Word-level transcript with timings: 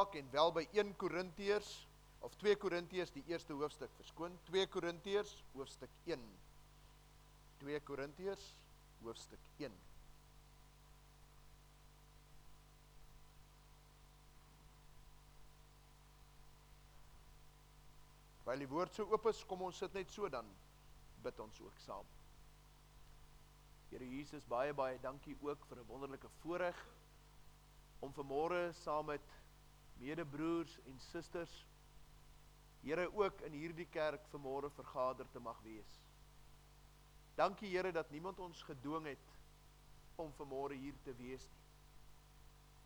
maak 0.00 0.14
en 0.14 0.30
wel 0.32 0.52
by 0.52 0.62
1 0.72 0.96
Korintiërs 0.96 1.70
of 2.24 2.32
2 2.40 2.56
Korintiërs 2.56 3.10
die 3.12 3.22
eerste 3.28 3.52
hoofstuk 3.52 3.90
verskoon 3.98 4.32
2 4.48 4.68
Korintiërs 4.72 5.32
hoofstuk 5.52 5.90
1 6.08 6.22
2 7.60 7.80
Korintiërs 7.84 8.44
hoofstuk 9.02 9.42
1 9.58 9.74
Terwyl 18.40 18.64
die 18.64 18.70
woord 18.70 18.96
so 18.96 19.04
oop 19.12 19.28
is, 19.28 19.44
kom 19.44 19.66
ons 19.68 19.82
sit 19.84 19.92
net 19.94 20.08
so 20.10 20.30
dan 20.32 20.48
bid 21.22 21.44
ons 21.44 21.60
ook 21.60 21.76
saam. 21.84 22.08
Here 23.92 24.08
Jesus, 24.08 24.48
baie 24.48 24.72
baie 24.74 24.96
dankie 25.04 25.36
ook 25.44 25.68
vir 25.68 25.78
'n 25.84 25.86
wonderlike 25.92 26.32
voorreg 26.40 26.80
om 28.00 28.12
vanmôre 28.16 28.72
saam 28.72 29.06
met 29.12 29.20
medebroers 30.00 30.78
en 30.86 30.98
susters 31.10 31.66
Here 32.80 33.04
ook 33.12 33.42
in 33.44 33.52
hierdie 33.52 33.84
kerk 33.92 34.22
vanmôre 34.32 34.70
vergader 34.72 35.28
te 35.28 35.40
mag 35.44 35.58
wees. 35.60 35.98
Dankie 37.36 37.68
Here 37.68 37.92
dat 37.92 38.08
niemand 38.10 38.40
ons 38.40 38.62
gedwing 38.64 39.04
het 39.10 39.34
om 40.16 40.32
vanmôre 40.38 40.78
hier 40.80 40.96
te 41.04 41.12
wees 41.18 41.44
nie. 41.50 41.60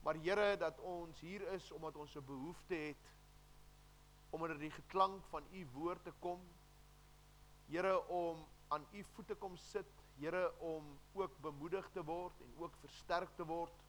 Maar 0.04 0.18
Here 0.20 0.56
dat 0.56 0.80
ons 0.80 1.20
hier 1.20 1.46
is 1.54 1.70
omdat 1.72 1.96
ons 1.96 2.16
'n 2.16 2.26
behoefte 2.26 2.74
het 2.74 3.04
om 4.30 4.42
onder 4.42 4.58
die 4.58 4.70
geklank 4.70 5.24
van 5.30 5.44
u 5.52 5.66
woord 5.72 6.04
te 6.04 6.12
kom. 6.18 6.40
Here 7.66 8.06
om 8.08 8.46
aan 8.68 8.86
u 8.92 9.04
voete 9.14 9.34
kom 9.34 9.56
sit, 9.56 9.90
Here 10.18 10.58
om 10.58 10.98
ook 11.12 11.38
bemoedig 11.38 11.90
te 11.90 12.04
word 12.04 12.40
en 12.40 12.54
ook 12.56 12.76
versterk 12.76 13.36
te 13.36 13.44
word. 13.44 13.83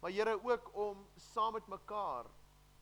Maar 0.00 0.10
Here 0.10 0.40
ook 0.44 0.70
om 0.74 1.06
saam 1.16 1.52
met 1.52 1.66
mekaar 1.66 2.24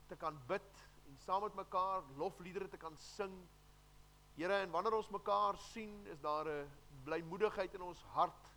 te 0.07 0.15
kan 0.15 0.39
bid 0.47 0.87
en 1.07 1.17
saam 1.17 1.41
met 1.41 1.53
mekaar 1.53 2.03
lofliedere 2.15 2.67
te 2.67 2.77
kan 2.77 2.97
sing. 2.97 3.33
Here, 4.35 4.53
en 4.53 4.71
wanneer 4.71 4.95
ons 4.95 5.09
mekaar 5.09 5.57
sien, 5.57 6.05
is 6.07 6.19
daar 6.19 6.47
'n 6.47 6.69
blymoedigheid 7.03 7.73
in 7.73 7.81
ons 7.81 8.03
hart. 8.03 8.47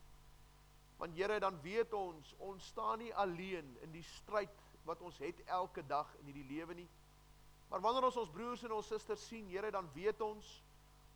Want 0.97 1.17
Here, 1.17 1.41
dan 1.41 1.61
weet 1.61 1.93
ons, 1.93 2.35
ons 2.39 2.67
staan 2.67 2.99
nie 2.99 3.15
alleen 3.15 3.77
in 3.81 3.91
die 3.93 4.03
stryd 4.03 4.63
wat 4.85 5.01
ons 5.01 5.19
het 5.19 5.45
elke 5.45 5.87
dag 5.87 6.15
in 6.19 6.25
hierdie 6.25 6.57
lewe 6.57 6.75
nie. 6.75 6.89
Maar 7.69 7.81
wanneer 7.81 8.05
ons 8.05 8.17
ons 8.17 8.31
broers 8.31 8.63
en 8.63 8.73
ons 8.73 8.87
susters 8.87 9.27
sien, 9.27 9.49
Here, 9.49 9.71
dan 9.71 9.91
weet 9.93 10.21
ons 10.21 10.63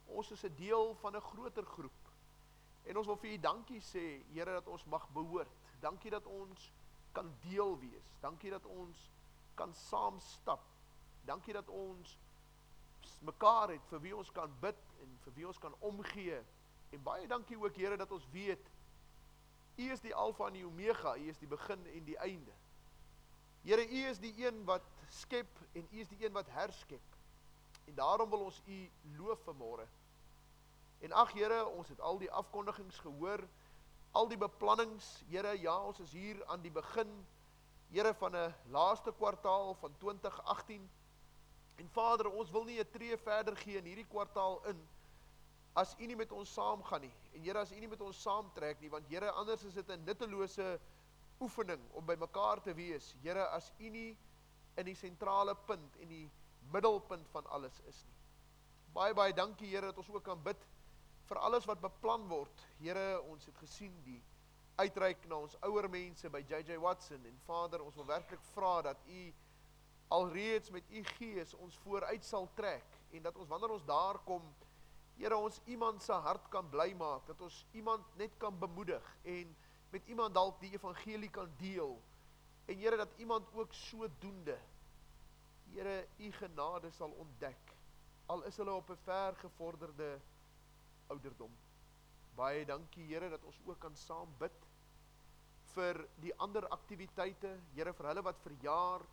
ons 0.06 0.31
is 0.31 0.44
'n 0.44 0.55
deel 0.55 0.94
van 0.94 1.16
'n 1.16 1.20
groter 1.20 1.64
groep. 1.64 2.10
En 2.84 2.97
ons 2.97 3.06
wil 3.06 3.16
vir 3.16 3.31
U 3.31 3.38
dankie 3.38 3.81
sê, 3.81 4.22
Here, 4.33 4.53
dat 4.53 4.66
ons 4.66 4.84
mag 4.84 5.08
behoort. 5.08 5.50
Dankie 5.81 6.10
dat 6.10 6.27
ons 6.27 6.72
kan 7.17 7.33
deel 7.48 7.78
wees. 7.81 8.14
Dankie 8.20 8.53
dat 8.53 8.67
ons 8.69 9.06
kan 9.56 9.72
saam 9.89 10.20
stap 10.20 10.64
Dankie 11.27 11.53
dat 11.53 11.69
ons 11.69 12.19
mekaar 13.27 13.72
het 13.75 13.86
vir 13.91 14.03
wie 14.05 14.14
ons 14.17 14.31
kan 14.34 14.53
bid 14.62 14.78
en 15.03 15.17
vir 15.25 15.34
wie 15.34 15.47
ons 15.48 15.59
kan 15.59 15.75
omgee. 15.89 16.39
En 16.94 17.03
baie 17.03 17.27
dankie 17.27 17.59
ook 17.59 17.77
Here 17.77 17.98
dat 17.98 18.12
ons 18.14 18.28
weet 18.31 18.72
U 19.77 19.91
is 19.92 20.00
die 20.00 20.14
Alfa 20.14 20.47
en 20.47 20.55
die 20.56 20.64
Omega, 20.64 21.17
U 21.20 21.27
is 21.28 21.37
die 21.37 21.50
begin 21.50 21.83
en 21.92 22.05
die 22.06 22.17
einde. 22.25 22.55
Here, 23.67 23.83
U 23.84 24.05
is 24.09 24.20
die 24.22 24.33
een 24.41 24.62
wat 24.64 24.87
skep 25.12 25.59
en 25.77 25.84
U 25.91 25.98
is 26.00 26.09
die 26.09 26.25
een 26.25 26.33
wat 26.33 26.48
herskep. 26.55 27.17
En 27.84 27.94
daarom 27.98 28.31
wil 28.31 28.47
ons 28.47 28.62
U 28.64 28.78
loof 29.19 29.42
vanmôre. 29.44 29.84
En 31.05 31.12
ag 31.12 31.34
Here, 31.37 31.67
ons 31.67 31.91
het 31.92 32.00
al 32.00 32.22
die 32.22 32.31
afkondigings 32.31 33.03
gehoor, 33.05 33.44
al 34.17 34.28
die 34.28 34.39
beplannings. 34.41 35.06
Here, 35.28 35.53
ja, 35.61 35.77
ons 35.84 36.00
is 36.00 36.12
hier 36.17 36.41
aan 36.53 36.62
die 36.64 36.72
begin 36.72 37.11
Here 37.86 38.11
van 38.19 38.34
'n 38.34 38.55
laaste 38.75 39.12
kwartaal 39.12 39.75
van 39.81 39.92
2018. 39.98 40.91
En 41.77 41.89
Vader, 41.89 42.31
ons 42.31 42.50
wil 42.50 42.64
nie 42.64 42.81
'n 42.81 42.91
tree 42.91 43.17
verder 43.17 43.56
gee 43.56 43.77
in 43.77 43.84
hierdie 43.84 44.09
kwartaal 44.09 44.64
in 44.67 44.89
as 45.77 45.94
U 45.98 46.06
nie 46.06 46.17
met 46.17 46.33
ons 46.33 46.53
saamgaan 46.53 47.00
nie. 47.00 47.14
En 47.33 47.42
Here, 47.42 47.59
as 47.59 47.72
U 47.72 47.78
nie 47.78 47.88
met 47.88 48.00
ons 48.00 48.22
saamtrek 48.22 48.81
nie, 48.81 48.91
want 48.91 49.09
Here, 49.09 49.31
anders 49.31 49.65
is 49.65 49.75
dit 49.75 49.88
'n 49.88 50.05
nuttelose 50.05 50.81
oefening 51.41 51.82
om 51.93 52.06
by 52.06 52.16
mekaar 52.19 52.62
te 52.62 52.75
wees. 52.75 53.15
Here, 53.22 53.47
as 53.49 53.72
U 53.78 53.88
nie 53.88 54.16
in 54.76 54.84
die 54.84 54.94
sentrale 54.94 55.55
punt 55.55 55.97
en 55.97 56.09
die 56.09 56.31
middelpunt 56.72 57.28
van 57.28 57.47
alles 57.47 57.81
is 57.81 58.05
nie. 58.05 58.16
Baie 58.93 59.15
baie 59.15 59.32
dankie 59.32 59.69
Here 59.69 59.87
dat 59.87 59.99
ons 59.99 60.10
ook 60.10 60.25
kan 60.25 60.43
bid 60.43 60.66
vir 61.26 61.38
alles 61.38 61.66
wat 61.66 61.81
beplan 61.81 62.28
word. 62.28 62.66
Here, 62.78 63.20
ons 63.22 63.47
het 63.47 63.56
gesien 63.56 63.94
die 64.04 64.22
uitreik 64.76 65.25
na 65.28 65.41
ons 65.41 65.56
ouer 65.64 65.88
mense 65.88 66.28
by 66.31 66.42
JJ 66.48 66.78
Watson 66.78 67.25
en 67.25 67.38
Vader, 67.47 67.82
ons 67.82 67.97
wil 67.97 68.06
werklik 68.06 68.42
vra 68.54 68.82
dat 68.82 69.03
U 69.09 69.32
alreeds 70.09 70.70
met 70.70 70.82
u 70.91 71.03
gees 71.04 71.54
ons 71.54 71.78
vooruit 71.82 72.25
sal 72.25 72.48
trek 72.54 72.98
en 73.10 73.22
dat 73.22 73.37
ons 73.37 73.48
wanneer 73.48 73.75
ons 73.78 73.84
daar 73.84 74.19
kom 74.25 74.54
Here 75.16 75.37
ons 75.37 75.60
iemand 75.64 76.03
se 76.04 76.12
hart 76.12 76.48
kan 76.53 76.66
bly 76.69 76.91
maak 76.98 77.25
dat 77.26 77.41
ons 77.41 77.62
iemand 77.72 78.04
net 78.20 78.34
kan 78.38 78.58
bemoedig 78.58 79.06
en 79.25 79.54
met 79.91 80.06
iemand 80.12 80.34
dalk 80.34 80.60
die 80.60 80.75
evangelie 80.76 81.31
kan 81.32 81.50
deel 81.58 81.97
en 82.66 82.78
Here 82.78 82.97
dat 82.97 83.19
iemand 83.19 83.48
ook 83.54 83.75
sodoende 83.75 84.58
Here 85.72 86.06
u 86.19 86.31
genade 86.38 86.91
sal 86.91 87.10
ontdek 87.10 87.75
al 88.26 88.44
is 88.47 88.56
hulle 88.56 88.75
op 88.75 88.91
'n 88.91 89.03
ver 89.08 89.34
gevorderde 89.43 90.20
ouderdom 91.12 91.53
baie 92.37 92.65
dankie 92.69 93.06
Here 93.09 93.31
dat 93.33 93.44
ons 93.44 93.61
ook 93.65 93.78
kan 93.81 93.97
saam 93.97 94.33
bid 94.39 94.65
vir 95.75 96.00
die 96.25 96.34
ander 96.41 96.69
aktiwiteite 96.72 97.53
Here 97.75 97.93
vir 97.97 98.11
hulle 98.12 98.25
wat 98.27 98.43
verjaar 98.44 99.05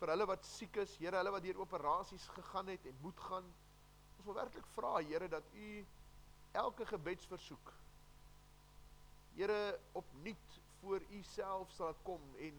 vir 0.00 0.14
hulle 0.14 0.26
wat 0.30 0.46
siek 0.48 0.78
is, 0.80 0.94
Here, 0.96 1.18
hulle 1.20 1.32
wat 1.34 1.44
deur 1.44 1.60
operasies 1.60 2.26
gegaan 2.32 2.70
het 2.72 2.86
en 2.88 2.96
moet 3.04 3.20
gaan. 3.28 3.48
Ons 4.16 4.24
wil 4.24 4.38
werklik 4.38 4.68
vra, 4.74 4.94
Here, 5.04 5.28
dat 5.28 5.44
U 5.52 5.68
elke 6.56 6.86
gebedsversoek 6.88 7.72
Here 9.36 9.78
opnuut 10.00 10.56
voor 10.80 11.04
U 11.12 11.20
self 11.22 11.70
sal 11.76 11.94
kom 12.02 12.24
en 12.40 12.56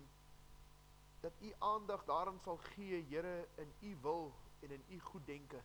dat 1.22 1.42
U 1.42 1.52
aandag 1.60 2.06
daaraan 2.06 2.40
sal 2.46 2.62
gee, 2.72 3.02
Here, 3.10 3.48
in 3.58 3.74
U 3.90 3.96
wil 4.06 4.32
en 4.62 4.78
in 4.78 4.86
U 4.90 5.00
goeddenke. 5.10 5.64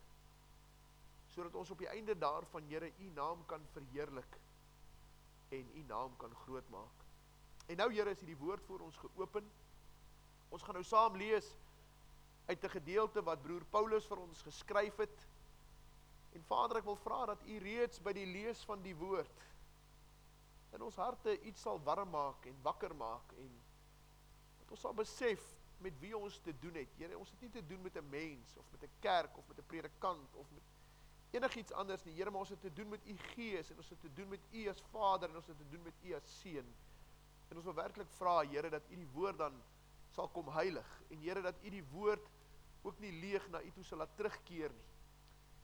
Sodat 1.37 1.55
ons 1.61 1.71
op 1.75 1.83
die 1.85 1.91
einde 1.93 2.17
daarvan, 2.17 2.65
Here, 2.71 2.89
U 2.99 3.11
naam 3.13 3.43
kan 3.47 3.65
verheerlik 3.75 4.39
en 5.53 5.69
U 5.77 5.83
naam 5.89 6.17
kan 6.17 6.33
groot 6.47 6.69
maak. 6.73 7.05
En 7.69 7.77
nou 7.77 7.91
Here, 7.93 8.11
is 8.11 8.23
hierdie 8.25 8.41
woord 8.41 8.65
voor 8.65 8.87
ons 8.87 8.97
geopen. 8.97 9.51
Ons 10.49 10.65
gaan 10.65 10.79
nou 10.79 10.85
saam 10.85 11.19
lees 11.21 11.51
uit 12.47 12.65
'n 12.65 12.77
gedeelte 12.79 13.23
wat 13.23 13.43
broer 13.43 13.65
Paulus 13.65 14.07
vir 14.07 14.19
ons 14.23 14.43
geskryf 14.43 14.97
het. 14.97 15.27
En 16.33 16.45
Vader, 16.45 16.79
ek 16.79 16.89
wil 16.89 16.97
vra 16.97 17.27
dat 17.27 17.45
U 17.45 17.59
reeds 17.59 18.01
by 18.01 18.13
die 18.13 18.27
lees 18.27 18.65
van 18.65 18.83
die 18.83 18.97
woord 18.97 19.45
in 20.77 20.83
ons 20.85 20.99
harte 21.01 21.37
iets 21.49 21.63
sal 21.65 21.79
warm 21.85 22.11
maak 22.13 22.47
en 22.49 22.57
wakker 22.65 22.95
maak 22.95 23.33
en 23.41 23.53
dat 24.61 24.73
ons 24.77 24.83
sal 24.85 24.97
besef 24.97 25.45
met 25.85 25.97
wie 26.01 26.13
ons 26.17 26.39
te 26.45 26.53
doen 26.61 26.77
het. 26.81 26.93
Here, 26.97 27.19
ons 27.19 27.31
het 27.31 27.45
nie 27.45 27.53
te 27.53 27.63
doen 27.67 27.83
met 27.83 27.97
'n 27.97 28.09
mens 28.11 28.57
of 28.57 28.71
met 28.73 28.83
'n 28.85 29.01
kerk 29.01 29.39
of 29.39 29.49
met 29.49 29.59
'n 29.59 29.67
predikant 29.73 30.35
of 30.35 30.51
met 30.51 30.63
enigiets 31.37 31.75
anders 31.77 32.05
nie. 32.07 32.15
Here, 32.17 32.31
maar 32.33 32.45
ons 32.45 32.53
het 32.55 32.61
te 32.65 32.73
doen 32.73 32.89
met 32.95 33.07
U 33.07 33.17
Gees 33.33 33.71
en 33.71 33.81
ons 33.83 33.93
het 33.93 34.01
te 34.01 34.13
doen 34.17 34.29
met 34.33 34.53
U 34.53 34.67
as 34.73 34.83
Vader 34.93 35.31
en 35.31 35.41
ons 35.41 35.51
het 35.51 35.59
te 35.59 35.69
doen 35.71 35.83
met 35.85 36.05
U 36.05 36.15
as 36.17 36.35
Seun. 36.41 36.69
En 37.51 37.61
ons 37.61 37.69
wil 37.69 37.77
werklik 37.77 38.11
vra, 38.19 38.41
Here, 38.49 38.71
dat 38.73 38.91
U 38.91 38.99
die 38.99 39.11
woord 39.15 39.39
dan 39.39 39.57
sal 40.17 40.31
kom 40.33 40.49
heilig 40.55 40.91
en 41.13 41.23
Here 41.25 41.43
dat 41.45 41.63
U 41.63 41.73
die 41.73 41.85
woord 41.93 42.31
ook 42.87 42.99
nie 43.03 43.13
leeg 43.21 43.49
na 43.53 43.63
U 43.63 43.73
toe 43.75 43.85
sal 43.85 44.03
laat 44.05 44.17
terugkeer 44.19 44.75
nie. 44.75 44.93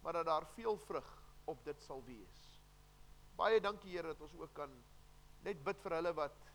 Maar 0.02 0.20
dat 0.20 0.30
daar 0.30 0.46
veel 0.56 0.76
vrug 0.86 1.10
op 1.50 1.64
dit 1.64 1.82
sal 1.82 2.02
wees. 2.06 2.40
Baie 3.38 3.60
dankie 3.62 3.94
Here 3.94 4.12
dat 4.12 4.20
ons 4.26 4.34
ook 4.38 4.52
kan 4.56 4.72
net 5.46 5.62
bid 5.64 5.80
vir 5.82 5.96
hulle 5.98 6.12
wat 6.14 6.50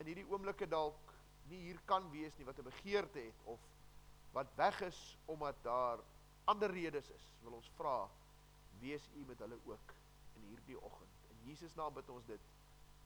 in 0.00 0.08
hierdie 0.10 0.26
oomblikke 0.30 0.68
dalk 0.68 1.12
nie 1.50 1.60
hier 1.66 1.80
kan 1.88 2.06
wees 2.12 2.36
nie 2.38 2.46
wat 2.48 2.58
'n 2.58 2.70
begeerte 2.70 3.20
het 3.20 3.40
of 3.44 3.60
wat 4.32 4.54
weg 4.56 4.80
is 4.80 5.18
omdat 5.26 5.56
daar 5.62 6.00
ander 6.44 6.70
redes 6.70 7.10
is. 7.10 7.26
Wil 7.42 7.58
ons 7.58 7.70
vra 7.78 7.96
wees 8.80 9.08
U 9.14 9.24
met 9.28 9.38
hulle 9.38 9.58
ook 9.64 9.94
in 10.36 10.46
hierdie 10.50 10.78
oggend. 10.80 11.26
In 11.30 11.48
Jesus 11.48 11.74
naam 11.74 11.94
bid 11.94 12.08
ons 12.08 12.26
dit. 12.28 12.40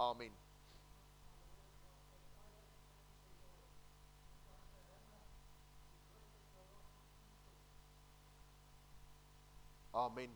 Amen. 0.03 0.35
Amen. 9.99 10.35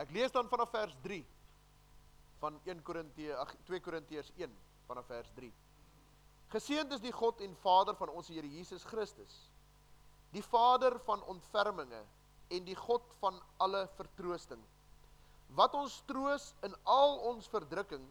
Ek 0.00 0.10
lees 0.10 0.32
dan 0.32 0.48
vanaf 0.48 0.70
vers 0.72 0.94
3 1.04 1.20
van 2.40 2.56
1 2.64 2.80
Korintië 2.82 3.34
ag 3.36 3.52
2 3.68 3.80
Korintiërs 3.84 4.30
1 4.36 4.54
vanaf 4.88 5.06
vers 5.06 5.30
3. 5.36 5.50
Geseënd 6.54 6.92
is 6.96 7.02
die 7.02 7.12
God 7.12 7.40
en 7.44 7.56
Vader 7.62 7.96
van 7.98 8.12
ons 8.14 8.28
Here 8.28 8.48
Jesus 8.48 8.84
Christus. 8.88 9.36
Die 10.34 10.42
Vader 10.42 10.98
van 11.06 11.22
ontferminge 11.30 12.02
en 12.54 12.66
die 12.66 12.76
God 12.76 13.06
van 13.20 13.38
alle 13.62 13.84
vertroosting. 13.96 14.60
Wat 15.54 15.74
ons 15.78 16.00
troos 16.08 16.50
in 16.66 16.74
al 16.90 17.18
ons 17.30 17.48
verdrukking 17.50 18.04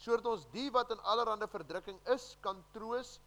sodat 0.00 0.26
ons 0.30 0.46
die 0.54 0.70
wat 0.72 0.92
in 0.94 1.02
allerlei 1.12 1.48
verdrukking 1.52 1.98
is 2.14 2.32
kan 2.44 2.60
troos 2.74 3.18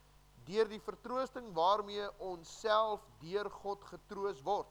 deur 0.48 0.68
die 0.68 0.82
vertroosting 0.84 1.52
waarmee 1.56 2.08
ons 2.26 2.50
self 2.64 3.04
deur 3.22 3.50
God 3.62 3.84
getroos 3.92 4.42
word. 4.44 4.70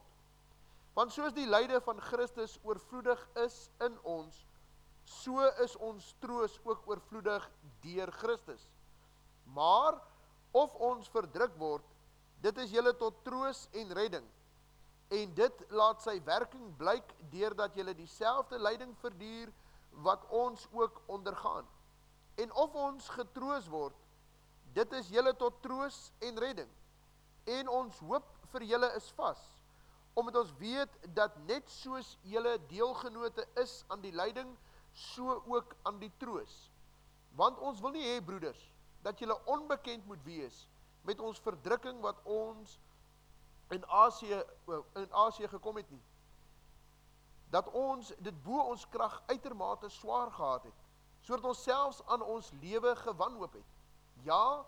Want 0.97 1.15
soos 1.15 1.33
die 1.33 1.49
lyde 1.49 1.79
van 1.87 2.01
Christus 2.11 2.59
oorvloedig 2.67 3.21
is 3.41 3.71
in 3.87 3.95
ons, 4.05 4.43
so 5.09 5.41
is 5.65 5.77
ons 5.81 6.11
troos 6.21 6.59
ook 6.67 6.85
oorvloedig 6.91 7.47
deur 7.87 8.13
Christus. 8.19 8.67
Maar 9.57 9.97
of 10.53 10.75
ons 10.85 11.09
verdruk 11.15 11.55
word, 11.61 11.87
dit 12.43 12.59
is 12.59 12.73
julle 12.75 12.93
tot 12.99 13.21
troos 13.25 13.67
en 13.79 13.93
redding. 13.95 14.25
En 15.13 15.35
dit 15.37 15.65
laat 15.71 16.03
sy 16.03 16.17
werking 16.27 16.73
blyk 16.81 17.15
deurdat 17.31 17.77
julle 17.77 17.95
dieselfde 17.95 18.59
lyding 18.59 18.95
verduur 19.03 19.53
wat 20.07 20.25
ons 20.29 20.67
ook 20.73 21.03
ondergaan. 21.07 21.69
En 22.41 22.53
of 22.53 22.75
ons 22.75 23.09
getroos 23.13 23.69
word, 23.69 23.97
dit 24.73 24.93
is 24.99 25.11
julle 25.13 25.35
tot 25.37 25.61
troos 25.63 25.99
en 26.25 26.41
redding. 26.41 26.71
En 27.45 27.69
ons 27.69 27.99
hoop 28.09 28.29
vir 28.55 28.67
julle 28.73 28.89
is 28.97 29.09
vas, 29.19 29.41
omdat 30.17 30.41
ons 30.43 30.55
weet 30.59 30.99
dat 31.17 31.37
net 31.49 31.69
soos 31.71 32.17
julle 32.29 32.57
deelgenote 32.71 33.45
is 33.61 33.83
aan 33.93 34.01
die 34.05 34.15
lyding, 34.17 34.49
so 34.93 35.39
ook 35.49 35.77
aan 35.89 36.01
die 36.01 36.13
troos. 36.21 36.53
Want 37.37 37.61
ons 37.65 37.81
wil 37.81 37.95
nie 37.95 38.05
hê 38.05 38.19
broeders 38.25 38.61
dat 39.05 39.21
julle 39.21 39.37
onbekend 39.51 40.05
moet 40.07 40.21
wees 40.25 40.67
met 41.03 41.21
ons 41.21 41.41
verdrukking 41.41 42.01
wat 42.01 42.19
ons 42.23 42.79
in 43.73 43.87
Asië 43.87 44.43
in 44.93 45.13
Asië 45.13 45.49
gekom 45.49 45.77
het 45.77 45.91
nie. 45.91 46.03
Dat 47.51 47.71
ons 47.71 48.13
dit 48.19 48.43
bo 48.43 48.61
ons 48.73 48.89
krag 48.89 49.23
uitermate 49.27 49.89
swaar 49.89 50.31
gehad 50.33 50.63
het, 50.65 50.79
sodat 51.21 51.45
ons 51.45 51.63
selfs 51.63 52.01
aan 52.07 52.23
ons 52.23 52.53
lewe 52.61 52.97
gewanhoop 52.97 53.53
het. 53.53 53.69
Ja, 54.23 54.65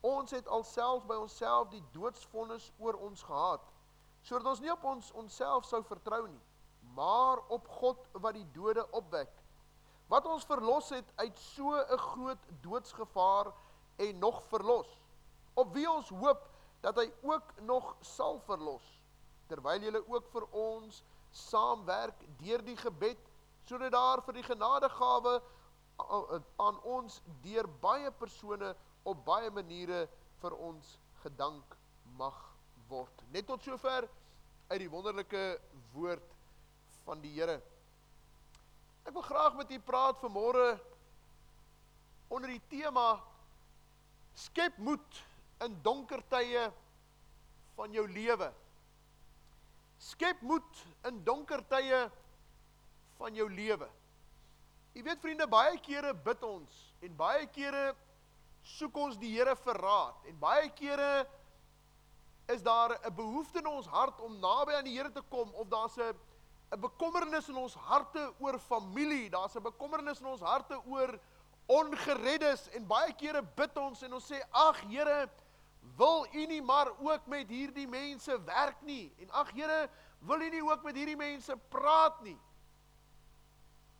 ons 0.00 0.30
het 0.30 0.48
alself 0.48 1.04
by 1.06 1.16
onsself 1.16 1.68
die 1.72 1.82
doodsvonnis 1.92 2.70
oor 2.78 2.98
ons 3.06 3.22
gehad, 3.22 3.62
sodat 4.22 4.48
ons 4.54 4.60
nie 4.60 4.72
op 4.72 4.84
ons 4.84 5.12
onsself 5.20 5.64
sou 5.68 5.82
vertrou 5.84 6.26
nie, 6.26 6.42
maar 6.96 7.40
op 7.52 7.68
God 7.80 8.08
wat 8.12 8.36
die 8.36 8.46
dode 8.52 8.84
opwek, 8.92 9.30
wat 10.12 10.26
ons 10.28 10.44
verlos 10.48 10.90
het 10.92 11.08
uit 11.16 11.38
so 11.38 11.72
'n 11.72 11.98
groot 11.98 12.42
doodsgevaar 12.60 13.52
en 13.96 14.18
nog 14.18 14.42
verlos, 14.52 15.00
op 15.54 15.72
wie 15.74 15.86
ons 15.90 16.08
hoop 16.08 16.46
dat 16.84 16.98
hy 17.00 17.06
ook 17.22 17.54
nog 17.64 17.94
sal 18.04 18.40
verlos, 18.46 18.84
terwyl 19.48 19.82
jy 19.82 19.94
ook 20.02 20.26
vir 20.32 20.46
ons 20.50 21.02
saamwerk 21.34 22.24
deur 22.40 22.62
die 22.64 22.76
gebed, 22.78 23.20
sodat 23.64 23.94
daar 23.94 24.22
vir 24.26 24.38
die 24.38 24.46
genadegawe 24.46 25.38
aan 26.60 26.80
ons 26.82 27.20
deur 27.42 27.68
baie 27.80 28.10
persone 28.18 28.74
op 29.06 29.24
baie 29.24 29.50
maniere 29.54 30.04
vir 30.42 30.56
ons 30.58 30.96
gedank 31.22 31.76
mag 32.18 32.36
word. 32.88 33.24
Net 33.32 33.46
tot 33.48 33.62
sover 33.64 34.08
uit 34.68 34.80
die 34.80 34.90
wonderlike 34.90 35.44
woord 35.94 36.34
van 37.04 37.20
die 37.22 37.32
Here. 37.36 37.60
Ek 39.04 39.12
wil 39.12 39.24
graag 39.24 39.56
met 39.56 39.72
u 39.72 39.78
praat 39.84 40.20
vanmôre 40.22 40.74
onder 42.32 42.54
die 42.54 42.62
tema 42.70 43.20
skep 44.34 44.78
moed 44.82 45.20
in 45.64 45.76
donker 45.82 46.22
tye 46.30 46.70
van 47.76 47.92
jou 47.92 48.06
lewe. 48.08 48.50
Skep 49.98 50.42
moed 50.42 50.80
in 51.08 51.22
donker 51.24 51.62
tye 51.68 52.04
van 53.18 53.34
jou 53.34 53.48
lewe. 53.50 53.88
Jy 54.94 55.02
weet 55.02 55.22
vriende, 55.22 55.46
baie 55.50 55.78
kere 55.82 56.12
bid 56.14 56.42
ons 56.46 56.82
en 57.02 57.16
baie 57.18 57.46
kere 57.54 57.94
soek 58.64 58.96
ons 58.96 59.16
die 59.20 59.32
Here 59.34 59.56
vir 59.64 59.80
raad 59.82 60.28
en 60.30 60.36
baie 60.40 60.68
kere 60.78 61.26
is 62.52 62.62
daar 62.62 62.94
'n 62.94 63.14
behoefte 63.14 63.58
in 63.58 63.66
ons 63.66 63.86
hart 63.86 64.20
om 64.20 64.38
naby 64.40 64.72
aan 64.72 64.84
die 64.84 64.96
Here 64.96 65.10
te 65.10 65.22
kom 65.30 65.50
of 65.54 65.68
daar's 65.68 65.98
'n 65.98 66.14
'n 66.72 66.80
bekommernis 66.80 67.48
in 67.48 67.56
ons 67.56 67.74
harte 67.74 68.32
oor 68.38 68.58
familie, 68.58 69.30
daar's 69.30 69.56
'n 69.56 69.62
bekommernis 69.62 70.20
in 70.20 70.26
ons 70.26 70.40
harte 70.40 70.80
oor 70.86 71.18
ongereddes 71.66 72.68
en 72.76 72.86
baie 72.86 73.12
kere 73.12 73.42
bid 73.42 73.76
ons 73.76 74.02
en 74.02 74.12
ons 74.12 74.32
sê 74.32 74.40
ag 74.50 74.80
Here, 74.90 75.28
wil 75.96 76.26
U 76.32 76.46
nie 76.46 76.62
maar 76.62 76.90
ook 76.98 77.26
met 77.26 77.48
hierdie 77.48 77.88
mense 77.88 78.44
werk 78.44 78.82
nie 78.82 79.12
en 79.18 79.30
ag 79.30 79.52
Here, 79.52 79.88
wil 80.18 80.40
U 80.40 80.48
nie 80.50 80.64
ook 80.64 80.82
met 80.82 80.96
hierdie 80.96 81.16
mense 81.16 81.56
praat 81.68 82.22
nie. 82.22 82.38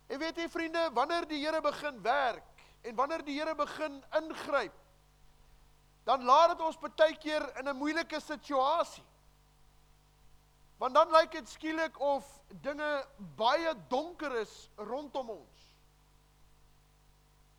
En 0.07 0.19
weet 0.19 0.37
jy 0.37 0.49
vriende, 0.49 0.89
wanneer 0.93 1.27
die 1.27 1.45
Here 1.45 1.61
begin 1.61 2.01
werk 2.01 2.55
En 2.85 2.95
wanneer 2.95 3.23
die 3.25 3.39
Here 3.39 3.55
begin 3.55 4.03
ingryp, 4.13 4.73
dan 6.05 6.23
laat 6.23 6.53
dit 6.53 6.61
ons 6.61 6.77
baie 6.77 7.17
keer 7.17 7.45
in 7.57 7.67
'n 7.69 7.77
moeilike 7.77 8.19
situasie. 8.21 9.05
Want 10.77 10.93
dan 10.93 11.09
lyk 11.11 11.31
dit 11.31 11.49
skielik 11.49 11.99
of 11.99 12.41
dinge 12.61 13.07
baie 13.35 13.73
donker 13.87 14.35
is 14.35 14.69
rondom 14.75 15.29
ons. 15.29 15.71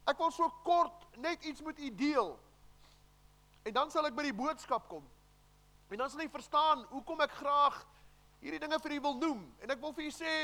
Ek 0.06 0.19
wil 0.19 0.31
so 0.31 0.49
kort 0.62 1.17
net 1.17 1.44
iets 1.44 1.62
met 1.62 1.79
u 1.79 1.94
deel. 1.94 2.38
En 3.67 3.75
dan 3.75 3.91
sal 3.91 4.07
ek 4.07 4.15
by 4.15 4.29
die 4.29 4.37
boodskap 4.37 4.87
kom. 4.91 5.03
En 5.91 5.99
dan 5.99 6.11
sal 6.11 6.23
jy 6.23 6.31
verstaan 6.31 6.85
hoekom 6.93 7.23
ek 7.25 7.35
graag 7.41 7.81
hierdie 8.43 8.63
dinge 8.63 8.79
vir 8.83 8.95
u 8.95 9.01
wil 9.09 9.17
noem. 9.19 9.43
En 9.63 9.75
ek 9.75 9.83
wil 9.83 9.95
vir 9.97 10.07
u 10.07 10.13
sê, 10.15 10.35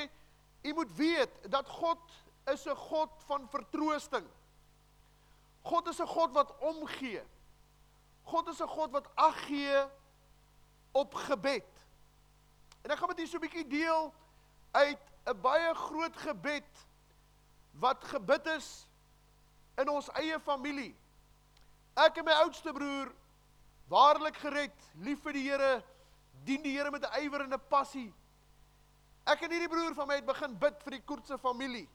u 0.67 0.75
moet 0.75 0.95
weet 0.99 1.51
dat 1.51 1.69
God 1.71 2.03
is 2.51 2.67
'n 2.67 2.75
God 2.77 3.23
van 3.27 3.47
vertroosting. 3.49 4.27
God 5.63 5.89
is 5.89 6.01
'n 6.01 6.07
God 6.07 6.33
wat 6.35 6.59
omgee. 6.59 7.23
God 8.25 8.49
is 8.49 8.61
'n 8.61 8.69
God 8.69 8.91
wat 8.91 9.09
ag 9.15 9.47
gee 9.47 9.87
op 10.93 11.15
gebed. 11.15 11.71
En 12.83 12.91
ek 12.91 12.99
gaan 12.99 13.09
met 13.09 13.19
julle 13.19 13.31
so 13.31 13.39
'n 13.39 13.47
bietjie 13.47 13.69
deel 13.69 14.15
uit 14.71 15.03
'n 15.27 15.41
baie 15.41 15.75
groot 15.75 16.17
gebed 16.17 16.87
wat 17.71 18.05
gebid 18.05 18.47
is 18.47 18.89
in 19.77 19.89
ons 19.89 20.11
eie 20.11 20.41
familie. 20.41 20.97
Ek 21.95 22.19
en 22.19 22.25
my 22.25 22.33
oudste 22.45 22.73
broer 22.73 23.13
waarlik 23.89 24.37
gered, 24.37 24.77
lief 25.05 25.21
vir 25.23 25.33
die 25.33 25.45
Here, 25.51 25.83
dien 26.45 26.63
die 26.63 26.77
Here 26.77 26.91
met 26.91 27.05
'n 27.05 27.25
ywer 27.25 27.43
en 27.43 27.53
'n 27.53 27.69
passie. 27.69 28.13
Ek 29.27 29.43
en 29.43 29.51
hierdie 29.51 29.69
broer 29.69 29.95
van 29.95 30.09
my 30.09 30.15
het 30.15 30.27
begin 30.27 30.59
bid 30.59 30.83
vir 30.83 30.91
die 30.91 31.05
Koortse 31.05 31.39
familie. 31.39 31.89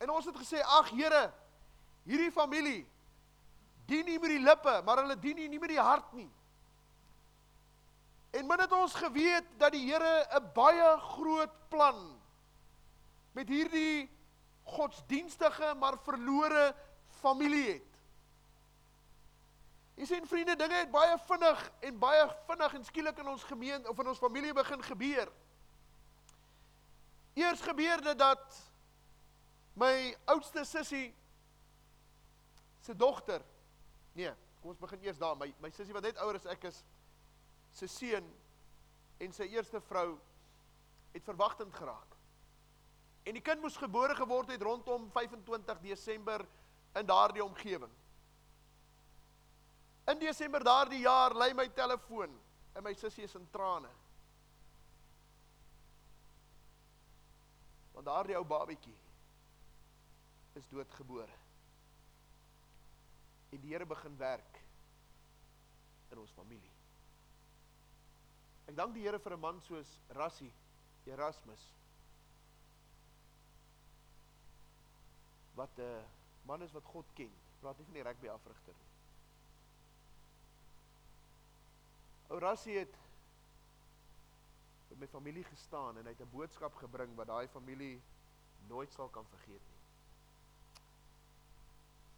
En 0.00 0.10
ons 0.10 0.24
het 0.24 0.36
gesê, 0.36 0.62
"Ag 0.62 0.90
Here, 0.90 1.32
hierdie 2.04 2.32
familie 2.32 2.86
dien 3.86 4.06
nie 4.06 4.18
met 4.18 4.32
die 4.34 4.42
lippe, 4.42 4.80
maar 4.86 5.02
hulle 5.02 5.18
dien 5.20 5.36
nie 5.36 5.60
met 5.60 5.72
die 5.74 5.82
hart 5.82 6.12
nie. 6.16 6.30
En 8.32 8.48
min 8.48 8.62
het 8.64 8.72
ons 8.72 8.94
geweet 8.96 9.48
dat 9.60 9.74
die 9.74 9.84
Here 9.84 10.26
'n 10.38 10.52
baie 10.54 10.98
groot 10.98 11.54
plan 11.68 12.20
met 13.34 13.48
hierdie 13.48 14.08
godsdienstige 14.64 15.74
maar 15.74 15.98
verlore 15.98 16.74
familie 17.20 17.72
het. 17.72 17.91
Jy 19.94 20.08
sien 20.08 20.26
vriende, 20.26 20.56
dinge 20.56 20.78
het 20.80 20.90
baie 20.90 21.16
vinnig 21.28 21.62
en 21.88 21.98
baie 22.00 22.26
vinnig 22.48 22.74
en 22.74 22.84
skielik 22.84 23.18
in 23.20 23.28
ons 23.28 23.44
gemeente 23.44 23.90
of 23.90 23.98
in 24.00 24.08
ons 24.08 24.18
familie 24.18 24.52
begin 24.56 24.82
gebeur. 24.82 25.32
Eers 27.36 27.60
gebeur 27.64 28.00
dit 28.04 28.18
dat 28.18 28.60
my 29.76 29.92
oudste 30.32 30.64
sussie 30.68 31.08
se 32.82 32.96
dogter 32.96 33.44
Nee, 34.12 34.32
kom 34.60 34.72
ons 34.74 34.80
begin 34.80 35.00
eers 35.06 35.20
daar. 35.20 35.36
My 35.40 35.48
my 35.62 35.70
sussie 35.72 35.94
wat 35.96 36.04
net 36.04 36.18
ouer 36.20 36.36
as 36.36 36.48
ek 36.52 36.66
is, 36.68 36.82
se 37.72 37.88
seun 37.88 38.26
en 39.22 39.32
sy 39.32 39.48
eerste 39.54 39.80
vrou 39.88 40.18
het 41.14 41.24
verwagtend 41.24 41.72
geraak. 41.76 42.18
En 43.24 43.36
die 43.38 43.44
kind 43.44 43.62
moes 43.62 43.78
gebore 43.78 44.16
geword 44.18 44.50
het 44.52 44.64
rondom 44.66 45.06
25 45.14 45.80
Desember 45.84 46.44
in 46.98 47.06
daardie 47.08 47.44
omgewing. 47.44 47.92
In 50.12 50.18
Desember 50.20 50.60
daardie 50.64 51.00
jaar 51.06 51.32
lê 51.40 51.52
my 51.56 51.68
telefoon 51.72 52.32
en 52.76 52.84
my 52.84 52.92
sussie 52.94 53.24
is 53.24 53.34
in 53.38 53.46
trane. 53.50 53.88
Want 57.94 58.06
daardie 58.06 58.36
ou 58.36 58.44
babatjie 58.44 58.96
is 60.60 60.68
doodgebore 60.68 61.38
en 63.52 63.60
die 63.60 63.72
Here 63.72 63.86
begin 63.86 64.16
werk 64.16 64.60
in 66.12 66.20
ons 66.20 66.32
familie. 66.36 66.72
Ek 68.68 68.76
dank 68.76 68.94
die 68.96 69.04
Here 69.04 69.20
vir 69.20 69.36
'n 69.36 69.40
man 69.40 69.60
soos 69.60 69.98
Rassie 70.16 70.52
Erasmus. 71.06 71.64
Wat 75.54 75.78
'n 75.78 76.04
man 76.44 76.62
is 76.62 76.72
wat 76.72 76.84
God 76.84 77.06
ken. 77.14 77.32
Praat 77.60 77.78
nie 77.78 77.84
van 77.84 77.94
die 77.94 78.08
rugby 78.08 78.28
afrigter 78.28 78.74
nie. 78.74 78.91
Ou 82.32 82.38
Rassie 82.40 82.78
het 82.78 82.94
met 84.88 84.98
my 85.04 85.08
familie 85.12 85.44
gestaan 85.44 85.98
en 86.00 86.06
hy 86.08 86.14
het 86.14 86.20
'n 86.24 86.32
boodskap 86.32 86.74
gebring 86.80 87.14
wat 87.16 87.28
daai 87.28 87.48
familie 87.48 88.00
nooit 88.68 88.92
sal 88.92 89.08
kan 89.08 89.26
vergeet 89.26 89.66
nie. 89.68 89.80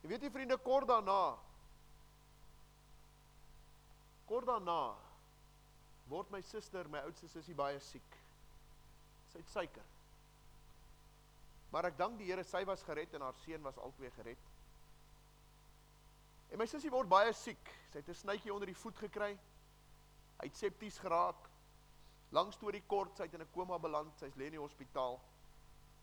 Jy 0.02 0.08
weet 0.08 0.20
die 0.20 0.30
vriende 0.30 0.56
kort 0.56 0.88
daarna 0.88 1.38
Kort 4.24 4.46
daarna 4.46 4.96
word 6.08 6.30
my 6.30 6.40
suster, 6.40 6.88
my 6.88 6.98
oudste 6.98 7.28
sussie 7.28 7.54
baie 7.54 7.80
siek. 7.80 8.16
Sy 9.32 9.38
het 9.38 9.48
suiker. 9.48 9.84
Maar 11.72 11.84
ek 11.90 11.98
dank 11.98 12.18
die 12.18 12.28
Here, 12.30 12.44
sy 12.44 12.64
was 12.64 12.82
gered 12.86 13.14
en 13.14 13.20
haar 13.20 13.34
seun 13.42 13.62
was 13.62 13.78
albei 13.78 14.10
gered. 14.10 14.38
En 16.52 16.58
my 16.58 16.66
sussie 16.70 16.92
word 16.92 17.08
baie 17.08 17.32
siek. 17.32 17.72
Sy 17.90 17.98
het 17.98 18.08
'n 18.08 18.14
snytjie 18.14 18.52
onder 18.52 18.66
die 18.66 18.80
voet 18.82 18.96
gekry. 18.96 19.38
Hy 20.40 20.48
het 20.48 20.56
septies 20.56 20.98
geraak. 20.98 21.48
Lang 22.34 22.52
storie 22.52 22.82
kort, 22.86 23.16
sy 23.16 23.22
het 23.22 23.34
in 23.34 23.42
'n 23.42 23.52
koma 23.52 23.78
beland. 23.78 24.18
Sy's 24.18 24.34
lê 24.34 24.46
in 24.46 24.56
die 24.58 24.60
hospitaal. 24.60 25.20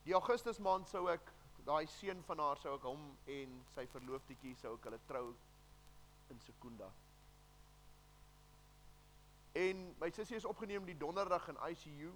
Die 0.05 0.13
Augustus 0.13 0.59
maand 0.59 0.87
sou 0.87 1.07
ek 1.09 1.31
daai 1.65 1.85
seun 1.87 2.23
van 2.23 2.39
haar 2.39 2.57
sou 2.57 2.75
ek 2.75 2.83
hom 2.83 3.17
en 3.27 3.65
sy 3.75 3.85
verloofdetjie 3.87 4.55
sou 4.55 4.73
ek 4.75 4.83
hulle 4.83 4.99
trou 5.07 5.35
in 6.29 6.39
Sekunda. 6.39 6.89
En 9.53 9.95
my 9.99 10.09
sussie 10.15 10.37
is 10.39 10.47
opgeneem 10.47 10.85
die 10.87 10.97
donderdag 10.97 11.49
in 11.51 11.59
ICU. 11.69 12.11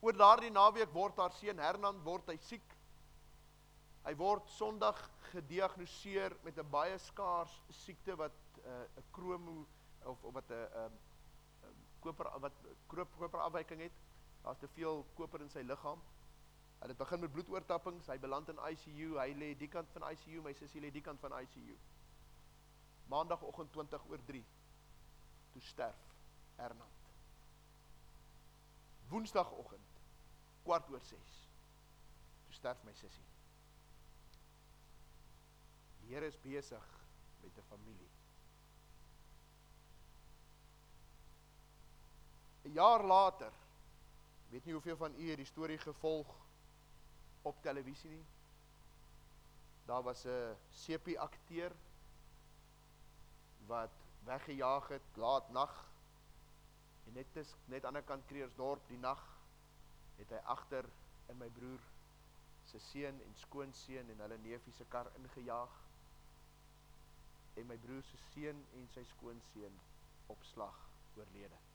Oor 0.00 0.16
daardie 0.16 0.50
naweek 0.50 0.92
word 0.94 1.18
haar 1.20 1.34
seun 1.36 1.58
Hernan 1.60 2.00
word 2.06 2.30
hy 2.32 2.38
siek. 2.40 2.76
Hy 4.06 4.14
word 4.16 4.48
Sondag 4.48 4.96
gediagnoseer 5.30 6.34
met 6.44 6.58
'n 6.58 6.70
baie 6.70 6.96
skaars 6.98 7.60
siekte 7.68 8.16
wat 8.16 8.32
eh, 8.64 8.70
'n 8.70 8.98
uh, 8.98 9.04
kromo 9.12 9.66
of, 10.04 10.22
of 10.24 10.32
wat 10.32 10.48
'n 10.48 10.52
uh, 10.52 10.84
um, 10.84 10.98
um, 11.64 11.76
koper 12.00 12.38
wat 12.40 12.52
koper 12.86 13.16
koper 13.18 13.40
afwyking 13.40 13.80
het. 13.80 13.92
Daar's 14.42 14.58
te 14.58 14.68
veel 14.68 15.06
koper 15.14 15.40
in 15.40 15.50
sy 15.50 15.60
liggaam. 15.60 16.00
En 16.80 16.88
dit 16.88 16.96
begin 16.96 17.20
met 17.20 17.32
bloedoortappings, 17.32 18.06
hy 18.06 18.18
beland 18.18 18.48
in 18.48 18.60
ICU, 18.70 19.18
hy 19.18 19.34
lê 19.36 19.50
die 19.58 19.68
kant 19.68 19.90
van 19.92 20.06
ICU, 20.12 20.40
my 20.42 20.52
sussie 20.56 20.80
lê 20.80 20.90
die 20.90 21.02
kant 21.04 21.20
van 21.20 21.34
ICU. 21.42 21.76
Maandagoggend 23.12 23.72
20 23.72 24.06
oor 24.08 24.24
3 24.24 24.44
toe 25.52 25.62
sterf 25.62 26.06
Hernand. 26.56 27.10
Woensdagoggend 29.10 30.00
kwart 30.62 30.88
oor 30.90 31.04
6 31.04 31.36
toe 32.46 32.56
sterf 32.56 32.80
my 32.88 32.94
sussie. 32.94 33.26
Die 36.00 36.14
Here 36.14 36.26
is 36.26 36.40
besig 36.40 36.88
met 37.42 37.58
'n 37.58 37.68
familie. 37.68 38.10
'n 42.70 42.74
Jaar 42.74 43.04
later, 43.04 43.52
weet 44.48 44.64
nie 44.64 44.72
hoeveel 44.72 44.96
van 44.96 45.14
u 45.14 45.22
hierdie 45.26 45.46
storie 45.46 45.78
gevolg 45.78 46.34
op 47.42 47.62
televisie 47.62 48.10
nie. 48.10 48.26
Daar 49.86 50.02
was 50.02 50.24
'n 50.24 50.56
sepie 50.70 51.20
akteur 51.20 51.72
wat 53.66 53.90
weggejaag 54.24 54.88
het 54.88 55.02
laat 55.14 55.50
nag 55.50 55.88
en 57.06 57.12
net 57.12 57.36
is 57.36 57.54
net 57.64 57.84
aan 57.84 57.94
die 57.94 58.02
kant 58.02 58.26
Kreersdorp 58.26 58.88
die 58.88 58.98
nag 58.98 59.22
het 60.16 60.30
hy 60.30 60.40
agter 60.54 60.88
in 61.28 61.38
my 61.38 61.48
broer 61.48 61.80
se 62.64 62.78
seun 62.78 63.20
en 63.22 63.34
skoonseun 63.34 64.10
en 64.10 64.20
hulle 64.20 64.38
neefie 64.38 64.72
se 64.72 64.84
kar 64.84 65.10
ingejaag 65.22 65.80
en 67.54 67.66
my 67.66 67.76
broer 67.76 68.02
se 68.02 68.16
seun 68.30 68.66
en 68.74 68.88
sy 68.94 69.04
skoonseun 69.04 69.80
op 70.26 70.44
slag 70.52 70.86
oorlede. 71.16 71.69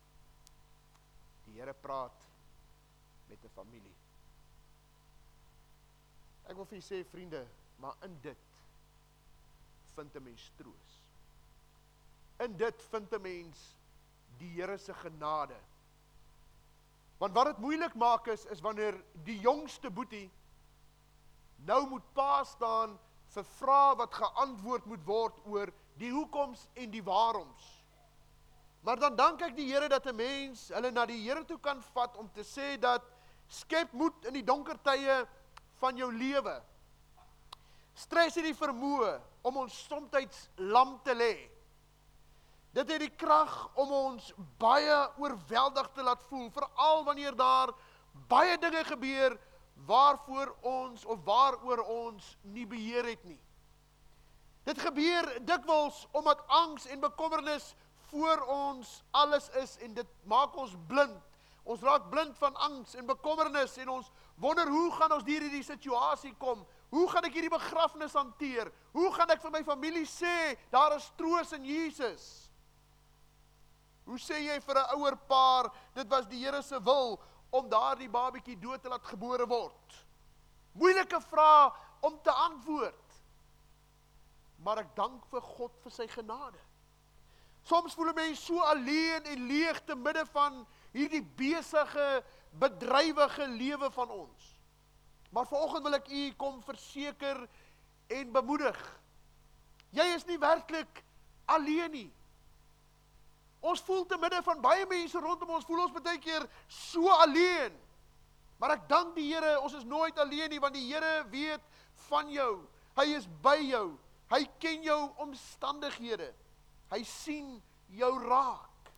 Die 1.45 1.59
Here 1.59 1.73
praat 1.73 2.25
met 3.27 3.43
'n 3.43 3.49
familie. 3.55 3.95
Ek 6.45 6.55
wil 6.55 6.65
vir 6.65 6.79
julle 6.79 7.03
sê 7.03 7.09
vriende, 7.09 7.47
maar 7.77 7.95
in 8.03 8.19
dit 8.21 8.37
vind 9.95 10.15
'n 10.15 10.23
mens 10.23 10.51
troos. 10.55 11.01
In 12.39 12.57
dit 12.57 12.81
vind 12.81 13.13
'n 13.13 13.21
mens 13.21 13.75
die 14.37 14.49
Here 14.49 14.77
se 14.77 14.93
genade. 14.93 15.57
Want 17.17 17.33
wat 17.33 17.45
dit 17.45 17.57
moeilik 17.57 17.93
maak 17.95 18.27
is 18.27 18.45
is 18.45 18.61
wanneer 18.61 19.03
die 19.23 19.39
jongste 19.39 19.89
boetie 19.89 20.31
nou 21.65 21.87
moet 21.89 22.13
pa 22.13 22.43
staan 22.43 22.99
vir 23.33 23.43
vrae 23.43 23.95
wat 23.95 24.13
geantwoord 24.13 24.85
moet 24.85 25.05
word 25.05 25.39
oor 25.45 25.71
die 25.97 26.11
hoekoms 26.11 26.67
en 26.73 26.91
die 26.91 27.03
waaroms. 27.03 27.74
Maar 28.85 28.99
dan 28.99 29.15
dank 29.17 29.41
ek 29.41 29.55
die 29.57 29.65
Here 29.71 29.87
dat 29.89 30.05
'n 30.05 30.15
mens 30.15 30.67
hulle 30.69 30.91
na 30.91 31.05
die 31.09 31.21
Here 31.25 31.45
toe 31.45 31.57
kan 31.59 31.81
vat 31.81 32.17
om 32.17 32.29
te 32.31 32.43
sê 32.43 32.77
dat 32.79 33.01
skep 33.47 33.91
moed 33.91 34.25
in 34.25 34.33
die 34.33 34.43
donker 34.43 34.77
tye 34.81 35.25
van 35.81 35.97
jou 35.97 36.11
lewe. 36.13 36.61
Stres 37.93 38.35
het 38.35 38.43
die 38.43 38.53
vermoë 38.53 39.21
om 39.41 39.57
ons 39.57 39.85
soms 39.87 40.49
lam 40.55 40.99
te 41.03 41.15
lê. 41.15 41.49
Dit 42.73 42.89
het 42.91 42.99
die 42.99 43.15
krag 43.15 43.69
om 43.73 43.91
ons 43.91 44.33
baie 44.59 45.09
oorweldig 45.17 45.89
te 45.93 46.03
laat 46.03 46.23
voel, 46.29 46.51
veral 46.51 47.03
wanneer 47.03 47.35
daar 47.35 47.73
baie 48.27 48.57
dinge 48.57 48.83
gebeur 48.83 49.39
waarvoor 49.85 50.55
ons 50.61 51.05
of 51.05 51.23
waaroor 51.23 51.81
ons 51.83 52.37
nie 52.41 52.67
beheer 52.67 53.05
het 53.05 53.23
nie. 53.23 53.41
Dit 54.63 54.79
gebeur 54.79 55.45
dikwels 55.45 56.07
omdat 56.11 56.47
angs 56.47 56.85
en 56.85 56.99
bekommernis 56.99 57.75
voor 58.11 58.41
ons 58.51 59.03
alles 59.11 59.49
is 59.61 59.77
en 59.85 59.93
dit 59.93 60.07
maak 60.23 60.55
ons 60.57 60.75
blind. 60.87 61.21
Ons 61.65 61.81
raak 61.81 62.09
blind 62.11 62.37
van 62.37 62.55
angs 62.67 62.93
en 62.93 63.07
bekommernis 63.09 63.77
en 63.81 63.89
ons 63.97 64.09
wonder 64.41 64.69
hoe 64.69 64.91
gaan 64.93 65.15
ons 65.15 65.25
deur 65.25 65.41
hierdie 65.47 65.65
situasie 65.65 66.33
kom? 66.37 66.61
Hoe 66.93 67.05
gaan 67.09 67.25
ek 67.25 67.33
hierdie 67.33 67.53
begrafnis 67.53 68.13
hanteer? 68.13 68.69
Hoe 68.93 69.09
gaan 69.15 69.33
ek 69.33 69.41
vir 69.41 69.53
my 69.55 69.63
familie 69.65 70.05
sê 70.05 70.53
daar 70.73 70.93
is 70.97 71.07
troos 71.17 71.55
in 71.57 71.65
Jesus? 71.65 72.25
Hoe 74.05 74.19
sê 74.21 74.43
jy 74.45 74.59
vir 74.61 74.77
'n 74.77 74.99
ouer 74.99 75.17
paar 75.27 75.71
dit 75.95 76.07
was 76.07 76.27
die 76.27 76.43
Here 76.45 76.61
se 76.61 76.79
wil 76.79 77.19
om 77.49 77.69
daardie 77.69 78.09
babatjie 78.09 78.59
dood 78.59 78.81
te 78.81 78.89
laat 78.89 79.03
gebore 79.03 79.47
word? 79.47 80.05
Moeilike 80.73 81.21
vrae 81.21 81.71
om 82.01 82.21
te 82.21 82.31
antwoord. 82.31 83.05
Maar 84.61 84.77
ek 84.85 84.95
dank 84.95 85.25
vir 85.31 85.41
God 85.41 85.73
vir 85.83 85.91
sy 85.91 86.07
genade. 86.07 86.59
Soms 87.65 87.93
voel 87.97 88.11
'n 88.13 88.15
mens 88.15 88.45
so 88.45 88.59
alleen 88.61 89.23
en 89.23 89.45
leeg 89.47 89.81
te 89.83 89.95
midde 89.95 90.25
van 90.31 90.65
hierdie 90.91 91.23
besige, 91.23 92.23
bedrywige 92.49 93.47
lewe 93.47 93.91
van 93.91 94.09
ons. 94.09 94.53
Maar 95.29 95.47
vanoggend 95.47 95.83
wil 95.83 95.93
ek 95.97 96.07
u 96.07 96.33
kom 96.37 96.61
verseker 96.63 97.47
en 98.07 98.31
bemoedig. 98.31 98.77
Jy 99.89 100.05
is 100.15 100.25
nie 100.25 100.37
werklik 100.39 101.03
alleen 101.45 101.91
nie. 101.91 102.11
Ons 103.59 103.81
voel 103.81 104.05
te 104.05 104.17
midde 104.21 104.43
van 104.45 104.61
baie 104.61 104.85
mense 104.85 105.19
rondom 105.19 105.49
ons, 105.49 105.65
voel 105.65 105.81
ons 105.87 105.97
baie 105.97 106.19
keer 106.21 106.45
so 106.67 107.09
alleen. 107.09 107.73
Maar 108.61 108.77
ek 108.77 108.87
dank 108.87 109.15
die 109.17 109.33
Here, 109.33 109.57
ons 109.59 109.73
is 109.73 109.83
nooit 109.83 110.17
alleen 110.21 110.49
nie 110.53 110.61
want 110.61 110.77
die 110.77 110.85
Here 110.85 111.25
weet 111.33 111.61
van 112.07 112.29
jou. 112.31 112.61
Hy 112.95 113.09
is 113.17 113.25
by 113.41 113.57
jou. 113.65 113.97
Hy 114.31 114.45
ken 114.59 114.85
jou 114.85 114.99
omstandighede. 115.25 116.29
Hy 116.95 117.03
sien 117.03 117.57
jou 117.91 118.11
raak. 118.23 118.91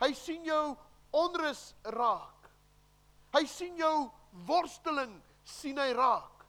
Hy 0.00 0.12
sien 0.16 0.46
jou 0.48 0.72
onrus 1.12 1.74
raak. 1.92 2.48
Hy 3.36 3.44
sien 3.48 3.76
jou 3.76 4.08
worsteling 4.48 5.12
sien 5.44 5.76
hy 5.76 5.90
raak. 5.96 6.46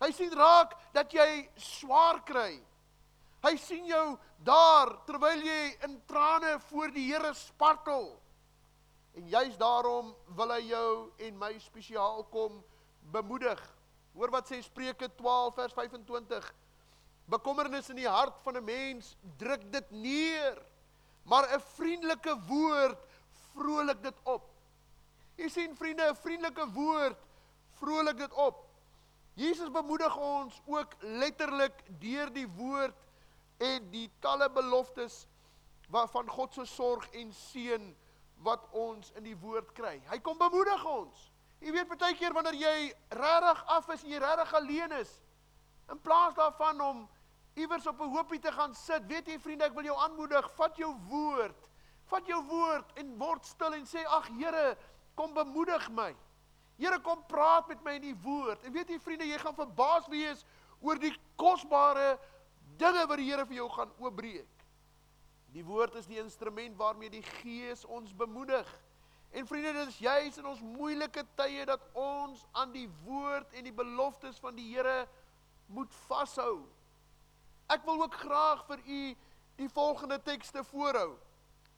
Hy 0.00 0.08
sien 0.16 0.32
raak 0.32 0.72
dat 0.96 1.12
jy 1.12 1.44
swaar 1.60 2.22
kry. 2.24 2.56
Hy 3.44 3.52
sien 3.60 3.84
jou 3.88 4.16
daar 4.44 4.94
terwyl 5.08 5.44
jy 5.44 5.60
in 5.84 5.98
trane 6.08 6.56
voor 6.70 6.92
die 6.92 7.04
Here 7.10 7.32
spartel. 7.36 8.08
En 9.16 9.28
juis 9.32 9.56
daarom 9.60 10.12
wil 10.36 10.52
hy 10.52 10.62
jou 10.72 10.90
en 11.28 11.38
my 11.40 11.52
spesiaal 11.60 12.24
kom 12.32 12.58
bemoedig. 13.12 13.60
Hoor 14.16 14.32
wat 14.32 14.48
sê 14.48 14.62
Spreuke 14.64 15.08
12 15.20 15.54
vers 15.60 15.76
25. 15.76 16.48
Bekommernis 17.26 17.90
in 17.90 17.98
die 17.98 18.08
hart 18.08 18.38
van 18.42 18.56
'n 18.56 18.64
mens 18.64 19.16
druk 19.36 19.72
dit 19.72 19.90
neer, 19.90 20.62
maar 21.22 21.48
'n 21.54 21.60
vriendelike 21.60 22.38
woord 22.46 22.98
vrolik 23.54 24.02
dit 24.02 24.18
op. 24.22 24.50
Jy 25.36 25.48
sien 25.48 25.76
vriende, 25.76 26.08
'n 26.08 26.16
vriendelike 26.16 26.66
woord 26.72 27.18
vrolik 27.80 28.16
dit 28.16 28.32
op. 28.32 28.64
Jesus 29.34 29.70
bemoedig 29.70 30.16
ons 30.16 30.62
ook 30.64 30.94
letterlik 31.00 31.82
deur 32.00 32.32
die 32.32 32.48
woord 32.48 32.96
en 33.58 33.90
die 33.90 34.10
talle 34.20 34.50
beloftes 34.50 35.26
waarvan 35.88 36.28
God 36.28 36.54
se 36.54 36.64
sorg 36.64 37.08
en 37.10 37.32
seën 37.32 37.96
wat 38.44 38.64
ons 38.70 39.12
in 39.16 39.22
die 39.22 39.36
woord 39.36 39.72
kry. 39.76 40.00
Hy 40.10 40.18
kom 40.24 40.38
bemoedig 40.38 40.84
ons. 40.84 41.30
Jy 41.60 41.72
weet 41.72 41.88
baie 41.88 42.16
keer 42.16 42.34
wanneer 42.36 42.56
jy 42.58 42.78
regtig 43.16 43.62
af 43.76 43.88
is 43.94 44.04
en 44.04 44.10
jy 44.10 44.18
regtig 44.20 44.54
alleen 44.58 44.92
is, 45.00 45.12
in 45.92 46.00
plaas 46.00 46.34
daarvan 46.36 46.80
om 46.80 47.04
iewers 47.56 47.86
op 47.86 48.00
'n 48.00 48.12
hoopie 48.12 48.38
te 48.40 48.52
gaan 48.52 48.74
sit. 48.74 49.06
Weet 49.06 49.26
jy 49.26 49.38
vriende, 49.40 49.64
ek 49.64 49.74
wil 49.74 49.84
jou 49.84 49.96
aanmoedig, 49.98 50.50
vat 50.54 50.76
jou 50.76 50.94
woord. 51.08 51.70
Vat 52.04 52.26
jou 52.26 52.42
woord 52.44 52.92
en 52.94 53.18
word 53.18 53.46
stil 53.46 53.74
en 53.74 53.86
sê 53.86 54.04
ag 54.04 54.28
Here, 54.28 54.76
kom 55.14 55.34
bemoedig 55.34 55.88
my. 55.90 56.14
Here 56.76 56.98
kom 57.00 57.24
praat 57.26 57.68
met 57.68 57.82
my 57.82 57.96
in 57.96 58.02
die 58.02 58.18
woord. 58.22 58.64
En 58.64 58.72
weet 58.72 58.88
jy 58.88 58.98
vriende, 59.00 59.26
jy 59.26 59.38
gaan 59.38 59.54
verbaas 59.54 60.08
wees 60.12 60.44
oor 60.80 60.98
die 60.98 61.14
kosbare 61.36 62.18
dinge 62.76 63.06
wat 63.06 63.16
die 63.16 63.30
Here 63.30 63.46
vir 63.46 63.56
jou 63.56 63.68
gaan 63.72 63.92
oopbreek. 63.98 64.64
Die 65.56 65.64
woord 65.64 65.94
is 65.94 66.06
die 66.06 66.20
instrument 66.20 66.76
waarmee 66.76 67.10
die 67.10 67.22
Gees 67.22 67.84
ons 67.84 68.12
bemoedig. 68.12 68.68
En 69.32 69.46
vriende, 69.46 69.72
dit 69.72 69.88
is 69.88 69.98
juis 69.98 70.38
in 70.38 70.46
ons 70.46 70.60
moeilike 70.60 71.24
tye 71.34 71.64
dat 71.64 71.82
ons 71.96 72.44
aan 72.52 72.72
die 72.72 72.88
woord 73.04 73.52
en 73.56 73.64
die 73.64 73.74
beloftes 73.74 74.38
van 74.38 74.56
die 74.56 74.68
Here 74.74 75.06
moet 75.72 75.94
vashou. 76.06 76.66
Ek 77.72 77.84
wil 77.86 78.02
ook 78.02 78.14
graag 78.14 78.64
vir 78.68 78.82
u 78.86 79.00
die 79.56 79.68
volgende 79.72 80.18
tekste 80.22 80.64
voorhou. 80.64 81.16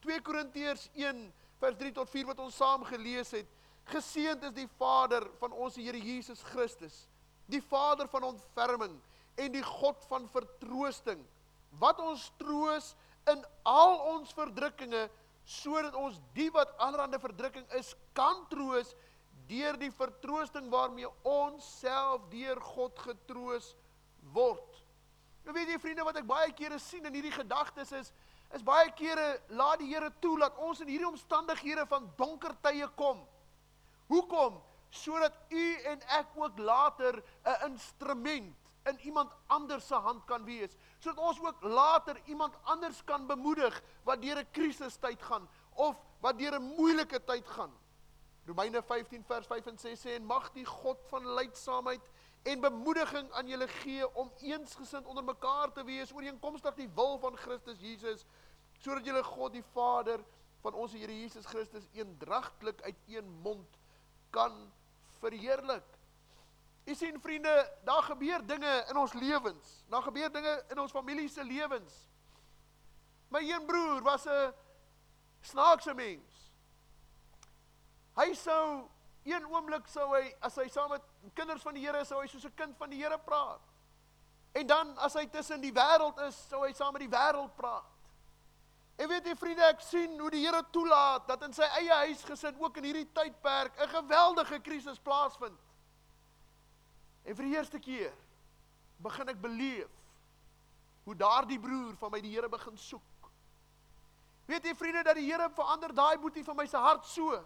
2 0.04 0.20
Korintiërs 0.22 0.88
1 0.94 1.22
vers 1.58 1.76
3 1.78 1.92
tot 1.96 2.10
4 2.10 2.28
wat 2.30 2.42
ons 2.42 2.56
saam 2.56 2.84
gelees 2.86 3.30
het. 3.34 3.48
Geseënd 3.88 4.44
is 4.50 4.54
die 4.56 4.68
Vader 4.78 5.24
van 5.40 5.54
ons 5.56 5.78
Here 5.80 5.98
Jesus 5.98 6.42
Christus, 6.52 7.06
die 7.48 7.62
Vader 7.64 8.08
van 8.12 8.26
ontferming 8.34 8.98
en 9.38 9.52
die 9.54 9.64
God 9.64 10.02
van 10.10 10.26
vertroosting, 10.28 11.22
wat 11.80 12.00
ons 12.04 12.26
troos 12.40 12.92
in 13.32 13.40
al 13.68 13.96
ons 14.12 14.34
verdrukkinge 14.36 15.06
sodat 15.48 15.94
ons 15.96 16.18
die 16.36 16.50
wat 16.52 16.74
allerhande 16.84 17.20
verdrukking 17.22 17.64
is 17.78 17.94
kan 18.16 18.42
troos 18.52 18.92
deur 19.48 19.78
die 19.80 19.92
vertroosting 19.96 20.68
waarmee 20.72 21.08
ons 21.24 21.64
self 21.78 22.26
deur 22.32 22.60
God 22.74 22.98
getroos 23.00 23.72
word. 24.34 24.77
Nou 25.48 25.56
weet 25.56 25.70
jy 25.72 25.78
vriende 25.80 26.04
wat 26.04 26.18
ek 26.20 26.26
baie 26.28 26.50
kere 26.52 26.76
sien 26.76 27.08
in 27.08 27.14
hierdie 27.16 27.32
gedagtes 27.32 27.94
is 27.96 28.10
is 28.52 28.64
baie 28.64 28.90
kere 28.96 29.24
laat 29.56 29.80
die 29.80 29.88
Here 29.88 30.10
toe 30.20 30.34
dat 30.40 30.58
ons 30.60 30.82
in 30.84 30.90
hierdie 30.92 31.08
omstandighede 31.08 31.86
van 31.88 32.10
donker 32.20 32.52
tye 32.64 32.84
kom. 33.00 33.22
Hoekom? 34.12 34.58
Sodat 34.92 35.36
u 35.48 35.64
en 35.88 36.04
ek 36.18 36.36
ook 36.36 36.60
later 36.60 37.22
'n 37.44 37.70
instrument 37.70 38.68
in 38.92 39.00
iemand 39.08 39.32
anders 39.46 39.86
se 39.86 39.94
hand 39.94 40.24
kan 40.26 40.44
wees, 40.44 40.76
sodat 41.00 41.18
ons 41.18 41.40
ook 41.40 41.62
later 41.62 42.20
iemand 42.26 42.54
anders 42.64 43.04
kan 43.04 43.26
bemoedig 43.26 43.82
wat 44.04 44.20
deur 44.20 44.44
'n 44.44 44.52
krisistyd 44.52 45.22
gaan 45.22 45.48
of 45.74 45.96
wat 46.20 46.38
deur 46.38 46.60
'n 46.60 46.74
moeilike 46.76 47.24
tyd 47.24 47.48
gaan. 47.48 47.72
Romeine 48.46 48.82
15 48.82 49.24
vers 49.24 49.46
5 49.46 49.66
en 49.66 49.78
6 49.78 50.00
sê 50.00 50.10
en 50.16 50.24
mag 50.24 50.52
die 50.52 50.64
God 50.64 50.98
van 51.08 51.26
leidsaamheid 51.26 52.10
en 52.42 52.60
bemoediging 52.60 53.32
aan 53.32 53.48
julle 53.48 53.68
gee 53.68 54.14
om 54.14 54.30
eensgesind 54.40 55.06
onder 55.06 55.24
mekaar 55.24 55.72
te 55.72 55.84
wees 55.84 56.12
ooreenkomstig 56.12 56.74
die 56.74 56.90
wil 56.94 57.18
van 57.18 57.36
Christus 57.36 57.80
Jesus 57.80 58.24
sodat 58.78 59.06
julle 59.06 59.22
God 59.22 59.52
die 59.52 59.64
Vader 59.72 60.22
van 60.62 60.74
ons 60.74 60.92
Here 60.92 61.20
Jesus 61.20 61.46
Christus 61.46 61.88
eendragtelik 61.92 62.82
uit 62.82 62.96
een 63.06 63.30
mond 63.42 63.78
kan 64.30 64.54
verheerlik. 65.18 65.86
Jy 66.88 66.94
sien 66.94 67.20
vriende, 67.20 67.52
daar 67.84 68.02
gebeur 68.06 68.44
dinge 68.46 68.70
in 68.88 68.96
ons 68.96 69.12
lewens. 69.12 69.82
Daar 69.92 70.02
gebeur 70.06 70.30
dinge 70.32 70.54
in 70.72 70.78
ons 70.80 70.94
familie 70.94 71.28
se 71.28 71.44
lewens. 71.44 72.06
My 73.28 73.42
een 73.44 73.66
broer 73.66 74.02
was 74.02 74.24
'n 74.26 74.54
snaakse 75.40 75.94
mens. 75.94 76.52
Hy 78.16 78.32
sou 78.34 78.88
een 79.24 79.46
oomblik 79.46 79.86
sou 79.88 80.06
hy 80.14 80.34
as 80.40 80.56
hy 80.56 80.68
saam 80.68 80.90
met 80.90 81.02
kinders 81.34 81.62
van 81.62 81.74
die 81.74 81.84
Here 81.86 82.04
sou 82.04 82.20
hy 82.20 82.26
soos 82.26 82.44
'n 82.44 82.54
kind 82.54 82.76
van 82.76 82.90
die 82.90 83.02
Here 83.02 83.18
praat. 83.18 83.60
En 84.52 84.66
dan 84.66 84.98
as 84.98 85.14
hy 85.14 85.26
tussen 85.26 85.60
die 85.60 85.72
wêreld 85.72 86.18
is, 86.28 86.36
sou 86.48 86.64
hy 86.64 86.72
saam 86.72 86.92
met 86.92 87.00
die 87.00 87.16
wêreld 87.16 87.54
praat. 87.56 87.84
En 88.98 89.08
weet 89.08 89.26
jy 89.26 89.36
vriende, 89.36 89.62
ek 89.62 89.80
sien 89.80 90.18
hoe 90.18 90.30
die 90.30 90.46
Here 90.46 90.62
toelaat 90.74 91.28
dat 91.28 91.42
in 91.42 91.52
sy 91.52 91.66
eie 91.78 92.00
huis 92.06 92.24
gesit 92.24 92.56
ook 92.58 92.76
in 92.76 92.84
hierdie 92.84 93.12
tydperk 93.14 93.78
'n 93.78 93.88
geweldige 93.88 94.58
krisis 94.58 94.98
plaasvind. 94.98 95.60
En 97.24 97.36
vir 97.36 97.44
die 97.44 97.54
eerste 97.54 97.78
keer 97.78 98.14
begin 98.96 99.28
ek 99.28 99.40
beleef 99.40 99.90
hoe 101.04 101.14
daardie 101.14 101.60
broer 101.60 101.94
van 101.96 102.10
my 102.10 102.20
die 102.20 102.34
Here 102.34 102.48
begin 102.48 102.76
soek. 102.76 103.30
Weet 104.46 104.64
jy 104.64 104.74
vriende 104.74 105.02
dat 105.02 105.14
die 105.14 105.30
Here 105.30 105.50
verander 105.50 105.94
daai 105.94 106.18
boetie 106.18 106.44
van 106.44 106.56
my 106.56 106.66
se 106.66 106.76
hart 106.76 107.06
so 107.06 107.44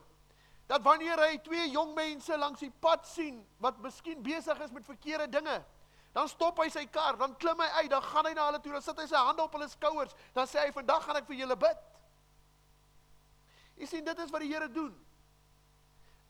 dat 0.66 0.82
wanneer 0.82 1.18
hy 1.18 1.36
twee 1.44 1.70
jong 1.70 1.94
mense 1.94 2.36
langs 2.38 2.60
die 2.60 2.72
pad 2.80 3.06
sien 3.06 3.40
wat 3.58 3.78
miskien 3.82 4.22
besig 4.22 4.60
is 4.60 4.70
met 4.70 4.84
verkeerde 4.86 5.28
dinge, 5.28 5.62
dan 6.12 6.28
stop 6.28 6.58
hy 6.60 6.68
sy 6.72 6.84
kar, 6.92 7.16
dan 7.16 7.36
klim 7.40 7.60
hy 7.60 7.68
uit, 7.80 7.90
dan 7.90 8.02
gaan 8.04 8.28
hy 8.28 8.34
na 8.36 8.50
hulle 8.50 8.60
toe, 8.60 8.72
dan 8.72 8.84
sit 8.84 8.98
hy 9.00 9.06
sy 9.08 9.16
hande 9.16 9.42
op 9.42 9.54
hulle 9.56 9.68
skouers, 9.72 10.12
dan 10.36 10.48
sê 10.48 10.66
hy 10.66 10.74
vandag 10.74 11.06
gaan 11.06 11.18
ek 11.22 11.30
vir 11.30 11.40
julle 11.40 11.56
bid. 11.56 11.88
Jy 13.80 13.88
sien 13.88 14.04
dit 14.04 14.20
is 14.20 14.30
wat 14.30 14.44
die 14.44 14.52
Here 14.52 14.68
doen. 14.68 14.92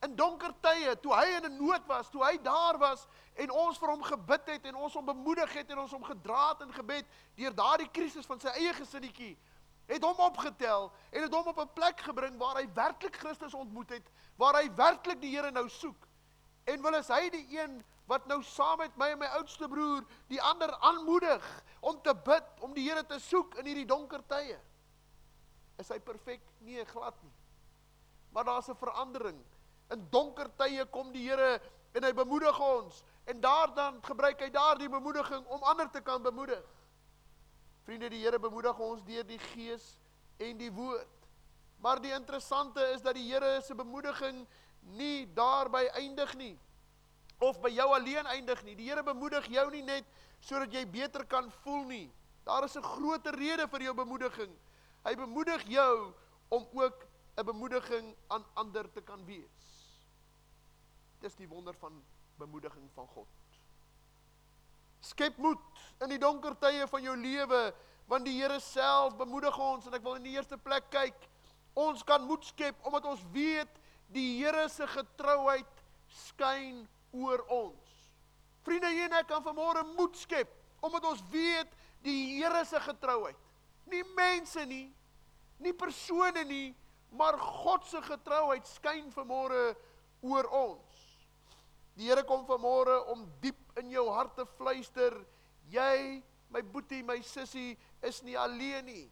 In 0.02 0.14
donker 0.18 0.54
tye, 0.62 0.94
toe 1.02 1.12
hy 1.14 1.26
in 1.36 1.44
'n 1.46 1.58
nood 1.58 1.86
was, 1.86 2.08
toe 2.10 2.24
hy 2.24 2.36
daar 2.42 2.78
was 2.78 3.06
en 3.34 3.50
ons 3.50 3.78
vir 3.78 3.88
hom 3.88 4.02
gebid 4.02 4.46
het 4.46 4.64
en 4.66 4.74
ons 4.74 4.94
hom 4.94 5.06
bemoedig 5.06 5.52
het 5.52 5.70
en 5.70 5.78
ons 5.78 5.92
hom 5.92 6.02
gedra 6.04 6.48
het 6.48 6.60
in 6.60 6.72
gebed 6.72 7.06
deur 7.36 7.54
daardie 7.54 7.90
krisis 7.90 8.26
van 8.26 8.40
sy 8.40 8.48
eie 8.48 8.72
gesinnetjie, 8.74 9.36
het 9.92 10.04
hom 10.04 10.20
opgetel 10.24 10.90
en 11.10 11.22
het 11.22 11.34
hom 11.34 11.50
op 11.52 11.60
'n 11.60 11.72
plek 11.74 12.00
gebring 12.00 12.38
waar 12.38 12.56
hy 12.56 12.66
werklik 12.74 13.16
Christus 13.16 13.54
ontmoet 13.54 13.90
het, 13.90 14.10
waar 14.36 14.54
hy 14.54 14.68
werklik 14.74 15.20
die 15.20 15.36
Here 15.36 15.50
nou 15.50 15.68
soek. 15.68 16.08
En 16.64 16.82
wil 16.82 16.94
is 16.94 17.08
hy 17.08 17.30
die 17.30 17.58
een 17.58 17.82
wat 18.06 18.26
nou 18.26 18.42
saam 18.42 18.78
met 18.78 18.96
my 18.96 19.10
en 19.10 19.18
my 19.18 19.26
oudste 19.26 19.68
broer 19.68 20.04
die 20.28 20.42
ander 20.42 20.76
aanmoedig 20.78 21.64
om 21.80 22.02
te 22.02 22.14
bid, 22.14 22.44
om 22.60 22.74
die 22.74 22.88
Here 22.88 23.06
te 23.06 23.18
soek 23.18 23.54
in 23.54 23.66
hierdie 23.66 23.86
donker 23.86 24.26
tye. 24.26 24.58
Is 25.78 25.88
hy 25.88 25.98
perfek? 25.98 26.40
Nee, 26.58 26.84
glad 26.84 27.22
nie. 27.22 27.32
Maar 28.30 28.44
daar's 28.44 28.68
'n 28.68 28.76
verandering 28.76 29.44
In 29.92 30.06
donker 30.10 30.48
tye 30.56 30.84
kom 30.92 31.10
die 31.12 31.26
Here 31.28 31.58
en 31.92 32.06
hy 32.06 32.12
bemoedig 32.16 32.58
ons 32.64 33.02
en 33.28 33.40
daar 33.40 33.74
dan 33.76 33.98
gebruik 34.04 34.40
hy 34.40 34.48
daardie 34.50 34.88
bemoediging 34.90 35.44
om 35.52 35.66
ander 35.68 35.90
te 35.92 36.00
kan 36.00 36.22
bemoedig. 36.24 36.62
Vriende, 37.82 38.08
die 38.08 38.22
Here 38.22 38.38
bemoedig 38.38 38.78
ons 38.78 39.02
deur 39.04 39.24
die 39.26 39.40
Gees 39.52 39.96
en 40.38 40.58
die 40.58 40.70
woord. 40.72 41.08
Maar 41.82 42.00
die 42.02 42.12
interessante 42.14 42.80
is 42.94 43.02
dat 43.02 43.14
die 43.18 43.26
Here 43.26 43.60
se 43.62 43.74
bemoediging 43.74 44.46
nie 44.98 45.26
daarby 45.34 45.86
eindig 45.98 46.34
nie 46.38 46.54
of 47.42 47.58
by 47.62 47.72
jou 47.74 47.88
alleen 47.90 48.26
eindig 48.30 48.62
nie. 48.62 48.76
Die 48.78 48.86
Here 48.86 49.02
bemoedig 49.02 49.48
jou 49.50 49.64
nie 49.74 49.82
net 49.82 50.06
sodat 50.42 50.74
jy 50.74 50.84
beter 50.86 51.24
kan 51.26 51.50
voel 51.62 51.84
nie. 51.90 52.10
Daar 52.46 52.64
is 52.64 52.76
'n 52.76 52.82
groter 52.82 53.34
rede 53.34 53.68
vir 53.68 53.82
jou 53.82 53.94
bemoediging. 53.94 54.52
Hy 55.04 55.14
bemoedig 55.14 55.62
jou 55.66 56.14
om 56.48 56.66
ook 56.72 57.06
'n 57.36 57.44
bemoediging 57.44 58.14
aan 58.28 58.44
ander 58.54 58.92
te 58.92 59.00
kan 59.00 59.24
wees. 59.24 59.98
Dis 61.20 61.34
die 61.34 61.48
wonder 61.48 61.74
van 61.74 62.02
bemoediging 62.38 62.90
van 62.94 63.06
God. 63.06 63.28
Skep 65.02 65.38
moed 65.42 65.60
in 66.02 66.12
die 66.14 66.20
donker 66.22 66.54
tye 66.62 66.86
van 66.90 67.02
jou 67.02 67.16
lewe 67.18 67.62
want 68.10 68.26
die 68.26 68.36
Here 68.36 68.58
self 68.60 69.16
bemoedig 69.18 69.56
ons 69.58 69.86
en 69.88 69.96
ek 69.96 70.04
wil 70.04 70.18
in 70.18 70.26
die 70.26 70.34
eerste 70.36 70.58
plek 70.60 70.90
kyk. 70.92 71.28
Ons 71.78 72.02
kan 72.06 72.22
moed 72.26 72.44
skep 72.44 72.78
omdat 72.86 73.06
ons 73.08 73.22
weet 73.34 73.80
die 74.12 74.38
Here 74.40 74.66
se 74.70 74.86
getrouheid 74.92 75.84
skyn 76.12 76.82
oor 77.16 77.42
ons. 77.52 77.78
Vriende, 78.62 78.92
jy 78.92 79.06
en 79.08 79.16
ek 79.18 79.30
kan 79.30 79.44
vanmôre 79.44 79.84
moed 79.96 80.18
skep 80.20 80.50
omdat 80.82 81.06
ons 81.08 81.22
weet 81.32 81.70
die 82.02 82.36
Here 82.36 82.64
se 82.66 82.80
getrouheid. 82.82 83.38
Nie 83.90 84.02
mense 84.16 84.64
nie, 84.66 84.88
nie 85.62 85.74
persone 85.74 86.44
nie, 86.46 86.72
maar 87.14 87.38
God 87.38 87.86
se 87.86 88.00
getrouheid 88.06 88.66
skyn 88.68 89.10
vanmôre 89.14 89.72
oor 90.22 90.48
ons. 90.54 90.91
Die 91.98 92.08
Here 92.08 92.24
kom 92.24 92.46
vanmôre 92.48 93.02
om 93.12 93.26
diep 93.42 93.58
in 93.80 93.90
jou 93.92 94.06
hart 94.12 94.34
te 94.36 94.46
fluister, 94.56 95.14
jy, 95.72 96.22
my 96.52 96.62
boetie, 96.64 97.02
my 97.04 97.18
sussie, 97.24 97.76
is 98.04 98.22
nie 98.24 98.36
alleen 98.36 98.84
nie. 98.88 99.04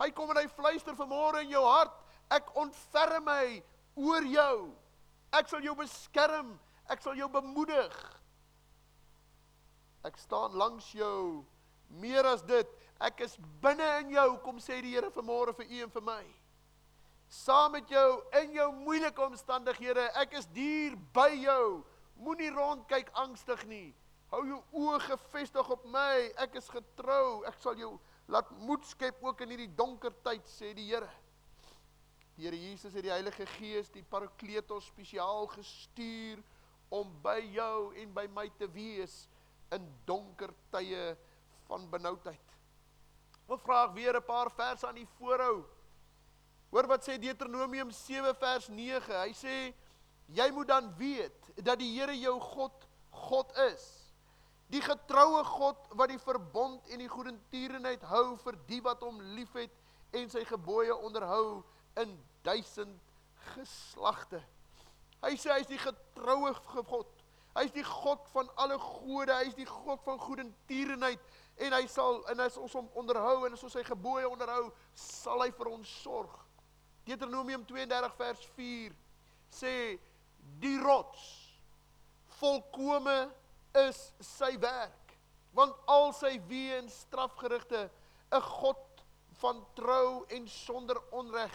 Hy 0.00 0.10
kom 0.16 0.32
en 0.32 0.40
hy 0.40 0.48
fluister 0.56 0.96
vanmôre 0.98 1.44
in 1.44 1.52
jou 1.52 1.62
hart, 1.66 1.94
ek 2.32 2.48
ontferm 2.58 3.28
my 3.28 3.62
oor 4.00 4.26
jou. 4.26 4.56
Ek 5.34 5.50
sal 5.50 5.64
jou 5.66 5.74
beskerm, 5.78 6.54
ek 6.90 7.02
sal 7.04 7.18
jou 7.18 7.28
bemoedig. 7.32 7.94
Ek 10.04 10.16
staan 10.20 10.56
langs 10.58 10.90
jou. 10.94 11.44
Meer 12.00 12.26
as 12.26 12.42
dit, 12.46 12.70
ek 13.04 13.24
is 13.26 13.36
binne 13.62 13.86
in 14.02 14.14
jou, 14.16 14.28
kom 14.44 14.58
sê 14.62 14.80
die 14.82 14.96
Here 14.96 15.12
vanmôre 15.12 15.54
vir 15.60 15.68
u 15.68 15.82
en 15.86 15.92
vir 15.94 16.06
my. 16.08 16.22
Saam 17.30 17.72
met 17.74 17.88
jou 17.90 18.08
in 18.40 18.52
jou 18.54 18.68
moeilike 18.84 19.22
omstandighede, 19.24 20.06
ek 20.20 20.36
is 20.38 20.48
hier 20.54 20.94
by 21.16 21.30
jou. 21.34 21.82
Moenie 22.24 22.50
rondkyk 22.54 23.10
angstig 23.20 23.66
nie. 23.68 23.94
Hou 24.32 24.40
jou 24.48 24.60
oë 24.80 25.00
gefestig 25.04 25.68
op 25.70 25.84
my. 25.92 26.30
Ek 26.40 26.56
is 26.58 26.70
getrou. 26.72 27.44
Ek 27.48 27.58
sal 27.60 27.76
jou 27.78 27.92
laat 28.32 28.48
moed 28.64 28.86
skep 28.88 29.20
ook 29.24 29.44
in 29.44 29.52
hierdie 29.52 29.74
donker 29.76 30.14
tyd, 30.24 30.46
sê 30.48 30.72
die 30.76 30.86
Here. 30.88 31.10
Die 32.34 32.46
Here 32.46 32.58
Jesus 32.58 32.96
het 32.96 33.04
die 33.04 33.12
Heilige 33.12 33.46
Gees, 33.58 33.92
die 33.92 34.02
Parakletos 34.08 34.88
spesiaal 34.88 35.46
gestuur 35.52 36.40
om 36.94 37.12
by 37.22 37.38
jou 37.52 37.92
en 38.00 38.16
by 38.16 38.24
my 38.32 38.48
te 38.58 38.68
wees 38.72 39.24
in 39.74 39.84
donker 40.08 40.52
tye 40.72 41.12
van 41.68 41.86
benoudheid. 41.92 42.56
Ek 43.44 43.60
vra 43.60 43.84
weer 43.92 44.16
'n 44.16 44.24
paar 44.24 44.50
verse 44.50 44.86
aan 44.86 44.96
die 44.96 45.08
voorhou. 45.18 45.64
Hoor 46.70 46.86
wat 46.86 47.04
sê 47.04 47.18
Deuteronomium 47.18 47.90
7 47.90 48.34
vers 48.34 48.68
9. 48.68 49.12
Hy 49.20 49.32
sê 49.32 49.74
jy 50.28 50.50
moet 50.50 50.68
dan 50.68 50.94
weet 50.96 51.43
dat 51.62 51.78
die 51.78 51.92
Here 51.94 52.14
jou 52.18 52.38
God 52.40 52.88
God 53.14 53.52
is. 53.70 53.84
Die 54.72 54.82
getroue 54.82 55.44
God 55.44 55.88
wat 55.94 56.10
die 56.10 56.18
verbond 56.18 56.88
en 56.90 57.02
die 57.02 57.10
goedertierenheid 57.10 58.02
hou 58.10 58.34
vir 58.42 58.58
die 58.68 58.80
wat 58.82 59.02
hom 59.04 59.20
liefhet 59.36 59.72
en 60.14 60.30
sy 60.30 60.44
gebooie 60.48 60.94
onderhou 60.94 61.62
in 62.00 62.16
duisend 62.46 63.12
geslagte. 63.54 64.40
Hy 65.24 65.34
sê 65.40 65.52
hy's 65.54 65.70
die 65.70 65.80
getroue 65.80 66.52
God. 66.88 67.10
Hy's 67.54 67.70
die 67.70 67.84
God 67.86 68.24
van 68.32 68.48
alle 68.58 68.80
gode, 68.82 69.34
hy's 69.44 69.54
die 69.54 69.68
God 69.68 70.02
van 70.04 70.18
goedertierenheid 70.18 71.22
en 71.62 71.76
hy 71.76 71.84
sal 71.86 72.24
en 72.32 72.42
as 72.42 72.56
ons 72.58 72.74
hom 72.74 72.88
onderhou 72.98 73.44
en 73.46 73.54
as 73.54 73.62
ons 73.62 73.76
sy 73.76 73.84
gebooie 73.86 74.26
onderhou, 74.26 74.72
sal 74.98 75.44
hy 75.44 75.52
vir 75.54 75.70
ons 75.70 75.94
sorg. 76.02 76.34
Deuteronomium 77.06 77.62
32 77.68 78.18
vers 78.18 78.44
4 78.56 78.98
sê 79.54 79.74
die 80.58 80.76
rots 80.82 81.43
volkome 82.38 83.18
is 83.86 84.12
sy 84.20 84.54
werk. 84.62 85.14
Want 85.54 85.76
al 85.86 86.12
sy 86.16 86.36
weë 86.48 86.80
en 86.82 86.90
strafgerigte 86.90 87.90
'n 88.32 88.40
God 88.40 89.04
van 89.40 89.64
trou 89.74 90.24
en 90.28 90.48
sonder 90.48 90.98
onreg 91.10 91.54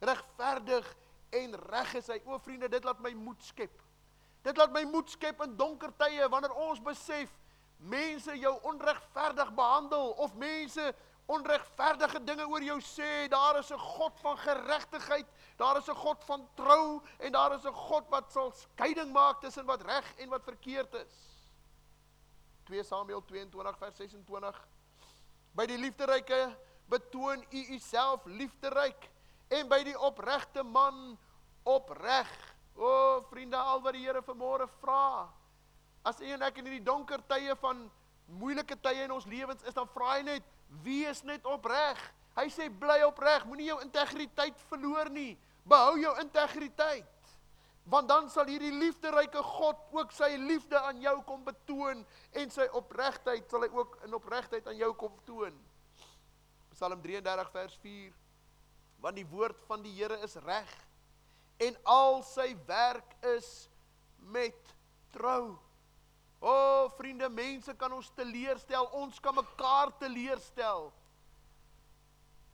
regverdig 0.00 0.96
en 1.28 1.54
reg 1.68 1.94
is 1.94 2.08
hy. 2.10 2.18
O 2.24 2.38
vriende 2.38 2.68
dit 2.68 2.84
laat 2.84 3.00
my 3.04 3.12
moed 3.14 3.42
skep. 3.44 3.82
Dit 4.42 4.56
laat 4.56 4.72
my 4.72 4.82
moed 4.88 5.10
skep 5.12 5.42
in 5.44 5.56
donker 5.56 5.92
tye 6.00 6.28
wanneer 6.32 6.54
ons 6.56 6.80
besef 6.82 7.32
mense 7.80 8.32
jou 8.36 8.52
onregverdig 8.68 9.52
behandel 9.56 10.14
of 10.20 10.34
mense 10.40 10.84
onregverdige 11.30 12.24
dinge 12.24 12.46
oor 12.48 12.62
jou 12.62 12.80
sê. 12.82 13.28
Daar 13.28 13.58
is 13.58 13.70
'n 13.70 13.78
God 13.78 14.20
van 14.20 14.38
geregtigheid 14.38 15.26
daar 15.60 15.76
is 15.76 15.88
'n 15.88 15.94
God 15.94 16.24
van 16.24 16.48
trou 16.54 17.02
en 17.18 17.32
daar 17.32 17.52
is 17.52 17.64
'n 17.64 17.72
God 17.72 18.08
wat 18.08 18.32
sal 18.32 18.50
skeiding 18.52 19.12
maak 19.12 19.40
tussen 19.40 19.66
wat 19.66 19.82
reg 19.82 20.14
en 20.16 20.28
wat 20.28 20.44
verkeerd 20.44 20.94
is. 20.94 21.14
2 22.64 22.82
Samuel 22.82 23.24
22 23.24 23.78
vers 23.78 23.96
26 23.96 24.68
by 25.52 25.66
die 25.66 25.78
liefderyke 25.78 26.56
betoon 26.88 27.44
u 27.50 27.60
uself 27.74 28.24
liefderyk 28.24 29.10
en 29.48 29.68
by 29.68 29.82
die 29.82 29.98
opregte 29.98 30.62
man 30.62 31.18
opreg. 31.62 32.54
O 32.74 33.20
vriende, 33.28 33.56
al 33.56 33.82
wat 33.82 33.92
die 33.92 34.06
Here 34.06 34.22
vanmôre 34.22 34.68
vra, 34.80 35.28
as 36.02 36.20
u 36.20 36.30
en 36.32 36.42
ek 36.42 36.56
in 36.56 36.64
hierdie 36.64 36.84
donker 36.84 37.20
tye 37.26 37.56
van 37.56 37.90
moeilike 38.26 38.80
tye 38.80 39.02
in 39.02 39.12
ons 39.12 39.26
lewens 39.26 39.62
is, 39.62 39.74
dan 39.74 39.88
vra 39.88 40.14
hy 40.14 40.22
net, 40.22 40.42
wees 40.84 41.22
net 41.26 41.46
opreg. 41.48 42.00
Hy 42.38 42.46
sê 42.52 42.68
bly 42.70 43.00
opreg, 43.06 43.46
moenie 43.48 43.68
jou 43.70 43.80
integriteit 43.84 44.58
verloor 44.70 45.10
nie. 45.12 45.34
Behou 45.68 45.96
jou 46.00 46.12
integriteit. 46.22 47.06
Want 47.90 48.08
dan 48.08 48.28
sal 48.30 48.46
hierdie 48.46 48.72
liefderyke 48.76 49.42
God 49.42 49.80
ook 49.96 50.12
sy 50.14 50.36
liefde 50.38 50.78
aan 50.78 51.00
jou 51.02 51.16
kom 51.26 51.42
betoon 51.46 52.04
en 52.38 52.52
sy 52.52 52.68
opregtheid 52.78 53.50
sal 53.50 53.64
hy 53.66 53.70
ook 53.74 53.96
in 54.06 54.14
opregtheid 54.14 54.68
aan 54.68 54.78
jou 54.78 54.92
kom 55.00 55.16
toon. 55.26 55.56
Psalm 56.76 57.00
33 57.02 57.50
vers 57.56 57.78
4 57.82 58.18
want 59.00 59.16
die 59.16 59.26
woord 59.26 59.58
van 59.68 59.82
die 59.82 59.94
Here 59.96 60.18
is 60.24 60.36
reg 60.44 60.70
en 61.60 61.76
al 61.88 62.20
sy 62.24 62.52
werk 62.68 63.16
is 63.36 63.68
met 64.32 64.74
trou. 65.12 65.56
O 66.40 66.52
oh, 66.52 66.90
vriende, 66.96 67.28
mense 67.28 67.74
kan 67.76 67.92
ons 67.92 68.08
teleurstel, 68.16 68.86
ons 68.96 69.18
kan 69.20 69.36
mekaar 69.36 69.92
teleurstel. 70.00 70.88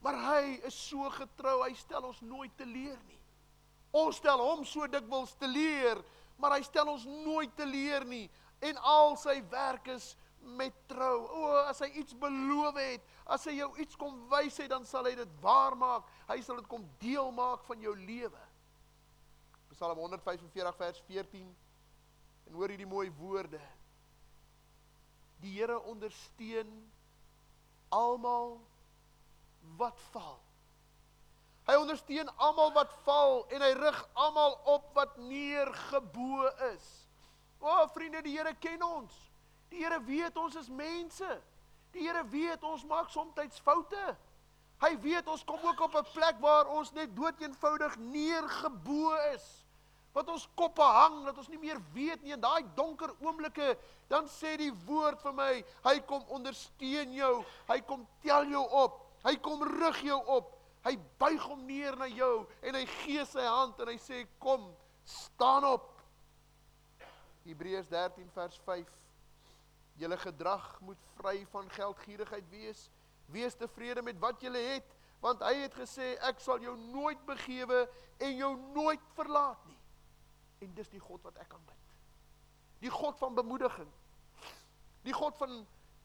Maar 0.03 0.19
hy 0.25 0.57
is 0.67 0.75
so 0.89 1.07
getrou, 1.15 1.61
hy 1.63 1.73
stel 1.79 2.09
ons 2.09 2.19
nooit 2.23 2.53
teleur 2.59 2.99
nie. 3.07 3.21
Ons 3.97 4.19
stel 4.21 4.43
hom 4.43 4.65
so 4.67 4.87
dikwels 4.91 5.37
teleur, 5.39 6.03
maar 6.37 6.57
hy 6.59 6.65
stel 6.67 6.91
ons 6.93 7.07
nooit 7.07 7.53
teleur 7.57 8.05
nie 8.09 8.27
en 8.65 8.79
al 8.89 9.15
sy 9.21 9.37
werk 9.53 9.89
is 9.93 10.15
met 10.57 10.75
trou. 10.89 11.27
O, 11.27 11.53
as 11.67 11.83
hy 11.85 11.91
iets 12.01 12.17
beloof 12.19 12.79
het, 12.81 13.07
as 13.35 13.47
hy 13.51 13.57
jou 13.59 13.69
iets 13.83 13.99
kom 13.99 14.17
wys 14.31 14.59
het, 14.63 14.71
dan 14.73 14.87
sal 14.89 15.09
hy 15.09 15.17
dit 15.19 15.33
waar 15.43 15.77
maak. 15.79 16.07
Hy 16.31 16.39
sal 16.45 16.61
dit 16.61 16.69
kom 16.71 16.85
deel 17.03 17.33
maak 17.35 17.65
van 17.69 17.83
jou 17.83 17.95
lewe. 17.99 18.45
Psalm 19.75 19.99
145 20.01 20.79
vers 20.79 21.03
14. 21.09 21.49
En 22.47 22.57
hoor 22.57 22.73
hierdie 22.73 22.89
mooi 22.89 23.11
woorde. 23.19 23.61
Die 25.47 25.55
Here 25.55 25.79
ondersteun 25.87 26.71
almal 27.95 28.57
wat 29.79 30.01
val. 30.11 30.41
Hy 31.67 31.75
ondersteun 31.79 32.31
almal 32.43 32.73
wat 32.75 32.91
val 33.07 33.45
en 33.55 33.63
hy 33.63 33.73
rig 33.79 34.01
almal 34.19 34.57
op 34.75 34.91
wat 34.99 35.17
neergebo 35.23 36.47
is. 36.73 36.87
O, 37.63 37.87
vriende, 37.95 38.25
die 38.27 38.35
Here 38.35 38.55
ken 38.59 38.83
ons. 38.83 39.15
Die 39.71 39.85
Here 39.85 40.01
weet 40.03 40.37
ons 40.39 40.59
is 40.59 40.71
mense. 40.71 41.31
Die 41.95 42.07
Here 42.07 42.25
weet 42.31 42.67
ons 42.67 42.83
maak 42.87 43.11
soms 43.15 43.63
foute. 43.63 44.07
Hy 44.83 44.93
weet 45.01 45.29
ons 45.31 45.45
kom 45.47 45.63
ook 45.63 45.81
op 45.81 45.95
'n 45.97 46.11
plek 46.13 46.41
waar 46.41 46.67
ons 46.67 46.93
net 46.93 47.17
doeteenvoudig 47.17 47.97
neergebo 47.97 49.15
is. 49.35 49.66
Wat 50.17 50.31
ons 50.33 50.47
koppe 50.57 50.85
hang 50.85 51.19
dat 51.27 51.37
ons 51.37 51.51
nie 51.53 51.61
meer 51.61 51.77
weet 51.93 52.23
nie 52.25 52.33
in 52.33 52.41
daai 52.41 52.65
donker 52.77 53.13
oomblikke, 53.21 53.75
dan 54.09 54.29
sê 54.33 54.55
die 54.57 54.73
woord 54.87 55.21
vir 55.21 55.35
my, 55.37 55.51
hy 55.85 55.97
kom 56.09 56.25
ondersteun 56.33 57.13
jou, 57.13 57.33
hy 57.69 57.77
kom 57.85 58.07
tel 58.25 58.49
jou 58.49 58.63
op, 58.81 59.03
hy 59.27 59.35
kom 59.45 59.65
rig 59.77 60.01
jou 60.09 60.21
op. 60.39 60.55
Hy 60.87 60.95
buig 61.19 61.43
hom 61.51 61.65
neer 61.67 61.97
na 61.99 62.07
jou 62.07 62.47
en 62.63 62.77
hy 62.79 62.85
gee 63.03 63.25
sy 63.27 63.43
hand 63.43 63.81
en 63.83 63.89
hy 63.91 63.97
sê 63.99 64.21
kom, 64.39 64.69
staan 65.03 65.67
op. 65.67 65.89
Hebreërs 67.47 67.91
13 67.91 68.31
vers 68.35 68.61
5 68.67 68.95
Julle 69.97 70.17
gedrag 70.21 70.65
moet 70.85 71.09
vry 71.17 71.39
van 71.51 71.71
geldgierigheid 71.73 72.49
wees. 72.53 72.83
Wees 73.33 73.57
tevrede 73.57 74.03
met 74.05 74.19
wat 74.21 74.43
julle 74.45 74.61
het, 74.61 74.91
want 75.25 75.41
hy 75.47 75.55
het 75.63 75.75
gesê 75.75 76.13
ek 76.29 76.43
sal 76.45 76.61
jou 76.63 76.77
nooit 76.93 77.23
begewe 77.27 77.87
en 78.21 78.37
jou 78.37 78.53
nooit 78.77 79.13
verlaat 79.17 79.63
nie. 79.67 79.76
En 80.65 80.73
dis 80.75 80.89
die 80.93 81.03
God 81.03 81.23
wat 81.27 81.37
ek 81.43 81.53
aanbid. 81.53 81.83
Die 82.81 82.93
God 82.93 83.19
van 83.19 83.37
bemoediging. 83.37 83.91
Die 85.07 85.15
God 85.17 85.37
van 85.39 85.61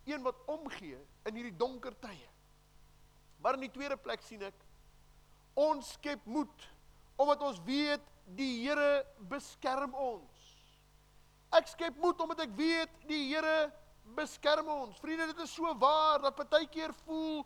een 0.06 0.24
wat 0.26 0.38
omgee 0.50 1.00
in 1.30 1.38
hierdie 1.38 1.58
donker 1.58 1.96
tye. 2.00 2.30
Maar 3.42 3.58
in 3.58 3.66
die 3.68 3.74
tweede 3.74 3.98
plek 3.98 4.22
sien 4.26 4.44
ek 4.46 4.68
ons 5.60 5.96
skep 5.98 6.24
moed 6.30 6.68
omdat 7.22 7.44
ons 7.46 7.60
weet 7.68 8.06
die 8.38 8.64
Here 8.64 9.04
beskerm 9.30 9.94
ons. 9.98 10.50
Ek 11.54 11.68
skep 11.70 11.98
moed 12.02 12.22
omdat 12.24 12.46
ek 12.48 12.54
weet 12.58 12.94
die 13.10 13.28
Here 13.30 13.70
beskerm 14.18 14.70
ons. 14.72 15.00
Vriende, 15.02 15.28
dit 15.34 15.44
is 15.44 15.54
so 15.54 15.70
waar 15.82 16.22
dat 16.24 16.38
partykeer 16.38 16.94
voel 17.04 17.44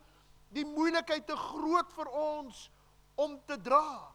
die 0.56 0.66
moeilikheid 0.68 1.26
te 1.28 1.36
groot 1.36 1.92
vir 1.98 2.12
ons 2.16 2.68
om 3.20 3.36
te 3.48 3.58
dra. 3.62 4.14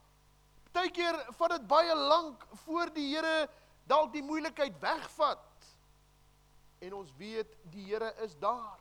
Partykeer 0.70 1.16
vat 1.36 1.50
dit 1.56 1.66
baie 1.66 1.94
lank 1.94 2.44
voor 2.64 2.92
die 2.94 3.08
Here 3.10 3.48
dalk 3.90 4.12
die 4.14 4.22
moeilikheid 4.22 4.76
wegvat. 4.80 5.66
En 6.80 6.94
ons 6.94 7.10
weet 7.18 7.56
die 7.72 7.88
Here 7.88 8.12
is 8.24 8.36
daar. 8.38 8.78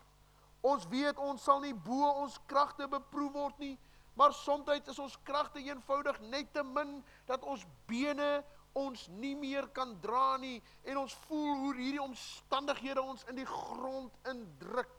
Ons 0.62 0.86
weet 0.92 1.18
ons 1.18 1.44
sal 1.44 1.64
nie 1.64 1.74
bo 1.74 2.12
ons 2.22 2.38
kragte 2.46 2.88
beproef 2.92 3.34
word 3.34 3.60
nie, 3.64 3.78
maar 4.20 4.34
soms 4.36 4.68
is 4.92 5.00
ons 5.00 5.18
kragte 5.24 5.64
eenvoudig 5.64 6.20
net 6.28 6.54
te 6.54 6.64
min 6.64 7.00
dat 7.26 7.44
ons 7.44 7.64
bene 7.88 8.44
ons 8.78 9.08
nie 9.08 9.36
meer 9.36 9.68
kan 9.74 9.96
dra 10.04 10.38
nie 10.38 10.60
en 10.84 11.00
ons 11.02 11.16
voel 11.28 11.56
hoe 11.64 11.74
hierdie 11.78 12.04
omstandighede 12.04 13.02
ons 13.02 13.24
in 13.32 13.40
die 13.40 13.48
grond 13.48 14.14
indruk. 14.30 14.99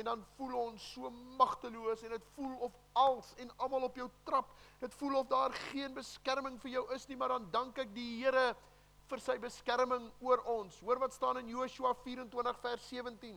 En 0.00 0.08
dan 0.08 0.24
voel 0.36 0.56
ons 0.56 0.84
so 0.94 1.10
magteloos 1.36 2.02
en 2.06 2.14
dit 2.16 2.28
voel 2.34 2.56
of 2.66 2.76
als 2.96 3.34
en 3.36 3.50
almal 3.56 3.82
op 3.88 3.96
jou 4.00 4.08
trap. 4.24 4.52
Dit 4.80 4.94
voel 4.94 5.18
of 5.18 5.26
daar 5.28 5.52
geen 5.68 5.94
beskerming 5.94 6.56
vir 6.62 6.70
jou 6.78 6.84
is 6.94 7.06
nie, 7.06 7.16
maar 7.20 7.34
dan 7.36 7.48
dank 7.52 7.78
ek 7.84 7.92
die 7.94 8.08
Here 8.22 8.54
vir 9.10 9.20
sy 9.20 9.36
beskerming 9.42 10.06
oor 10.24 10.40
ons. 10.48 10.78
Hoor 10.80 11.02
wat 11.02 11.12
staan 11.12 11.42
in 11.42 11.50
Joshua 11.52 11.92
24 12.04 12.60
vers 12.62 12.88
17. 12.88 13.36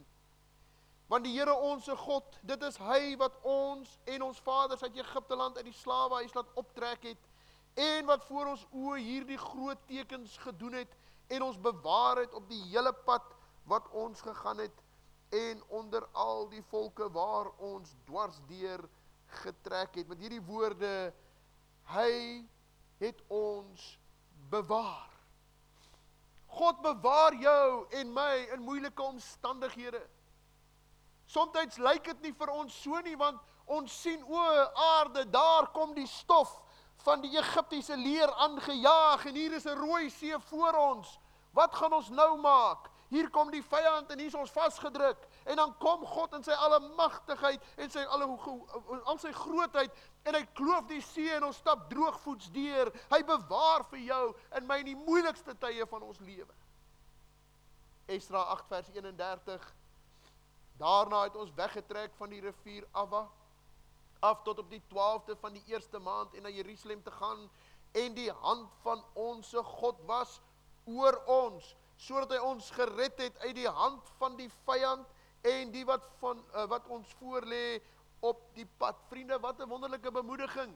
Want 1.12 1.28
die 1.28 1.34
Here 1.36 1.54
ons 1.54 1.86
se 1.90 1.96
God, 2.00 2.40
dit 2.48 2.64
is 2.64 2.80
hy 2.80 3.18
wat 3.20 3.36
ons 3.44 3.98
en 4.16 4.28
ons 4.30 4.40
vaders 4.46 4.86
uit 4.86 5.02
Egipte 5.02 5.36
land 5.36 5.60
uit 5.60 5.68
die 5.68 5.80
slawehuis 5.82 6.36
laat 6.38 6.60
optrek 6.60 7.12
het 7.12 7.30
en 7.74 8.06
wat 8.06 8.24
voor 8.30 8.54
ons 8.54 8.64
oë 8.70 9.02
hierdie 9.02 9.38
groot 9.42 9.80
tekens 9.90 10.38
gedoen 10.46 10.80
het 10.84 10.96
en 11.34 11.46
ons 11.50 11.60
bewaar 11.60 12.22
het 12.22 12.34
op 12.38 12.46
die 12.50 12.62
hele 12.70 12.94
pad 13.06 13.26
wat 13.70 13.88
ons 13.98 14.22
gegaan 14.22 14.62
het 14.62 14.83
en 15.34 15.64
onder 15.68 16.06
al 16.12 16.48
die 16.50 16.64
volke 16.70 17.10
waar 17.12 17.50
ons 17.58 17.96
dwarsdeur 18.06 18.86
getrek 19.44 19.96
het 20.02 20.08
met 20.08 20.22
hierdie 20.22 20.44
woorde 20.46 20.92
hy 21.96 22.44
het 23.02 23.22
ons 23.34 23.88
bewaar 24.54 25.10
God 26.54 26.82
bewaar 26.86 27.34
jou 27.42 27.86
en 28.00 28.14
my 28.14 28.34
in 28.54 28.62
moeilike 28.62 29.02
omstandighede 29.02 30.04
Somstyds 31.34 31.80
lyk 31.82 32.06
dit 32.12 32.28
nie 32.28 32.36
vir 32.38 32.52
ons 32.54 32.76
so 32.84 33.00
nie 33.06 33.16
want 33.18 33.42
ons 33.74 33.94
sien 34.04 34.22
o 34.28 34.44
aarde 34.94 35.24
daar 35.32 35.70
kom 35.74 35.94
die 35.96 36.08
stof 36.10 36.52
van 37.04 37.24
die 37.24 37.34
Egiptiese 37.38 37.96
leer 37.98 38.32
aangejaag 38.46 39.26
en 39.32 39.36
hier 39.36 39.54
is 39.58 39.66
'n 39.66 39.78
rooi 39.78 40.10
see 40.10 40.40
voor 40.50 40.74
ons. 40.74 41.20
Wat 41.52 41.76
gaan 41.76 41.94
ons 41.94 42.10
nou 42.10 42.38
maak? 42.38 42.90
Hier 43.14 43.30
kom 43.30 43.52
die 43.54 43.62
vyand 43.62 44.10
en 44.10 44.24
hier's 44.24 44.38
ons 44.38 44.52
vasgedruk. 44.54 45.28
En 45.46 45.60
dan 45.60 45.76
kom 45.82 46.02
God 46.10 46.34
in 46.40 46.46
sy 46.46 46.56
almagtigheid 46.66 47.62
en 47.78 47.94
sy 47.94 48.02
alle 48.16 48.26
al 49.06 49.22
sy 49.22 49.32
grootheid. 49.38 49.94
En 50.26 50.38
hy 50.40 50.42
kloof 50.58 50.90
die 50.90 51.02
see 51.06 51.30
en 51.36 51.46
ons 51.52 51.62
stap 51.62 51.86
droogvoets 51.92 52.50
deur. 52.56 52.90
Hy 53.14 53.22
bewaar 53.28 53.86
vir 53.92 54.02
jou 54.08 54.26
in 54.58 54.68
my 54.68 54.82
in 54.82 54.92
die 54.94 54.98
moeilikste 54.98 55.54
tye 55.62 55.86
van 55.92 56.10
ons 56.10 56.20
lewe. 56.26 56.52
Esra 58.18 58.48
8 58.58 58.68
vers 58.74 58.92
31 58.98 59.72
Daarna 60.78 61.22
het 61.24 61.36
ons 61.36 61.54
weggetrek 61.54 62.16
van 62.18 62.32
die 62.34 62.42
rivier 62.42 62.88
Ava 62.92 63.28
af 64.24 64.42
tot 64.44 64.60
op 64.60 64.70
die 64.72 64.82
12de 64.90 65.36
van 65.40 65.54
die 65.54 65.64
eerste 65.68 66.00
maand 66.00 66.34
en 66.34 66.46
na 66.48 66.50
Jerusalem 66.50 67.04
te 67.04 67.12
gaan. 67.12 67.50
En 67.92 68.14
die 68.14 68.32
hand 68.32 68.72
van 68.82 69.04
ons 69.14 69.54
God 69.54 70.00
was 70.08 70.40
oor 70.86 71.20
ons 71.30 71.76
sodat 72.04 72.36
hy 72.36 72.40
ons 72.44 72.72
gered 72.76 73.20
het 73.22 73.38
uit 73.46 73.56
die 73.56 73.70
hand 73.70 74.10
van 74.20 74.36
die 74.40 74.50
vyand 74.68 75.08
en 75.48 75.72
die 75.72 75.86
wat 75.88 76.06
van 76.22 76.42
uh, 76.56 76.66
wat 76.72 76.88
ons 76.92 77.12
voorlê 77.20 77.80
op 78.24 78.42
die 78.56 78.68
pad. 78.80 79.00
Vriende, 79.12 79.40
wat 79.40 79.60
'n 79.60 79.70
wonderlike 79.70 80.12
bemoediging. 80.12 80.72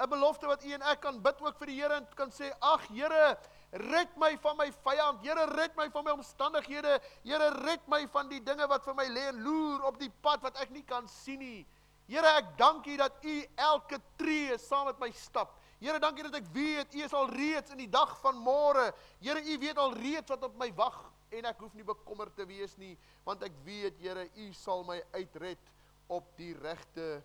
'n 0.00 0.08
Belofte 0.08 0.46
wat 0.46 0.64
u 0.64 0.72
en 0.72 0.82
ek 0.82 1.00
kan 1.00 1.20
bid 1.22 1.40
ook 1.40 1.58
vir 1.58 1.66
die 1.66 1.80
Here 1.80 1.94
en 1.94 2.06
kan 2.14 2.30
sê: 2.30 2.52
"Ag 2.60 2.86
Here, 2.88 3.38
red 3.70 4.16
my 4.16 4.36
van 4.38 4.56
my 4.56 4.72
vyand. 4.72 5.20
Here, 5.22 5.44
red 5.56 5.76
my 5.76 5.90
van 5.90 6.04
my 6.04 6.10
omstandighede. 6.10 7.00
Here, 7.24 7.48
red 7.64 7.86
my 7.88 8.06
van 8.08 8.28
die 8.28 8.40
dinge 8.40 8.66
wat 8.68 8.84
vir 8.84 8.94
my 8.94 9.06
lê 9.08 9.28
en 9.28 9.42
loer 9.42 9.84
op 9.84 9.98
die 9.98 10.10
pad 10.20 10.42
wat 10.42 10.56
ek 10.56 10.70
nie 10.70 10.84
kan 10.84 11.08
sien 11.08 11.38
nie." 11.38 11.66
Here, 12.06 12.26
ek 12.26 12.56
dank 12.58 12.86
U 12.86 12.96
dat 12.96 13.24
U 13.24 13.46
elke 13.56 14.00
tree 14.16 14.58
saam 14.58 14.86
met 14.86 14.98
my 14.98 15.10
stap. 15.10 15.61
Here, 15.82 15.98
dankie 15.98 16.22
dat 16.22 16.36
ek 16.38 16.46
weet 16.54 16.92
U 16.94 17.00
is 17.02 17.14
al 17.18 17.32
reeds 17.34 17.72
in 17.74 17.80
die 17.82 17.90
dag 17.90 18.12
van 18.22 18.36
môre. 18.38 18.92
Here, 19.18 19.40
U 19.42 19.54
weet 19.58 19.78
al 19.82 19.96
reeds 19.98 20.30
wat 20.30 20.44
op 20.46 20.54
my 20.60 20.68
wag 20.78 21.00
en 21.34 21.48
ek 21.48 21.62
hoef 21.64 21.72
nie 21.74 21.86
bekommerd 21.86 22.36
te 22.38 22.46
wees 22.46 22.76
nie, 22.78 22.92
want 23.26 23.42
ek 23.42 23.56
weet 23.66 23.98
Here, 23.98 24.28
U 24.44 24.46
sal 24.54 24.84
my 24.86 25.00
uitred 25.16 25.72
op 26.12 26.28
die 26.38 26.52
regte 26.62 27.16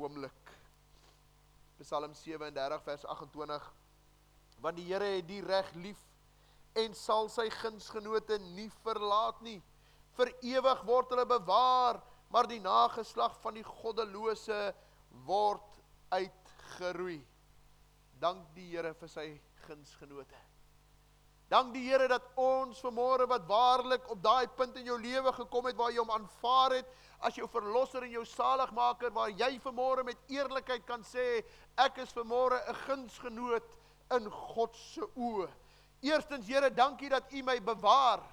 oomblik. 0.00 0.52
Psalm 1.82 2.14
37 2.16 2.84
vers 2.86 3.04
28 3.10 3.66
Want 4.62 4.78
die 4.78 4.86
Here 4.88 5.10
het 5.18 5.26
die 5.28 5.42
reg 5.44 5.68
lief 5.76 6.00
en 6.80 6.94
sal 6.96 7.28
sy 7.28 7.50
gunsgenote 7.52 8.38
nie 8.54 8.70
verlaat 8.80 9.44
nie. 9.44 9.58
Vir 10.16 10.32
ewig 10.54 10.80
word 10.88 11.12
hulle 11.12 11.26
bewaar, 11.28 12.00
maar 12.32 12.48
die 12.48 12.62
nageslag 12.64 13.36
van 13.44 13.58
die 13.58 13.66
goddelose 13.66 14.72
word 15.28 15.82
uitgeroei. 16.14 17.20
Dank 18.24 18.54
die 18.56 18.70
Here 18.70 18.94
vir 18.96 19.10
sy 19.12 19.24
gunsgenote. 19.66 20.38
Dank 21.52 21.74
die 21.74 21.82
Here 21.84 22.06
dat 22.08 22.24
ons 22.40 22.78
vanmôre 22.80 23.26
wat 23.28 23.44
waarlik 23.50 24.06
op 24.08 24.22
daai 24.24 24.46
punt 24.56 24.78
in 24.80 24.88
jou 24.88 24.96
lewe 24.96 25.32
gekom 25.36 25.68
het 25.68 25.76
waar 25.76 25.92
jy 25.92 26.00
hom 26.00 26.12
aanvaar 26.14 26.78
het 26.78 26.94
as 27.28 27.36
jou 27.36 27.44
verlosser 27.52 28.06
en 28.06 28.14
jou 28.14 28.22
saligmaker 28.24 29.12
waar 29.12 29.34
jy 29.36 29.50
vanmôre 29.66 30.06
met 30.08 30.32
eerlikheid 30.32 30.86
kan 30.88 31.04
sê 31.04 31.42
ek 31.84 32.00
is 32.00 32.16
vanmôre 32.16 32.62
'n 32.64 32.78
gunsgenoot 32.86 33.68
in 34.16 34.30
God 34.30 34.76
se 34.76 35.04
oë. 35.04 35.50
Eerstens 36.00 36.48
Here, 36.48 36.70
dankie 36.70 37.08
dat 37.08 37.30
U 37.32 37.42
my 37.42 37.60
bewaar 37.60 38.24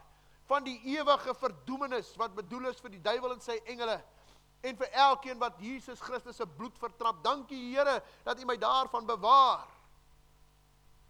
van 0.47 0.63
die 0.63 0.79
ewige 0.95 1.35
verdoemenis 1.35 2.15
wat 2.15 2.35
bedoel 2.35 2.69
is 2.69 2.79
vir 2.79 2.91
die 2.91 3.03
duiwel 3.03 3.33
en 3.33 3.41
sy 3.41 3.59
engele 3.65 4.01
en 4.61 4.77
vir 4.77 4.89
elkeen 4.93 5.39
wat 5.39 5.59
Jesus 5.59 5.99
Christus 5.99 6.35
se 6.35 6.45
bloed 6.47 6.77
vertrap. 6.77 7.23
Dankie 7.23 7.75
Here 7.75 8.01
dat 8.23 8.39
U 8.39 8.45
my 8.45 8.57
daarvan 8.57 9.05
bewaar. 9.05 9.80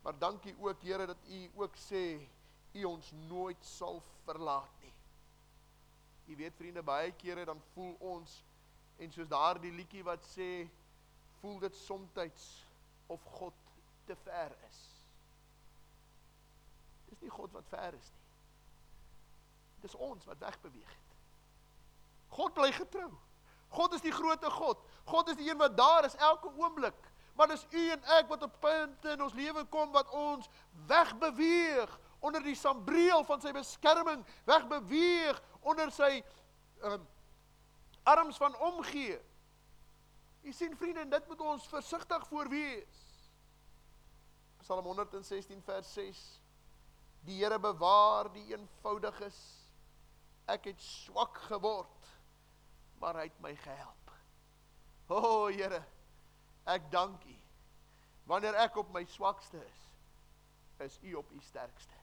Maar 0.02 0.18
dankie 0.18 0.56
ook 0.60 0.82
Here 0.82 1.06
dat 1.06 1.18
U 1.28 1.52
ook 1.56 1.76
sê 1.76 2.30
U 2.72 2.84
ons 2.84 3.12
nooit 3.12 3.66
sal 3.66 4.04
verlaat 4.24 4.80
nie. 4.82 4.94
U 6.26 6.36
weet 6.36 6.56
vriende 6.56 6.84
baie 6.84 7.12
kere 7.12 7.46
dan 7.46 7.62
voel 7.74 7.96
ons 8.00 8.44
en 8.98 9.12
soos 9.12 9.28
daardie 9.28 9.72
liedjie 9.72 10.04
wat 10.04 10.24
sê 10.26 10.70
voel 11.42 11.60
dit 11.60 11.76
soms 11.76 12.66
of 13.08 13.24
God 13.24 13.54
te 14.06 14.16
ver 14.24 14.56
is. 14.70 14.80
Dis 17.10 17.20
nie 17.20 17.30
God 17.30 17.52
wat 17.52 17.68
ver 17.68 17.94
is 17.94 18.12
nie. 18.14 18.28
Dis 19.82 19.96
ons 19.96 20.26
wat 20.26 20.40
wegbeweeg 20.40 20.94
het. 20.94 21.18
God 22.32 22.54
bly 22.54 22.72
getrou. 22.72 23.10
God 23.72 23.94
is 23.94 24.04
die 24.04 24.14
grootte 24.16 24.50
God. 24.50 24.80
God 25.06 25.28
is 25.32 25.40
die 25.40 25.50
een 25.50 25.58
wat 25.58 25.78
daar 25.78 26.06
is 26.06 26.16
elke 26.16 26.52
oomblik. 26.56 27.11
Maar 27.42 27.50
dis 27.50 27.64
u 27.70 27.90
en 27.90 28.04
ek 28.04 28.28
wat 28.30 28.44
op 28.46 28.58
punte 28.62 29.10
in 29.10 29.22
ons 29.26 29.34
lewe 29.34 29.64
kom 29.74 29.90
wat 29.92 30.10
ons 30.14 30.46
wegbeweeg 30.86 31.94
onder 32.22 32.44
die 32.46 32.54
sambreel 32.54 33.24
van 33.26 33.40
sy 33.42 33.50
beskerming, 33.56 34.20
wegbeweeg 34.46 35.40
onder 35.66 35.90
sy 35.90 36.20
um, 36.86 37.08
arms 38.06 38.38
van 38.38 38.54
omgee. 38.68 39.16
U 40.46 40.54
sien 40.54 40.78
vriende, 40.78 41.08
dit 41.10 41.32
moet 41.32 41.42
ons 41.42 41.66
versigtig 41.72 42.28
voor 42.30 42.52
wees. 42.54 43.00
Psalm 44.62 44.86
116 44.86 45.64
vers 45.66 45.94
6. 45.98 46.20
Die 47.26 47.40
Here 47.40 47.58
bewaar 47.58 48.30
die 48.36 48.52
eenvoudiges. 48.52 49.40
Ek 50.46 50.70
het 50.70 50.86
swak 50.86 51.42
geword, 51.48 52.14
maar 53.02 53.18
hy 53.24 53.26
het 53.32 53.42
my 53.42 53.56
gehelp. 53.66 54.14
O, 55.10 55.18
oh, 55.18 55.50
Here, 55.50 55.82
Ek 56.66 56.92
dank 56.92 57.24
U. 57.26 57.38
Wanneer 58.30 58.56
ek 58.62 58.78
op 58.78 58.92
my 58.94 59.04
swakste 59.10 59.58
is, 59.58 59.82
is 60.86 61.00
U 61.04 61.16
op 61.16 61.32
U 61.32 61.40
sterkste. 61.42 61.98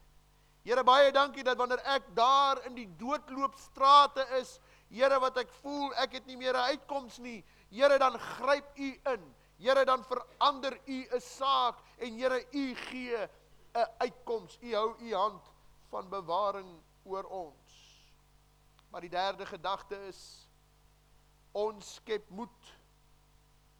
Here 0.66 0.82
baie 0.84 1.12
dankie 1.14 1.44
dat 1.46 1.56
wanneer 1.56 1.80
ek 1.94 2.10
daar 2.16 2.60
in 2.66 2.74
die 2.76 2.88
doodloopstrate 2.98 4.26
is, 4.40 4.58
Here 4.88 5.18
wat 5.20 5.36
ek 5.36 5.50
voel 5.60 5.92
ek 6.00 6.14
het 6.16 6.26
nie 6.26 6.36
meer 6.40 6.56
'n 6.56 6.72
uitkoms 6.72 7.18
nie, 7.18 7.44
Here 7.70 7.98
dan 7.98 8.18
gryp 8.18 8.72
U 8.76 8.88
in. 9.12 9.34
Here 9.58 9.84
dan 9.84 10.04
verander 10.04 10.78
U 10.86 10.98
'n 11.12 11.20
saak 11.20 11.82
en 11.98 12.16
Here 12.16 12.40
U 12.52 12.74
gee 12.74 13.28
'n 13.74 13.86
uitkoms. 13.98 14.58
U 14.62 14.74
hou 14.74 14.96
U 14.98 15.14
hand 15.14 15.52
van 15.90 16.08
bewaring 16.08 16.82
oor 17.04 17.24
ons. 17.24 17.76
Maar 18.90 19.00
die 19.00 19.10
derde 19.10 19.46
gedagte 19.46 19.96
is 20.06 20.48
ons 21.52 21.94
skep 21.94 22.30
moed 22.30 22.77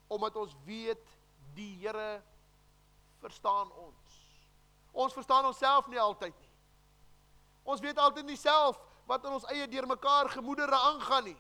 omdat 0.09 0.37
ons 0.37 0.57
weet 0.65 1.01
die 1.55 1.77
Here 1.81 2.23
verstaan 3.21 3.71
ons. 3.73 4.19
Ons 4.93 5.13
verstaan 5.13 5.47
onsself 5.47 5.89
nie 5.89 6.01
altyd 6.01 6.35
nie. 6.41 6.53
Ons 7.69 7.81
weet 7.85 7.99
altyd 7.99 8.27
nie 8.27 8.39
self 8.41 8.79
wat 9.09 9.25
in 9.25 9.37
ons 9.37 9.47
eie 9.53 9.69
deurmekaar 9.69 10.31
gemoedere 10.33 10.77
aangaan 10.91 11.31
nie. 11.31 11.39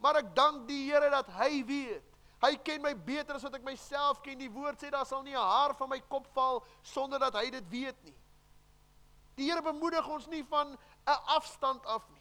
Maar 0.00 0.22
ek 0.22 0.30
dank 0.36 0.66
die 0.68 0.86
Here 0.88 1.10
dat 1.12 1.28
hy 1.38 1.64
weet. 1.66 2.06
Hy 2.40 2.54
ken 2.64 2.80
my 2.82 2.94
beter 2.96 3.36
as 3.36 3.44
wat 3.44 3.58
ek 3.58 3.66
myself 3.66 4.22
ken. 4.24 4.38
Die 4.40 4.50
woord 4.52 4.80
sê 4.80 4.90
daar 4.90 5.06
sal 5.06 5.22
nie 5.22 5.36
'n 5.36 5.50
haar 5.52 5.74
van 5.76 5.88
my 5.88 6.00
kop 6.08 6.26
val 6.34 6.64
sonder 6.82 7.18
dat 7.18 7.34
hy 7.34 7.50
dit 7.50 7.68
weet 7.68 8.04
nie. 8.04 8.16
Die 9.36 9.50
Here 9.50 9.62
bemoedig 9.62 10.06
ons 10.08 10.26
nie 10.26 10.44
van 10.44 10.72
'n 10.72 11.20
afstand 11.36 11.84
af 11.86 12.08
nie. 12.08 12.19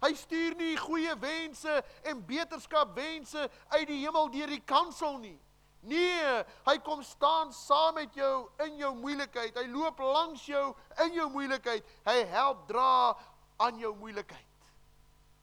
Hy 0.00 0.14
stuur 0.16 0.56
nie 0.56 0.76
goeie 0.80 1.12
wense 1.20 1.82
en 2.08 2.24
beterskap 2.26 2.94
wense 2.96 3.42
uit 3.76 3.86
die 3.88 4.00
hemel 4.00 4.30
deur 4.32 4.52
die 4.54 4.64
kansel 4.64 5.18
nie. 5.20 5.36
Nee, 5.80 6.32
hy 6.66 6.76
kom 6.84 7.00
staan 7.04 7.52
saam 7.56 7.94
met 7.96 8.14
jou 8.16 8.48
in 8.66 8.76
jou 8.80 8.90
moeilikheid. 9.00 9.56
Hy 9.56 9.66
loop 9.72 10.00
langs 10.04 10.44
jou 10.48 10.74
in 11.06 11.16
jou 11.16 11.28
moeilikheid. 11.32 11.86
Hy 12.04 12.16
help 12.32 12.66
dra 12.68 13.16
aan 13.64 13.80
jou 13.80 13.94
moeilikheid. 13.96 14.48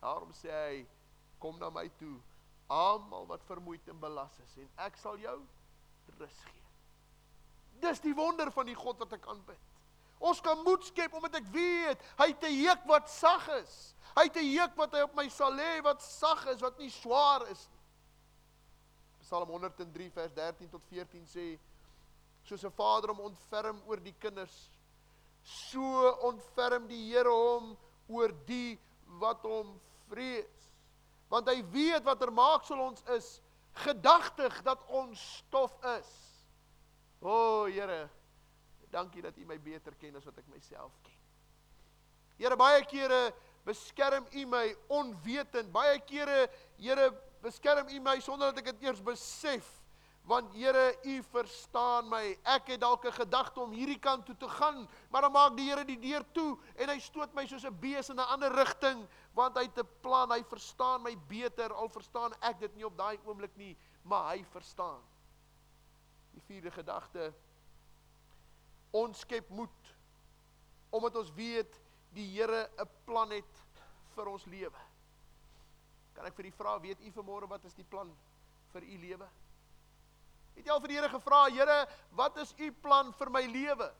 Daarom 0.01 0.33
sê 0.37 0.51
hy: 0.53 0.85
"Kom 1.39 1.57
na 1.57 1.69
my 1.69 1.87
toe, 1.97 2.17
almal 2.69 3.25
wat 3.25 3.45
vermoeid 3.45 3.87
en 3.89 3.99
belas 3.99 4.39
is, 4.43 4.57
en 4.57 4.69
ek 4.85 4.97
sal 4.97 5.17
jou 5.17 5.39
rus 6.19 6.37
gee." 6.45 6.65
Dis 7.81 7.99
die 7.99 8.13
wonder 8.13 8.51
van 8.51 8.65
die 8.65 8.77
God 8.77 8.97
wat 8.99 9.13
ek 9.13 9.27
aanbid. 9.27 9.61
Ons 10.19 10.41
kan 10.41 10.57
moed 10.65 10.83
skep 10.87 11.13
omdat 11.13 11.35
ek 11.41 11.49
weet 11.53 12.01
hy 12.17 12.31
te 12.41 12.49
juk 12.49 12.85
wat 12.89 13.09
sag 13.09 13.45
is. 13.59 13.93
Hy 14.17 14.23
het 14.25 14.37
'n 14.37 14.49
juk 14.49 14.77
wat 14.77 14.93
hy 14.93 15.01
op 15.05 15.15
my 15.15 15.27
sal 15.29 15.53
lê 15.53 15.81
wat 15.83 16.01
sag 16.01 16.47
is, 16.47 16.61
wat 16.61 16.77
nie 16.79 16.89
swaar 16.89 17.45
is 17.51 17.67
nie. 17.69 17.77
Psalm 19.21 19.49
103 19.49 20.09
vers 20.09 20.33
13 20.33 20.69
tot 20.69 20.81
14 20.89 21.25
sê 21.25 21.59
soos 22.43 22.63
'n 22.63 22.71
vader 22.71 23.09
hom 23.09 23.19
ontferm 23.29 23.81
oor 23.85 23.99
die 23.99 24.15
kinders, 24.19 24.69
so 25.43 26.11
ontferm 26.23 26.87
die 26.87 27.11
Here 27.11 27.29
hom 27.29 27.77
oor 28.07 28.31
die 28.45 28.79
wat 29.19 29.43
hom 29.43 29.79
vrees. 30.09 30.69
Want 31.29 31.47
hy 31.47 31.61
weet 31.71 32.03
watter 32.03 32.31
maaksel 32.31 32.79
ons 32.79 33.03
is, 33.15 33.41
gedagtig 33.73 34.63
dat 34.63 34.79
ons 34.87 35.19
stof 35.37 35.73
is. 35.99 36.11
O 37.21 37.29
oh, 37.29 37.65
Here, 37.65 38.09
dankie 38.91 39.21
dat 39.21 39.37
U 39.37 39.45
my 39.45 39.59
beter 39.59 39.95
ken 39.95 40.15
as 40.15 40.25
wat 40.25 40.37
ek 40.37 40.47
myself 40.47 40.93
ken. 41.03 41.17
Here 42.37 42.55
baie 42.55 42.85
kere 42.85 43.33
beskerm 43.67 44.27
U 44.31 44.45
my 44.45 44.75
onwetend. 44.87 45.71
Baie 45.73 45.99
kere, 46.05 46.47
Here, 46.77 47.11
beskerm 47.43 47.89
U 47.89 47.99
my 47.99 48.19
sonder 48.19 48.53
dat 48.53 48.63
ek 48.63 48.71
dit 48.73 48.87
eers 48.87 49.03
besef 49.03 49.67
want 50.27 50.51
Here, 50.51 50.91
U 51.07 51.21
verstaan 51.31 52.09
my. 52.11 52.35
Ek 52.43 52.67
het 52.73 52.81
dalk 52.81 53.05
'n 53.07 53.15
gedagte 53.15 53.61
om 53.63 53.71
hierdie 53.71 53.99
kant 53.99 54.25
toe 54.25 54.35
te 54.35 54.49
gaan, 54.49 54.87
maar 55.09 55.21
dan 55.21 55.31
maak 55.31 55.55
die 55.55 55.69
Here 55.69 55.85
die 55.85 55.99
deur 55.99 56.23
toe 56.33 56.57
en 56.75 56.89
hy 56.89 56.99
stoot 56.99 57.33
my 57.33 57.45
soos 57.47 57.63
'n 57.63 57.79
bees 57.79 58.09
in 58.09 58.19
'n 58.19 58.27
ander 58.27 58.51
rigting, 58.51 59.07
want 59.33 59.55
hy 59.55 59.63
het 59.63 59.79
'n 59.79 59.87
plan. 60.01 60.29
Hy 60.31 60.43
verstaan 60.43 61.01
my 61.01 61.15
beter 61.27 61.73
al 61.73 61.89
verstaan 61.89 62.33
ek 62.41 62.59
dit 62.59 62.75
nie 62.75 62.85
op 62.85 62.97
daai 62.97 63.17
oomblik 63.25 63.55
nie, 63.55 63.77
maar 64.03 64.35
hy 64.35 64.43
verstaan. 64.43 65.01
Die 66.33 66.41
vierde 66.41 66.71
gedagte 66.71 67.33
ons 69.01 69.25
skep 69.25 69.49
moed 69.49 69.93
omdat 70.97 71.17
ons 71.19 71.33
weet 71.35 71.81
die 72.15 72.27
Here 72.31 72.69
'n 72.79 72.89
plan 73.05 73.31
het 73.31 73.63
vir 74.15 74.27
ons 74.27 74.45
lewe. 74.45 74.81
Kan 76.15 76.25
ek 76.25 76.35
vir 76.35 76.45
u 76.45 76.51
vra, 76.51 76.79
weet 76.79 77.01
u 77.01 77.11
vanmôre 77.11 77.47
wat 77.49 77.65
is 77.65 77.73
die 77.73 77.83
plan 77.83 78.09
vir 78.73 78.83
u 78.83 78.97
lewe? 78.97 79.27
Het 80.55 80.65
jy 80.65 80.71
al 80.71 80.81
vir 80.81 80.87
die 80.87 80.97
Here 80.97 81.09
gevra, 81.09 81.45
Here, 81.53 81.87
wat 82.11 82.37
is 82.37 82.53
u 82.57 82.71
plan 82.71 83.13
vir 83.13 83.29
my 83.29 83.45
lewe? 83.45 83.93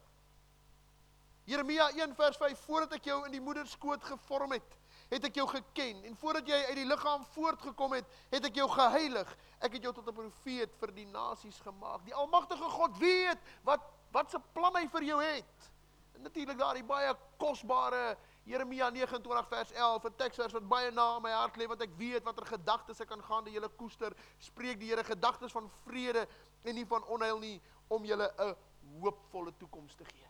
Jeremia 1.48 1.92
1 1.96 2.16
vers 2.16 2.38
5 2.38 2.60
voordat 2.66 2.98
ek 2.98 3.06
jou 3.06 3.26
in 3.26 3.32
die 3.32 3.44
moeder 3.44 3.68
skoot 3.68 4.04
gevorm 4.04 4.52
het, 4.52 4.74
het 5.08 5.24
ek 5.24 5.38
jou 5.40 5.46
geken 5.48 6.02
en 6.10 6.18
voordat 6.20 6.50
jy 6.52 6.58
uit 6.68 6.76
die 6.82 6.88
liggaam 6.90 7.24
voortgekom 7.38 7.94
het, 7.96 8.10
het 8.34 8.50
ek 8.50 8.58
jou 8.60 8.68
geheilig. 8.74 9.30
Ek 9.64 9.78
het 9.78 9.84
jou 9.88 9.94
tot 9.94 10.08
'n 10.08 10.18
profeet 10.18 10.74
vir 10.82 10.92
die 10.92 11.06
nasies 11.06 11.60
gemaak. 11.64 12.04
Die 12.04 12.16
almagtige 12.16 12.68
God 12.70 12.98
weet 13.00 13.40
wat 13.64 13.80
wat 14.12 14.32
se 14.32 14.40
plan 14.54 14.76
hy 14.76 14.88
vir 14.88 15.04
jou 15.04 15.20
het. 15.24 15.72
En 16.18 16.22
natuurlik 16.26 16.58
daardie 16.58 16.84
baie 16.84 17.14
kosbare 17.38 18.18
Jeremia 18.48 18.90
29 18.90 19.48
vers 19.48 19.72
11, 19.72 20.06
'n 20.06 20.16
teksvers 20.16 20.54
wat 20.54 20.68
baie 20.68 20.92
na 20.92 21.20
my 21.20 21.32
hart 21.32 21.58
lê 21.58 21.68
want 21.68 21.82
ek 21.82 21.98
weet 21.98 22.24
watter 22.24 22.46
gedagtes 22.46 23.02
ek 23.02 23.12
aangaande 23.12 23.52
julle 23.52 23.70
koester, 23.70 24.16
spreek 24.40 24.80
die 24.80 24.88
Here 24.88 25.04
gedagtes 25.04 25.52
van 25.52 25.70
vrede 25.86 26.28
en 26.64 26.76
nie 26.76 26.86
van 26.86 27.04
onheil 27.04 27.40
nie 27.40 27.62
om 27.88 28.06
julle 28.06 28.34
'n 28.38 28.56
hoopvolle 29.02 29.54
toekoms 29.58 29.96
te 29.96 30.06
gee. 30.06 30.28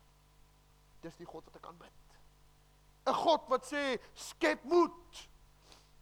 Dis 1.02 1.16
die 1.16 1.26
God 1.26 1.46
wat 1.46 1.56
ek 1.56 1.68
aanbid. 1.68 1.94
'n 3.06 3.14
God 3.14 3.48
wat 3.48 3.66
sê 3.66 4.00
skep 4.14 4.64
moed. 4.64 5.30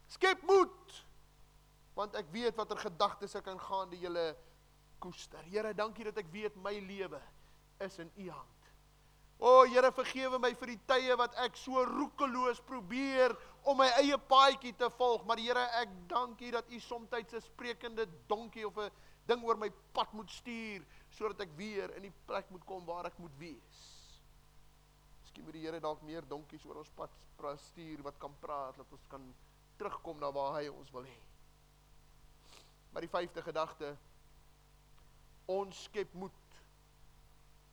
Skep 0.07 0.41
moed. 0.41 1.05
Want 1.93 2.15
ek 2.15 2.31
weet 2.31 2.55
watter 2.55 2.77
gedagtes 2.77 3.35
ek 3.35 3.47
aangaande 3.47 3.99
julle 3.99 4.35
koester. 4.99 5.43
Here, 5.43 5.73
dankie 5.73 6.03
dat 6.03 6.17
ek 6.17 6.31
weet 6.31 6.55
my 6.55 6.79
lewe 6.79 7.21
is 7.79 7.97
in 7.99 8.11
U 8.17 8.29
hand. 8.29 8.55
O 9.39 9.65
Here 9.67 9.91
vergewe 9.91 10.39
my 10.39 10.53
vir 10.55 10.73
die 10.73 10.81
tye 10.87 11.15
wat 11.19 11.35
ek 11.43 11.57
so 11.59 11.83
roekeloos 11.89 12.61
probeer 12.67 13.35
om 13.67 13.77
my 13.81 13.89
eie 13.99 14.17
paadjie 14.29 14.73
te 14.77 14.87
volg, 14.97 15.25
maar 15.27 15.41
Here 15.41 15.65
ek 15.81 15.91
dank 16.11 16.41
U 16.41 16.51
dat 16.51 16.71
U 16.71 16.79
soms 16.79 17.11
'n 17.11 17.41
sprekende 17.41 18.07
donkie 18.27 18.67
of 18.67 18.77
'n 18.77 18.91
ding 19.27 19.43
oor 19.43 19.57
my 19.57 19.69
pad 19.93 20.13
moet 20.13 20.29
stuur 20.29 20.85
sodat 21.09 21.41
ek 21.41 21.57
weer 21.57 21.95
in 21.95 22.03
die 22.03 22.13
plek 22.27 22.49
moet 22.51 22.65
kom 22.65 22.85
waar 22.85 23.05
ek 23.05 23.17
moet 23.17 23.37
wees. 23.37 23.77
Miskien 25.21 25.43
moet 25.43 25.53
die 25.53 25.65
Here 25.65 25.79
dalk 25.79 26.01
meer 26.01 26.23
donkies 26.27 26.65
oor 26.65 26.77
ons 26.77 26.91
pad 26.95 27.09
stuur 27.57 28.01
wat 28.01 28.17
kan 28.17 28.33
praat 28.39 28.77
dat 28.77 28.91
ons 28.91 29.07
kan 29.07 29.33
terugkom 29.77 30.19
na 30.19 30.31
waar 30.31 30.61
hy 30.61 30.69
ons 30.69 30.91
wil 30.91 31.03
hê. 31.03 31.19
Maar 32.91 33.01
die 33.01 33.11
vyfde 33.11 33.41
gedagte 33.41 33.97
ons 35.45 35.83
skep 35.83 36.13
moed 36.13 36.44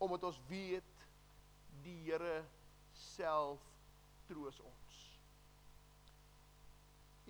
omdat 0.02 0.24
ons 0.24 0.40
weet 0.48 1.06
die 1.82 1.98
Here 2.02 2.42
self 2.92 3.62
troos 4.26 4.58
ons. 4.60 4.98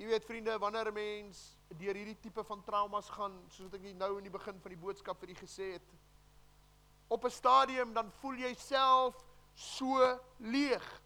Jy 0.01 0.09
weet 0.09 0.25
vriende, 0.25 0.57
wanneer 0.59 0.89
'n 0.89 0.95
mens 0.95 1.59
deur 1.69 1.95
hierdie 1.95 2.21
tipe 2.21 2.45
van 2.45 2.63
traumas 2.65 3.09
gaan, 3.09 3.45
soos 3.49 3.69
wat 3.69 3.81
ek 3.81 3.95
nou 3.97 4.17
in 4.19 4.25
die 4.25 4.39
begin 4.39 4.61
van 4.61 4.71
die 4.73 4.81
boodskap 4.81 5.21
vir 5.21 5.31
u 5.31 5.35
gesê 5.35 5.73
het, 5.73 5.89
op 7.09 7.25
'n 7.25 7.31
stadium 7.31 7.93
dan 7.93 8.11
voel 8.21 8.35
jy 8.35 8.55
self 8.55 9.25
so 9.55 10.21
leeg. 10.39 11.03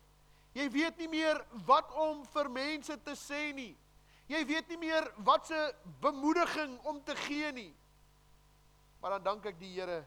Jy 0.52 0.70
weet 0.70 0.96
nie 0.98 1.09
meer 1.09 1.46
wat 1.66 1.92
om 1.92 2.24
vir 2.24 2.50
mense 2.50 3.02
te 3.02 3.14
sê 3.14 3.52
nie. 3.55 3.76
Jy 4.26 4.46
weet 4.46 4.68
nie 4.68 4.79
meer 4.79 5.12
wat 5.18 5.46
se 5.46 5.74
bemoediging 6.00 6.79
om 6.85 7.02
te 7.05 7.16
gee 7.16 7.52
nie. 7.52 7.74
Maar 9.00 9.11
dan 9.11 9.22
dank 9.22 9.46
ek 9.46 9.59
die 9.59 9.74
Here 9.74 10.07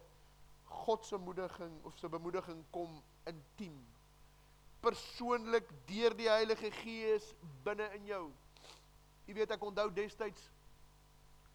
God 0.70 1.06
se 1.06 1.18
moediging 1.18 1.84
of 1.84 1.98
se 1.98 2.10
bemoediging 2.10 2.64
kom 2.70 3.02
intiem. 3.30 3.78
Persoonlik 4.80 5.68
deur 5.86 6.16
die 6.16 6.30
Heilige 6.30 6.72
Gees 6.72 7.34
binne 7.64 7.90
in 7.98 8.06
jou. 8.06 8.24
Jy 9.28 9.36
weet 9.38 9.52
ek 9.54 9.66
onthou 9.66 9.90
destyds 9.94 10.50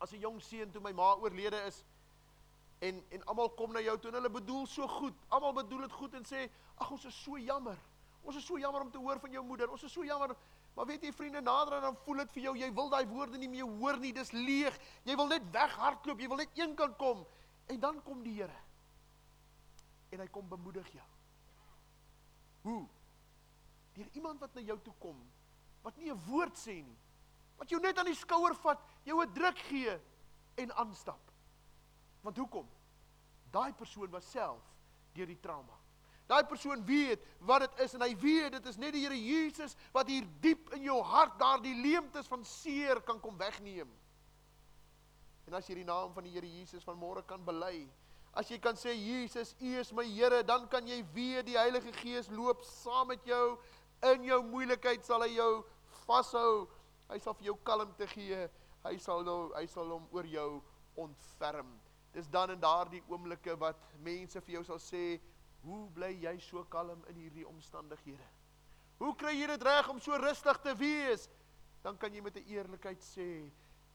as 0.03 0.13
'n 0.13 0.21
jong 0.21 0.41
seun 0.43 0.71
toe 0.71 0.83
my 0.83 0.93
ma 0.93 1.15
oorlede 1.17 1.61
is 1.67 1.85
en 2.79 3.05
en 3.11 3.25
almal 3.25 3.55
kom 3.55 3.73
na 3.73 3.81
jou 3.81 3.99
toe 3.99 4.11
en 4.11 4.19
hulle 4.19 4.31
bedoel 4.31 4.67
so 4.67 4.89
goed. 4.89 5.15
Almal 5.29 5.53
bedoel 5.53 5.87
dit 5.87 5.93
goed 5.93 6.15
en 6.15 6.25
sê 6.25 6.51
ag 6.77 6.91
ons 6.91 7.05
is 7.05 7.23
so 7.23 7.39
jammer. 7.39 7.79
Ons 8.23 8.37
is 8.37 8.47
so 8.47 8.59
jammer 8.59 8.81
om 8.81 8.91
te 8.91 8.99
hoor 8.99 9.21
van 9.21 9.31
jou 9.31 9.45
moeder. 9.45 9.71
Ons 9.71 9.83
is 9.83 9.93
so 9.93 10.05
jammer. 10.05 10.37
Maar 10.75 10.87
weet 10.87 11.03
jy 11.03 11.13
vriende 11.13 11.41
nader 11.41 11.81
dan 11.81 11.97
voel 12.05 12.17
dit 12.17 12.33
vir 12.33 12.43
jou 12.43 12.57
jy 12.57 12.73
wil 12.75 12.89
daai 12.91 13.07
woorde 13.07 13.39
nie 13.39 13.49
meer 13.49 13.67
hoor 13.79 13.99
nie. 13.99 14.13
Dis 14.13 14.33
leeg. 14.33 14.79
Jy 15.05 15.17
wil 15.17 15.27
net 15.27 15.43
weghardloop. 15.53 16.21
Jy 16.21 16.29
wil 16.29 16.43
net 16.43 16.59
een 16.59 16.75
kant 16.75 16.97
kom 16.99 17.27
en 17.67 17.81
dan 17.81 18.03
kom 18.03 18.23
die 18.23 18.35
Here. 18.43 18.61
En 20.15 20.23
hy 20.23 20.29
kom 20.31 20.47
bemoedig 20.49 20.89
jou. 20.95 21.07
Hoe? 22.65 22.83
Deur 23.95 24.11
iemand 24.19 24.41
wat 24.43 24.55
na 24.55 24.63
jou 24.65 24.79
toe 24.83 24.95
kom 25.03 25.19
wat 25.85 25.97
nie 26.01 26.11
'n 26.11 26.21
woord 26.27 26.57
sê 26.57 26.81
nie. 26.83 26.99
Wat 27.57 27.69
jou 27.69 27.81
net 27.81 27.99
aan 27.99 28.09
die 28.09 28.17
skouer 28.17 28.55
vat, 28.55 28.81
jou 29.05 29.21
'n 29.21 29.33
druk 29.33 29.59
gee 29.59 30.01
en 30.55 30.73
aanstap. 30.73 31.21
Want 32.23 32.37
hoekom? 32.37 32.69
Daai 33.51 33.73
persoon 33.73 34.11
was 34.11 34.31
self 34.31 34.63
deur 35.13 35.27
die 35.27 35.41
trauma. 35.41 35.79
Daai 36.27 36.45
persoon 36.45 36.85
weet 36.85 37.21
wat 37.39 37.61
dit 37.61 37.81
is 37.85 37.95
en 37.95 38.01
hy 38.01 38.15
weet 38.17 38.53
dit 38.53 38.67
is 38.67 38.77
net 38.77 38.93
die 38.93 39.03
Here 39.05 39.19
Jesus 39.19 39.77
wat 39.93 40.09
hier 40.09 40.25
diep 40.41 40.73
in 40.73 40.83
jou 40.83 41.03
hart 41.03 41.39
daardie 41.39 41.75
leemtes 41.75 42.27
van 42.27 42.45
seer 42.45 43.03
kan 43.03 43.21
kom 43.21 43.37
wegneem. 43.37 43.91
En 45.45 45.55
as 45.55 45.67
jy 45.69 45.75
die 45.75 45.85
naam 45.85 46.15
van 46.15 46.25
die 46.25 46.33
Here 46.33 46.49
Jesus 46.49 46.85
vanmôre 46.85 47.27
kan 47.27 47.45
bely, 47.45 47.85
As 48.35 48.51
jy 48.51 48.59
kan 48.59 48.75
sê 48.75 48.91
Jesus, 48.99 49.55
U 49.63 49.71
is 49.79 49.93
my 49.95 50.03
Here, 50.03 50.43
dan 50.43 50.67
kan 50.67 50.87
jy 50.87 51.05
weet 51.15 51.47
die 51.47 51.59
Heilige 51.59 51.93
Gees 52.01 52.27
loop 52.35 52.65
saam 52.67 53.13
met 53.13 53.23
jou 53.27 53.59
in 54.11 54.27
jou 54.27 54.41
moeilikheid 54.51 55.07
sal 55.07 55.23
hy 55.23 55.37
jou 55.37 55.63
vashou. 56.05 56.67
Hy 57.09 57.19
sal 57.23 57.37
vir 57.39 57.53
jou 57.53 57.57
kalmte 57.67 58.09
gee. 58.11 58.49
Hy 58.85 58.95
sal 59.01 59.23
nou 59.25 59.53
hy 59.55 59.65
sal 59.71 59.95
hom 59.95 60.09
oor 60.13 60.27
jou 60.29 60.49
ontferm. 61.01 61.71
Dis 62.15 62.27
dan 62.31 62.53
in 62.55 62.61
daardie 62.63 63.03
oomblikke 63.09 63.55
wat 63.61 63.79
mense 64.03 64.43
vir 64.43 64.59
jou 64.59 64.65
sal 64.65 64.83
sê, 64.83 65.21
"Hoe 65.63 65.89
bly 65.95 66.13
jy 66.27 66.39
so 66.41 66.65
kalm 66.65 67.05
in 67.09 67.17
hierdie 67.17 67.47
omstandighede? 67.47 68.29
Hoe 68.99 69.15
kry 69.15 69.33
jy 69.33 69.47
dit 69.47 69.63
reg 69.63 69.89
om 69.89 70.01
so 70.01 70.13
rustig 70.13 70.63
te 70.63 70.75
wees?" 70.75 71.29
Dan 71.83 71.97
kan 71.97 72.13
jy 72.13 72.21
met 72.21 72.37
'n 72.37 72.47
eerlikheid 72.47 73.01
sê, 73.01 73.51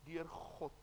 "Deur 0.05 0.27
God 0.27 0.73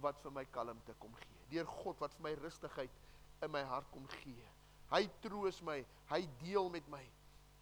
wat 0.00 0.20
vir 0.22 0.30
my 0.30 0.44
kalmte 0.44 0.94
kom 0.98 1.14
gee." 1.14 1.41
Deur 1.52 1.68
God 1.82 2.00
wat 2.02 2.14
vir 2.16 2.26
my 2.28 2.34
rustigheid 2.40 3.00
in 3.42 3.52
my 3.52 3.62
hart 3.68 3.88
kom 3.92 4.06
gee. 4.22 4.48
Hy 4.92 5.06
troos 5.24 5.60
my, 5.64 5.78
hy 6.10 6.22
deel 6.42 6.68
met 6.72 6.88
my. 6.92 7.02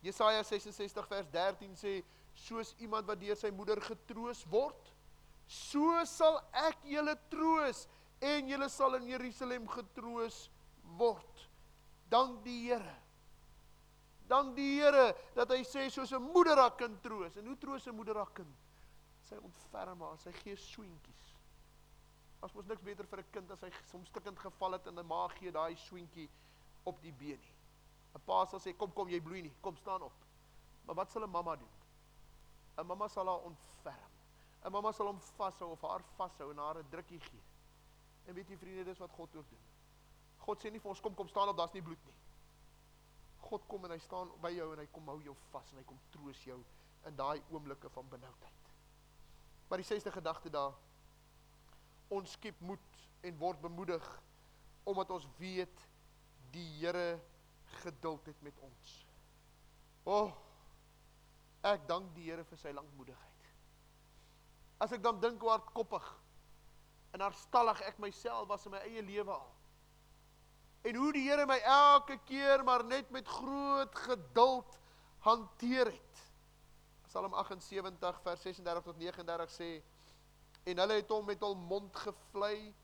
Jesaja 0.05 0.43
66 0.47 1.09
vers 1.11 1.29
13 1.35 1.77
sê 1.79 2.01
soos 2.35 2.73
iemand 2.81 3.09
wat 3.11 3.21
deur 3.21 3.37
sy 3.39 3.51
moeder 3.53 3.81
getroos 3.85 4.43
word, 4.51 4.93
so 5.51 5.99
sal 6.09 6.39
ek 6.69 6.79
julle 6.89 7.17
troos 7.33 7.85
en 8.23 8.49
julle 8.53 8.69
sal 8.71 8.97
in 9.01 9.11
Jerusalem 9.11 9.67
getroos 9.71 10.45
word. 10.99 11.47
Dank 12.11 12.43
die 12.45 12.59
Here. 12.69 12.97
Dank 14.31 14.55
die 14.57 14.77
Here 14.79 15.11
dat 15.35 15.51
hy 15.55 15.63
sê 15.67 15.89
soos 15.91 16.13
'n 16.13 16.23
moeder 16.23 16.59
haar 16.59 16.77
kind 16.77 17.03
troos. 17.03 17.37
En 17.37 17.47
hoe 17.47 17.59
troos 17.59 17.87
'n 17.87 17.95
moeder 17.95 18.17
haar 18.17 18.33
kind? 18.35 18.55
Sy 19.23 19.37
ontferm 19.37 20.01
haar, 20.03 20.19
sy 20.19 20.33
gee 20.33 20.57
soentjies. 20.57 21.30
As 22.41 22.53
mos 22.53 22.67
niks 22.67 22.83
beter 22.83 23.07
vir 23.07 23.21
'n 23.21 23.31
kind 23.33 23.51
as 23.51 23.61
hy 23.61 23.71
soms 23.91 24.09
stukkend 24.09 24.39
geval 24.39 24.73
het 24.73 24.87
en 24.87 24.99
'n 24.99 25.07
ma 25.07 25.29
gee 25.29 25.53
daai 25.53 25.77
swentjie 25.77 26.29
op 26.85 27.01
die 27.03 27.13
been 27.13 27.41
nie. 27.41 27.55
'n 28.15 28.21
Pa 28.27 28.45
sal 28.45 28.61
sê 28.61 28.77
kom 28.77 28.93
kom 28.93 29.09
jy 29.09 29.21
bloei 29.21 29.43
nie, 29.43 29.55
kom 29.61 29.77
staan 29.77 30.03
op. 30.03 30.13
Maar 30.85 30.95
wat 30.95 31.11
sal 31.11 31.23
'n 31.23 31.31
mamma 31.31 31.57
doen? 31.57 31.75
'n 32.79 32.87
Mamma 32.87 33.09
sal 33.09 33.27
haar 33.27 33.45
ontferm. 33.45 34.13
'n 34.65 34.73
Mamma 34.73 34.93
sal 34.93 35.07
hom 35.07 35.21
vashou 35.21 35.71
of 35.71 35.81
haar 35.83 36.03
vashou 36.17 36.51
en 36.51 36.59
haar 36.59 36.79
'n 36.79 36.89
drukkie 36.91 37.21
gee. 37.21 37.43
En 38.27 38.35
weet 38.35 38.49
jy 38.49 38.57
vriende, 38.57 38.85
dis 38.85 38.99
wat 38.99 39.11
God 39.11 39.37
ook 39.37 39.49
doen. 39.51 39.65
God 40.39 40.63
sê 40.63 40.71
nie 40.71 40.81
vir 40.81 40.91
ons 40.91 41.01
kom 41.01 41.15
kom 41.15 41.29
staan 41.29 41.49
op, 41.49 41.57
daar's 41.57 41.73
nie 41.73 41.83
bloed 41.83 42.05
nie. 42.05 42.15
God 43.51 43.67
kom 43.67 43.85
en 43.85 43.91
hy 43.91 43.99
staan 43.99 44.31
by 44.41 44.51
jou 44.55 44.73
en 44.73 44.79
hy 44.79 44.87
kom 44.87 45.09
hou 45.09 45.21
jou 45.23 45.35
vas 45.51 45.73
en 45.73 45.79
hy 45.79 45.85
kom 45.85 45.99
troos 46.11 46.45
jou 46.45 46.59
in 47.09 47.17
daai 47.17 47.43
oomblikke 47.51 47.91
van 47.91 48.09
benoudheid. 48.09 48.73
Maar 49.69 49.79
die 49.79 49.87
6ste 49.87 50.13
gedagte 50.13 50.51
daar 50.51 50.73
ons 52.11 52.37
skep 52.37 52.59
moed 52.67 53.03
en 53.27 53.39
word 53.39 53.61
bemoedig 53.63 54.07
omdat 54.89 55.11
ons 55.15 55.27
weet 55.39 55.87
die 56.51 56.67
Here 56.81 57.21
geduld 57.81 58.27
het 58.27 58.41
met 58.43 58.57
ons. 58.67 58.95
O 60.09 60.17
oh, 60.17 60.33
ek 61.69 61.85
dank 61.89 62.11
die 62.17 62.27
Here 62.31 62.45
vir 62.49 62.59
sy 62.59 62.73
lankmoedigheid. 62.75 63.47
As 64.81 64.95
ek 64.97 65.05
dan 65.05 65.21
dink 65.23 65.43
hoe 65.45 65.53
hardkoppig 65.53 66.07
en 67.15 67.25
herstallig 67.27 67.83
ek 67.87 68.01
myself 68.03 68.49
was 68.51 68.67
in 68.67 68.75
my 68.75 68.83
eie 68.89 69.05
lewe 69.05 69.35
al. 69.35 69.49
En 70.89 70.97
hoe 70.97 71.13
die 71.13 71.27
Here 71.29 71.47
my 71.47 71.61
elke 71.61 72.17
keer 72.27 72.65
maar 72.65 72.85
net 72.89 73.11
met 73.15 73.29
groot 73.29 73.95
geduld 74.09 74.79
hanteer 75.27 75.93
het. 75.93 76.27
Psalm 77.11 77.35
78 77.35 78.21
vers 78.25 78.43
36 78.47 78.87
tot 78.87 78.99
39 78.99 79.53
sê 79.53 79.71
en 80.65 80.83
hulle 80.83 81.01
het 81.01 81.11
hom 81.11 81.25
met 81.27 81.41
hul 81.45 81.57
mond 81.57 81.97
gevlei 81.97 82.75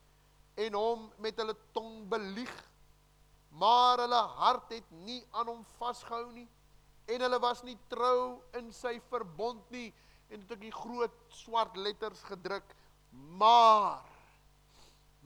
en 0.67 0.79
hom 0.79 1.11
met 1.23 1.37
hulle 1.41 1.57
tong 1.77 2.07
belieg. 2.09 2.55
Maar 3.57 4.05
hulle 4.05 4.23
hart 4.41 4.73
het 4.77 4.89
nie 5.05 5.23
aan 5.31 5.49
hom 5.49 5.65
vasgehou 5.81 6.31
nie 6.33 6.49
en 7.07 7.23
hulle 7.23 7.39
was 7.39 7.63
nie 7.63 7.77
trou 7.91 8.43
in 8.59 8.73
sy 8.75 8.97
verbond 9.11 9.63
nie. 9.71 9.93
En 10.27 10.41
dit 10.43 10.51
het 10.51 10.61
die 10.61 10.75
groot 10.75 11.15
swart 11.31 11.77
letters 11.79 12.25
gedruk 12.27 12.75
maar 13.17 14.03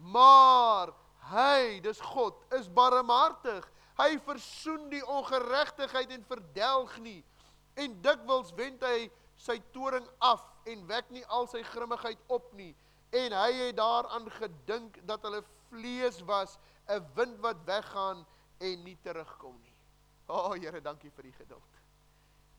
maar 0.00 0.92
hy 1.30 1.80
dis 1.84 2.00
God 2.00 2.38
is 2.56 2.68
barmhartig. 2.72 3.66
Hy 4.00 4.16
versoen 4.24 4.86
die 4.92 5.02
ongeregtigheid 5.04 6.14
en 6.14 6.24
verdelg 6.24 6.94
nie. 7.04 7.20
En 7.76 7.98
dikwels 8.02 8.54
wend 8.56 8.80
hy 8.86 9.10
sy 9.40 9.56
toring 9.74 10.06
af 10.18 10.44
en 10.68 10.86
wek 10.90 11.10
nie 11.10 11.24
al 11.32 11.48
sy 11.48 11.62
grimmigheid 11.72 12.20
op 12.28 12.52
nie 12.58 12.74
en 13.10 13.34
hy 13.34 13.52
het 13.52 13.76
daaraan 13.76 14.28
gedink 14.30 15.00
dat 15.06 15.24
hulle 15.26 15.42
vlees 15.70 16.20
was 16.28 16.58
'n 16.86 17.06
wind 17.14 17.40
wat 17.40 17.64
weggaan 17.64 18.26
en 18.58 18.82
nie 18.84 18.98
terugkom 19.02 19.60
nie. 19.62 19.74
O 20.26 20.34
oh, 20.34 20.52
Here, 20.52 20.80
dankie 20.80 21.10
vir 21.10 21.22
die 21.22 21.32
geduld. 21.32 21.80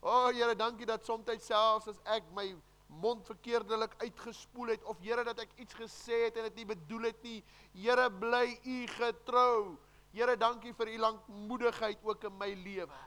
O 0.02 0.10
oh, 0.10 0.28
Here, 0.28 0.56
dankie 0.56 0.86
dat 0.86 1.06
soms 1.06 1.46
selfs 1.46 1.88
as 1.88 2.00
ek 2.04 2.24
my 2.36 2.56
mond 2.88 3.26
verkeerdelik 3.26 3.94
uitgespoel 4.02 4.68
het 4.68 4.84
of 4.84 5.00
Here 5.00 5.24
dat 5.24 5.40
ek 5.40 5.54
iets 5.56 5.74
gesê 5.74 6.26
het 6.26 6.38
en 6.38 6.44
dit 6.44 6.56
nie 6.56 6.66
bedoel 6.66 7.02
het 7.12 7.24
nie, 7.24 7.44
Here 7.74 8.10
bly 8.10 8.60
U 8.66 8.88
getrou. 8.88 9.78
Here, 10.12 10.36
dankie 10.38 10.74
vir 10.74 10.88
U 10.88 10.98
lankmoedigheid 10.98 12.04
ook 12.04 12.24
in 12.24 12.38
my 12.38 12.54
lewe. 12.54 13.00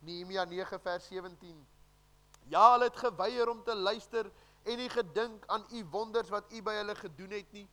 Nehemia 0.00 0.44
9 0.44 0.80
vers 0.80 1.08
17. 1.08 1.77
Ja, 2.48 2.72
hulle 2.72 2.88
het 2.88 2.96
geweier 2.96 3.48
om 3.48 3.62
te 3.64 3.74
luister 3.76 4.30
en 4.64 4.80
nie 4.80 4.88
gedink 4.88 5.44
aan 5.46 5.66
U 5.72 5.84
wonders 5.92 6.30
wat 6.32 6.52
U 6.52 6.62
by 6.64 6.78
hulle 6.80 6.94
gedoen 6.96 7.30
het 7.36 7.52
nie. 7.52 7.68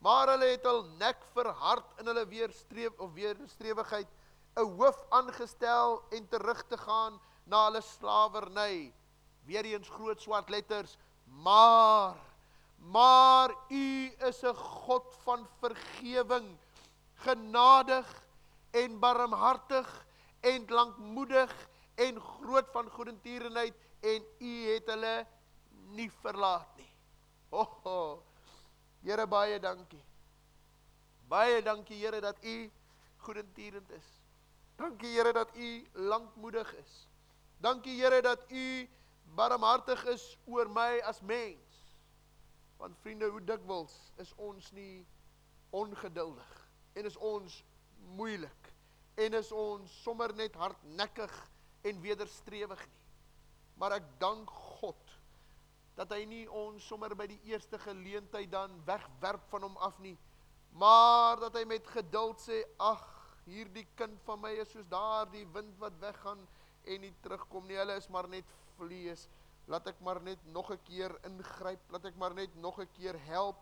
Maar 0.00 0.32
hulle 0.32 0.52
het 0.54 0.64
hul 0.64 0.84
nek 1.00 1.18
verhard 1.34 1.98
in 2.00 2.08
hulle 2.08 2.24
weerstreef 2.30 2.98
of 2.98 3.12
weerstrewigheid 3.18 4.08
'n 4.56 4.70
hoof 4.78 4.98
aangestel 5.10 6.02
en 6.10 6.28
terug 6.28 6.62
te 6.66 6.78
gaan 6.78 7.20
na 7.44 7.64
hulle 7.64 7.80
slawerny. 7.80 8.92
Weereens 9.44 9.88
groot 9.88 10.20
swart 10.20 10.48
letters: 10.48 10.96
Maar 11.24 12.16
maar 12.80 13.50
U 13.68 14.12
is 14.18 14.42
'n 14.42 14.54
God 14.54 15.16
van 15.22 15.46
vergewing, 15.60 16.58
genadig 17.14 18.22
en 18.70 18.98
barmhartig 18.98 20.06
en 20.40 20.64
lankmoedig 20.68 21.68
en 21.94 22.20
groot 22.20 22.70
van 22.72 22.90
goedertierenheid 22.90 23.74
en 24.00 24.24
U 24.38 24.52
het 24.72 24.86
hulle 24.86 25.14
nie 25.96 26.10
verlaat 26.20 26.76
nie. 26.76 26.90
Ho, 27.50 27.64
ho. 27.84 28.22
Here 29.02 29.26
baie 29.26 29.58
dankie. 29.60 30.02
Baie 31.28 31.62
dankie 31.62 31.98
Here 32.00 32.20
dat 32.20 32.38
U 32.44 32.70
goedertierend 33.26 33.90
is. 33.90 34.08
Dankie 34.76 35.12
Here 35.16 35.32
dat 35.32 35.56
U 35.56 35.86
lankmoedig 35.92 36.74
is. 36.74 37.08
Dankie 37.58 38.00
Here 38.00 38.22
dat 38.22 38.44
U 38.50 38.88
barmhartig 39.34 40.04
is 40.04 40.38
oor 40.46 40.70
my 40.70 41.00
as 41.04 41.20
mens. 41.20 41.96
Want 42.76 42.96
vriende, 43.00 43.28
hoe 43.28 43.44
dikwels 43.44 43.94
is 44.16 44.32
ons 44.34 44.70
nie 44.72 45.06
ongeduldig 45.70 46.68
en 46.92 47.04
is 47.04 47.16
ons 47.16 47.64
moeilik 48.16 48.72
en 49.14 49.36
is 49.38 49.52
ons 49.52 49.92
sommer 50.02 50.32
net 50.34 50.56
hardnekkig 50.56 51.34
en 51.86 52.00
wederstrewig 52.00 52.80
nie. 52.86 52.99
Maar 53.80 53.96
ek 53.96 54.08
dank 54.20 54.50
God 54.80 55.16
dat 55.96 56.12
hy 56.12 56.24
nie 56.28 56.44
ons 56.52 56.84
sommer 56.84 57.14
by 57.16 57.26
die 57.28 57.40
eerste 57.50 57.80
geleentheid 57.80 58.48
dan 58.52 58.76
wegwerp 58.86 59.42
van 59.52 59.66
hom 59.66 59.76
af 59.84 59.98
nie, 60.04 60.16
maar 60.80 61.40
dat 61.40 61.56
hy 61.58 61.64
met 61.68 61.88
geduld 61.92 62.40
sê, 62.40 62.60
ag, 62.80 63.02
hierdie 63.48 63.86
kind 63.98 64.20
van 64.26 64.40
my 64.40 64.52
is 64.62 64.70
soos 64.72 64.86
daar 64.88 65.28
die 65.32 65.46
wind 65.54 65.74
wat 65.82 65.96
weggaan 66.00 66.40
en 66.88 67.04
nie 67.04 67.12
terugkom 67.24 67.66
nie, 67.68 67.78
hulle 67.80 67.96
is 68.00 68.08
maar 68.12 68.28
net 68.30 68.48
vlees, 68.78 69.26
laat 69.70 69.88
ek 69.90 70.00
maar 70.04 70.20
net 70.24 70.40
nog 70.54 70.70
een 70.72 70.82
keer 70.86 71.16
ingryp, 71.28 71.82
laat 71.92 72.08
ek 72.08 72.20
maar 72.20 72.36
net 72.36 72.54
nog 72.62 72.80
een 72.80 72.92
keer 72.96 73.18
help, 73.28 73.60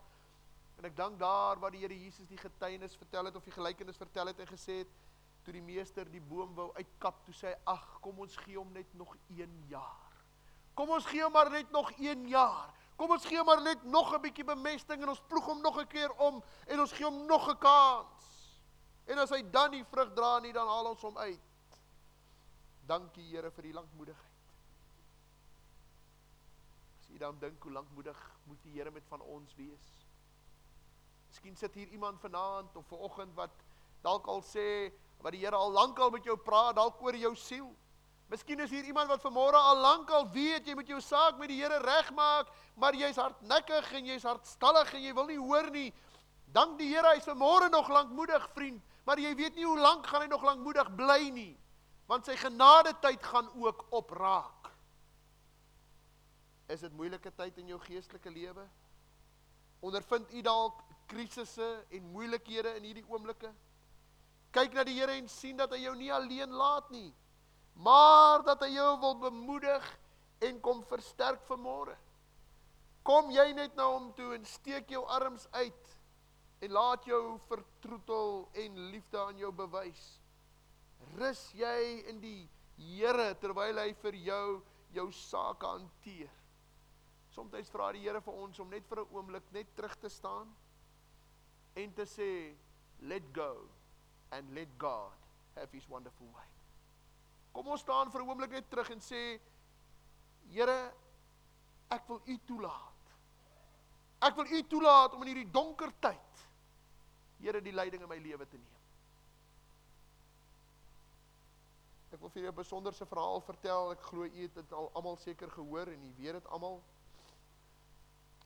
en 0.78 0.86
ek 0.86 0.96
dank 0.98 1.18
daar 1.18 1.58
waar 1.58 1.74
die 1.74 1.82
Heere 1.82 1.98
Jesus 1.98 2.28
die 2.30 2.38
getuinis 2.38 2.94
vertel 3.00 3.30
het, 3.30 3.38
of 3.38 3.46
die 3.46 3.56
gelijkenis 3.56 3.98
vertel 3.98 4.30
het 4.30 4.42
en 4.44 4.50
gesê 4.50 4.82
het, 4.84 4.98
toe 5.46 5.54
die 5.56 5.64
meester 5.64 6.06
die 6.12 6.22
boom 6.22 6.54
wou 6.58 6.68
uitkap, 6.76 7.24
toe 7.26 7.34
sê, 7.34 7.54
ag, 7.66 7.86
kom 8.04 8.20
ons 8.22 8.36
gee 8.44 8.60
om 8.60 8.70
net 8.74 8.94
nog 8.98 9.16
een 9.32 9.54
jaar, 9.72 10.07
Kom 10.79 10.93
ons 10.95 11.07
gee 11.11 11.26
maar 11.35 11.51
net 11.51 11.70
nog 11.74 11.91
1 11.99 12.29
jaar. 12.31 12.68
Kom 12.99 13.11
ons 13.11 13.26
gee 13.26 13.43
maar 13.47 13.62
net 13.62 13.83
nog 13.83 14.14
'n 14.14 14.20
bietjie 14.22 14.45
bemesting 14.45 15.03
en 15.03 15.09
ons 15.09 15.22
ploeg 15.26 15.47
hom 15.47 15.61
nog 15.61 15.81
'n 15.81 15.87
keer 15.87 16.12
om 16.12 16.43
en 16.66 16.81
ons 16.81 16.93
gee 16.93 17.05
hom 17.05 17.26
nog 17.26 17.49
'n 17.51 17.59
kans. 17.59 18.59
En 19.07 19.18
as 19.18 19.31
hy 19.31 19.43
dan 19.51 19.70
nie 19.70 19.85
vrug 19.85 20.12
dra 20.14 20.39
nie, 20.39 20.53
dan 20.53 20.68
haal 20.68 20.87
ons 20.87 21.03
hom 21.03 21.18
uit. 21.18 21.41
Dankie 22.87 23.24
Here 23.31 23.51
vir 23.51 23.62
die 23.62 23.72
lankmoedigheid. 23.72 24.53
As 27.01 27.09
jy 27.09 27.18
dan 27.18 27.39
dink 27.39 27.62
hoe 27.62 27.72
lankmoedig 27.72 28.20
moet 28.45 28.62
die 28.62 28.72
Here 28.72 28.91
met 28.91 29.07
van 29.09 29.20
ons 29.20 29.55
wees. 29.55 30.07
Miskien 31.29 31.57
sit 31.57 31.74
hier 31.74 31.89
iemand 31.89 32.20
vanaand 32.20 32.76
of 32.76 32.87
vanoggend 32.87 33.35
wat 33.35 33.64
dalk 34.03 34.26
al 34.26 34.43
sê 34.43 34.93
wat 35.20 35.33
die 35.33 35.41
Here 35.41 35.57
al 35.57 35.72
lankal 35.72 36.11
met 36.11 36.24
jou 36.24 36.37
praat, 36.37 36.76
dalk 36.76 37.03
oor 37.03 37.16
jou 37.16 37.35
siel. 37.37 37.76
Miskien 38.29 38.61
is 38.61 38.70
hier 38.70 38.85
iemand 38.85 39.09
wat 39.09 39.22
vanmôre 39.24 39.57
al 39.57 39.79
lank 39.81 40.11
al 40.12 40.26
weet 40.35 40.66
jy 40.68 40.74
moet 40.76 40.91
jou 40.91 41.01
saak 41.01 41.39
met 41.41 41.49
die 41.49 41.62
Here 41.62 41.79
regmaak, 41.81 42.51
maar 42.76 42.97
jy's 42.97 43.16
hardnekkig 43.16 43.93
en 43.97 44.11
jy's 44.11 44.26
hartstallig 44.29 44.91
en 44.93 45.05
jy 45.07 45.14
wil 45.16 45.31
nie 45.31 45.39
hoor 45.41 45.70
nie. 45.72 45.89
Dank 46.53 46.76
die 46.76 46.91
Here 46.91 47.14
hy's 47.14 47.29
vanmôre 47.29 47.70
nog 47.72 47.89
lankmoedig, 47.89 48.45
vriend, 48.53 48.83
maar 49.09 49.20
jy 49.20 49.33
weet 49.37 49.57
nie 49.57 49.64
hoe 49.64 49.79
lank 49.81 50.07
gaan 50.07 50.26
hy 50.26 50.29
nog 50.29 50.45
lankmoedig 50.45 50.91
bly 50.99 51.31
nie, 51.33 51.55
want 52.09 52.29
sy 52.29 52.37
genade 52.37 52.93
tyd 53.01 53.24
gaan 53.24 53.49
ook 53.57 53.87
opraak. 53.97 54.68
Is 56.68 56.85
dit 56.85 56.93
moeilike 56.93 57.33
tyd 57.33 57.57
in 57.62 57.72
jou 57.72 57.79
geestelike 57.81 58.29
lewe? 58.29 58.66
Ondervind 59.81 60.35
u 60.37 60.43
dalk 60.45 60.83
krisisse 61.09 61.68
en 61.97 62.12
moeilikhede 62.12 62.74
in 62.76 62.91
hierdie 62.91 63.07
oomblikke? 63.09 63.55
Kyk 64.53 64.76
na 64.76 64.85
die 64.85 64.99
Here 65.01 65.16
en 65.16 65.33
sien 65.33 65.57
dat 65.57 65.72
hy 65.72 65.81
jou 65.87 65.95
nie 65.97 66.12
alleen 66.12 66.53
laat 66.53 66.93
nie 66.93 67.09
maar 67.79 68.43
dat 68.43 68.62
hy 68.64 68.72
jou 68.74 68.93
wil 69.01 69.16
bemoedig 69.22 69.87
en 70.39 70.61
kom 70.61 70.83
versterk 70.91 71.45
vanmôre. 71.47 71.95
Kom 73.07 73.31
jy 73.33 73.53
net 73.57 73.76
na 73.79 73.87
hom 73.89 74.11
toe 74.18 74.33
en 74.35 74.45
steek 74.47 74.91
jou 74.91 75.05
arms 75.07 75.47
uit 75.55 75.95
en 76.66 76.74
laat 76.74 77.07
jou 77.07 77.39
vertroetel 77.47 78.49
en 78.64 78.81
liefde 78.91 79.20
aan 79.22 79.39
jou 79.39 79.53
bewys. 79.55 80.03
Rus 81.18 81.51
jy 81.57 82.05
in 82.11 82.22
die 82.22 82.41
Here 82.79 83.33
terwyl 83.43 83.81
hy 83.81 83.89
vir 84.05 84.14
jou 84.22 84.61
jou 84.95 85.07
sake 85.11 85.66
hanteer. 85.66 86.31
Somstyds 87.35 87.72
vra 87.74 87.89
die 87.95 88.05
Here 88.05 88.20
vir 88.22 88.39
ons 88.39 88.61
om 88.62 88.70
net 88.70 88.87
vir 88.87 89.03
'n 89.03 89.14
oomblik 89.14 89.51
net 89.53 89.74
terug 89.74 89.97
te 89.99 90.09
staan 90.09 90.55
en 91.74 91.95
te 91.95 92.07
sê 92.07 92.55
let 93.01 93.22
go 93.35 93.68
and 94.31 94.55
let 94.55 94.68
God 94.79 95.14
have 95.57 95.72
his 95.72 95.89
wonderful 95.89 96.31
way. 96.35 96.57
Kom 97.59 97.72
ons 97.74 97.82
staan 97.82 98.06
vir 98.14 98.22
'n 98.22 98.28
oomblik 98.30 98.52
net 98.54 98.68
terug 98.70 98.90
en 98.94 99.00
sê 99.02 99.40
Here, 100.48 100.92
ek 101.90 102.06
wil 102.09 102.20
U 102.24 102.36
toelaat. 102.46 103.09
Ek 104.22 104.36
wil 104.36 104.46
U 104.46 104.62
toelaat 104.62 105.14
om 105.14 105.22
in 105.22 105.28
hierdie 105.32 105.50
donker 105.50 105.90
tyd 106.00 106.44
Here 107.40 107.61
die 107.61 107.72
leiding 107.72 108.02
in 108.02 108.09
my 108.09 108.18
lewe 108.18 108.46
te 108.46 108.56
neem. 108.56 108.76
Ek 112.12 112.20
wil 112.20 112.30
vir 112.30 112.42
julle 112.42 112.52
'n 112.52 112.61
besonderse 112.61 113.06
verhaal 113.06 113.40
vertel. 113.40 113.90
Ek 113.90 114.02
glo 114.02 114.22
u 114.24 114.42
het 114.42 114.54
dit 114.54 114.72
al 114.72 114.90
almal 114.94 115.16
seker 115.16 115.50
gehoor 115.50 115.88
en 115.88 116.04
u 116.04 116.12
weet 116.16 116.32
dit 116.38 116.46
almal. 116.46 116.80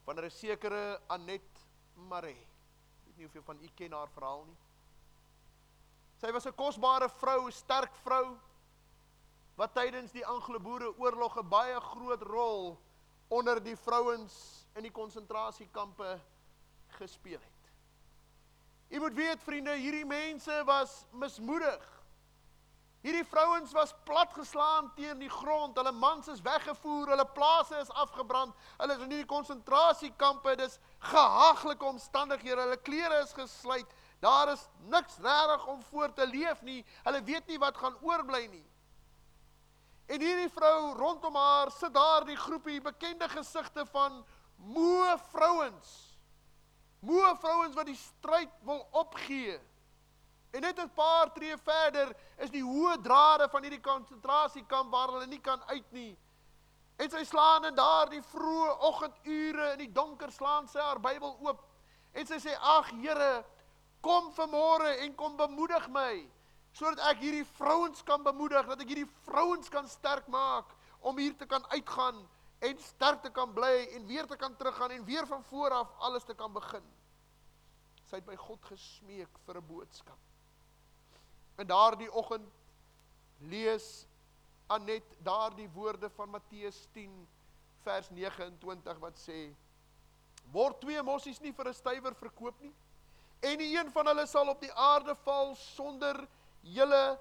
Van 0.04 0.18
'n 0.18 0.30
sekere 0.30 1.00
Anet 1.08 1.66
Mare. 1.96 2.30
Ek 2.30 3.04
weet 3.04 3.16
nie 3.18 3.26
of 3.26 3.34
jy 3.34 3.42
van 3.42 3.60
u 3.60 3.68
ken 3.74 3.92
haar 3.92 4.08
verhaal 4.08 4.44
nie. 4.44 4.56
Sy 6.16 6.32
was 6.32 6.46
'n 6.46 6.54
kosbare 6.54 7.08
vrou, 7.08 7.46
'n 7.46 7.52
sterk 7.52 7.94
vrou 7.96 8.38
wat 9.62 9.76
tydens 9.78 10.10
die 10.10 10.24
Anglo-Boere-oorlog 10.26 11.36
'n 11.38 11.48
baie 11.48 11.80
groot 11.80 12.22
rol 12.26 12.78
onder 13.30 13.62
die 13.62 13.76
vrouens 13.76 14.66
in 14.74 14.82
die 14.82 14.90
konsentrasiekampe 14.90 16.20
gespeel 16.98 17.38
het. 17.38 17.62
U 18.88 18.98
moet 19.00 19.14
weet 19.14 19.42
vriende, 19.42 19.76
hierdie 19.78 20.06
mense 20.06 20.62
was 20.64 21.06
mismoedig. 21.10 22.02
Hierdie 23.02 23.24
vrouens 23.24 23.72
was 23.72 23.94
platgeslaan 24.04 24.90
teen 24.94 25.18
die 25.18 25.30
grond. 25.30 25.76
Hulle 25.76 25.92
mans 25.92 26.28
is 26.28 26.42
weggevoer, 26.42 27.08
hulle 27.08 27.26
plase 27.26 27.78
is 27.78 27.90
afgebrand. 27.90 28.54
Hulle 28.78 28.94
is 28.94 29.02
in 29.02 29.10
hierdie 29.10 29.30
konsentrasiekampe. 29.30 30.56
Dis 30.56 30.78
gehaglike 30.98 31.84
omstandighede. 31.84 32.60
Hulle 32.60 32.76
klere 32.76 33.22
is 33.22 33.32
gesluit. 33.32 33.94
Daar 34.20 34.52
is 34.52 34.68
niks 34.86 35.16
regtig 35.18 35.66
om 35.66 35.82
voor 35.82 36.12
te 36.12 36.26
leef 36.26 36.62
nie. 36.62 36.84
Hulle 37.02 37.22
weet 37.22 37.46
nie 37.46 37.58
wat 37.58 37.76
gaan 37.76 37.96
oorbly 38.02 38.46
nie. 38.46 38.71
En 40.12 40.20
hierdie 40.20 40.50
vrou 40.52 40.92
rondom 40.92 41.36
haar 41.36 41.70
sit 41.72 41.94
daar 41.94 42.26
die 42.28 42.36
groepie 42.36 42.80
bekende 42.84 43.28
gesigte 43.32 43.86
van 43.86 44.24
moe 44.56 45.14
vrouens. 45.30 45.92
Moe 47.00 47.36
vrouens 47.40 47.74
wat 47.74 47.88
die 47.88 47.96
stryd 47.96 48.50
wil 48.68 48.82
opgee. 48.90 49.56
En 50.52 50.60
net 50.60 50.78
'n 50.78 50.92
paar 50.94 51.32
tree 51.32 51.56
verder 51.56 52.12
is 52.36 52.50
die 52.50 52.62
hoë 52.62 53.00
drade 53.00 53.48
van 53.48 53.62
hierdie 53.62 53.80
konsentrasiekamp 53.80 54.92
waar 54.92 55.08
hulle 55.08 55.26
nie 55.26 55.40
kan 55.40 55.62
uit 55.66 55.92
nie. 55.92 56.18
En 56.96 57.10
sy 57.10 57.24
slaan 57.24 57.64
in 57.64 57.74
daardie 57.74 58.22
vroeë 58.22 58.78
oggendure 58.78 59.72
in 59.72 59.78
die 59.78 59.92
donker 59.92 60.32
slaan 60.32 60.68
sy 60.68 60.78
haar 60.78 61.00
Bybel 61.00 61.38
oop 61.40 61.64
en 62.12 62.26
sy 62.26 62.38
sê: 62.38 62.52
"Ag 62.60 62.90
Here, 62.90 63.44
kom 64.00 64.32
vanmôre 64.32 64.98
en 64.98 65.14
kom 65.14 65.36
bemoedig 65.36 65.88
my 65.88 66.28
sodat 66.72 67.02
ek 67.12 67.20
hierdie 67.24 67.46
vrouens 67.56 68.02
kan 68.02 68.22
bemoedig, 68.24 68.66
dat 68.66 68.80
ek 68.80 68.88
hierdie 68.88 69.10
vrouens 69.26 69.68
kan 69.72 69.88
sterk 69.88 70.28
maak 70.32 70.70
om 71.00 71.18
hier 71.18 71.34
te 71.36 71.46
kan 71.46 71.64
uitgaan 71.72 72.22
en 72.62 72.78
sterk 72.78 73.22
te 73.22 73.30
kan 73.30 73.52
bly 73.52 73.88
en 73.96 74.06
weer 74.06 74.26
te 74.26 74.36
kan 74.36 74.56
teruggaan 74.56 74.90
en 74.90 75.04
weer 75.04 75.26
van 75.26 75.44
voor 75.44 75.70
af 75.82 75.94
alles 75.98 76.24
te 76.24 76.34
kan 76.34 76.52
begin." 76.52 76.84
Sy 78.08 78.20
het 78.20 78.26
by 78.26 78.36
God 78.36 78.64
gesmeek 78.64 79.38
vir 79.46 79.56
'n 79.56 79.66
boodskap. 79.66 80.18
In 81.58 81.66
daardie 81.66 82.12
oggend 82.12 82.48
lees 83.40 84.06
Anet 84.72 85.16
daardie 85.18 85.68
woorde 85.74 86.10
van 86.10 86.30
Matteus 86.30 86.86
10 86.92 87.10
vers 87.82 88.08
29 88.10 88.98
wat 89.02 89.18
sê 89.20 89.40
word 90.52 90.78
twee 90.80 91.02
mossies 91.02 91.40
nie 91.40 91.52
vir 91.52 91.68
'n 91.68 91.74
stywer 91.74 92.14
verkoop 92.14 92.60
nie 92.60 92.72
en 93.42 93.58
nie 93.58 93.76
een 93.76 93.90
van 93.90 94.06
hulle 94.06 94.26
sal 94.26 94.48
op 94.48 94.60
die 94.60 94.72
aarde 94.72 95.14
val 95.24 95.54
sonder 95.54 96.28
julle 96.62 97.18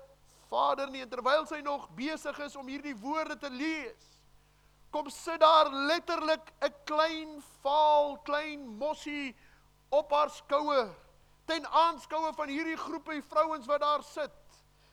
Vader 0.49 0.89
nie 0.91 1.05
terwyl 1.07 1.45
sy 1.47 1.61
nog 1.63 1.89
besig 1.95 2.39
is 2.45 2.55
om 2.59 2.67
hierdie 2.67 2.95
woorde 2.99 3.37
te 3.39 3.49
lees 3.49 4.09
kom 4.91 5.07
sit 5.09 5.39
daar 5.39 5.69
letterlik 5.71 6.51
'n 6.61 6.73
klein 6.85 7.41
vaal 7.63 8.17
klein 8.27 8.67
mossie 8.77 9.35
op 9.89 10.11
haar 10.11 10.29
skouer 10.29 10.91
ten 11.45 11.65
aanskoue 11.67 12.33
van 12.33 12.47
hierdie 12.47 12.77
groepie 12.77 13.23
vrouens 13.23 13.65
wat 13.65 13.81
daar 13.81 14.03
sit 14.03 14.31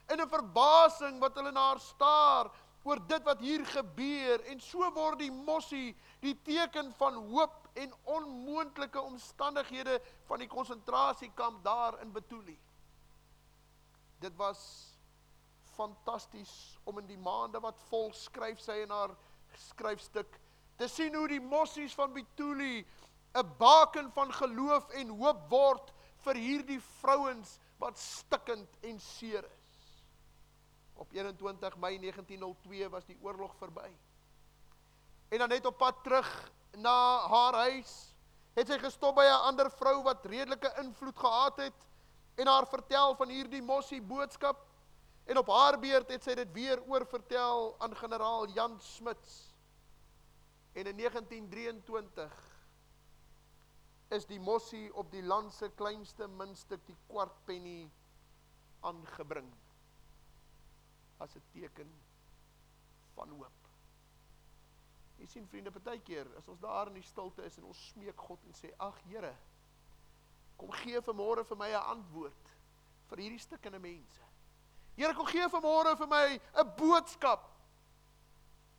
in 0.08 0.20
'n 0.20 0.28
verbasing 0.28 1.20
wat 1.20 1.34
hulle 1.34 1.52
na 1.52 1.68
haar 1.68 1.80
staar 1.80 2.50
oor 2.82 3.00
dit 3.06 3.22
wat 3.22 3.40
hier 3.40 3.64
gebeur 3.66 4.40
en 4.48 4.60
so 4.60 4.90
word 4.94 5.18
die 5.18 5.32
mossie 5.32 5.96
die 6.20 6.34
teken 6.42 6.92
van 6.96 7.14
hoop 7.14 7.68
en 7.74 7.92
onmoontlike 8.04 9.00
omstandighede 9.00 10.00
van 10.26 10.38
die 10.38 10.48
konsentrasiekamp 10.48 11.64
daar 11.64 12.00
in 12.00 12.12
Betuli. 12.12 12.58
Dit 14.18 14.36
was 14.36 14.60
fantasties 15.76 16.78
om 16.84 16.98
in 16.98 17.06
die 17.06 17.18
maande 17.18 17.60
wat 17.62 17.82
volg 17.88 18.14
skryf 18.18 18.60
sy 18.60 18.80
in 18.82 18.90
haar 18.90 19.14
skryfstuk 19.68 20.40
te 20.78 20.86
sien 20.90 21.14
hoe 21.14 21.26
die 21.30 21.42
mossies 21.42 21.94
van 21.98 22.12
Betuli 22.14 22.86
'n 23.34 23.54
baken 23.58 24.10
van 24.12 24.32
geloof 24.32 24.88
en 25.00 25.08
hoop 25.20 25.48
word 25.50 25.92
vir 26.24 26.34
hierdie 26.34 26.80
vrouens 27.00 27.58
wat 27.78 27.98
stikkend 27.98 28.68
en 28.82 29.00
seer 29.00 29.44
is. 29.44 30.04
Op 30.94 31.12
21 31.12 31.76
Mei 31.76 31.98
1902 31.98 32.88
was 32.90 33.04
die 33.04 33.18
oorlog 33.22 33.54
verby. 33.56 33.90
En 35.28 35.38
dan 35.38 35.48
net 35.48 35.66
op 35.66 35.78
pad 35.78 36.02
terug 36.02 36.52
na 36.72 37.28
haar 37.28 37.54
huis, 37.54 38.14
het 38.54 38.66
sy 38.66 38.78
gestop 38.78 39.14
by 39.14 39.26
'n 39.26 39.46
ander 39.50 39.70
vrou 39.70 40.02
wat 40.02 40.26
redelike 40.26 40.72
invloed 40.82 41.18
gehad 41.18 41.56
het 41.56 41.86
en 42.38 42.46
haar 42.46 42.66
vertel 42.70 43.16
van 43.18 43.28
hierdie 43.34 43.62
mossie 43.62 44.00
boodskap. 44.02 44.60
En 45.28 45.38
op 45.38 45.48
haar 45.52 45.78
beurt 45.78 46.10
het 46.14 46.24
sy 46.24 46.36
dit 46.38 46.52
weer 46.54 46.80
oorvertel 46.86 47.74
aan 47.82 47.96
generaal 47.98 48.46
Jan 48.54 48.78
Smits. 48.80 49.40
En 50.72 50.86
in 50.86 50.96
1923 50.96 52.36
is 54.14 54.26
die 54.30 54.40
mossie 54.40 54.86
op 54.94 55.10
die 55.12 55.22
land 55.22 55.52
se 55.52 55.68
kleinste 55.76 56.28
muntstuk 56.28 56.86
die 56.86 56.96
kwart 57.10 57.34
penny 57.44 57.90
aangebring 58.86 59.50
as 61.18 61.34
'n 61.36 61.42
teken 61.52 61.90
van 63.14 63.28
hoop. 63.28 63.68
Jy 65.18 65.26
sien 65.26 65.48
vriende, 65.48 65.70
baie 65.70 66.00
keer 66.00 66.28
as 66.38 66.48
ons 66.48 66.60
daar 66.60 66.86
in 66.86 66.94
die 66.94 67.02
stilte 67.02 67.42
is 67.42 67.58
en 67.58 67.64
ons 67.64 67.88
smeek 67.90 68.20
God 68.20 68.44
en 68.44 68.54
sê: 68.54 68.70
"Ag 68.78 69.00
Here, 69.02 69.34
kom 70.58 70.72
gee 70.82 71.00
vanmôre 71.00 71.44
vir 71.46 71.56
my 71.56 71.70
'n 71.70 71.88
antwoord 71.94 72.54
vir 73.08 73.18
hierdie 73.18 73.38
stikkende 73.38 73.78
mense. 73.78 74.20
Here, 74.96 75.14
kom 75.14 75.26
gee 75.26 75.46
vanmôre 75.48 75.96
vir 75.96 76.08
my 76.08 76.40
'n 76.54 76.74
boodskap." 76.76 77.46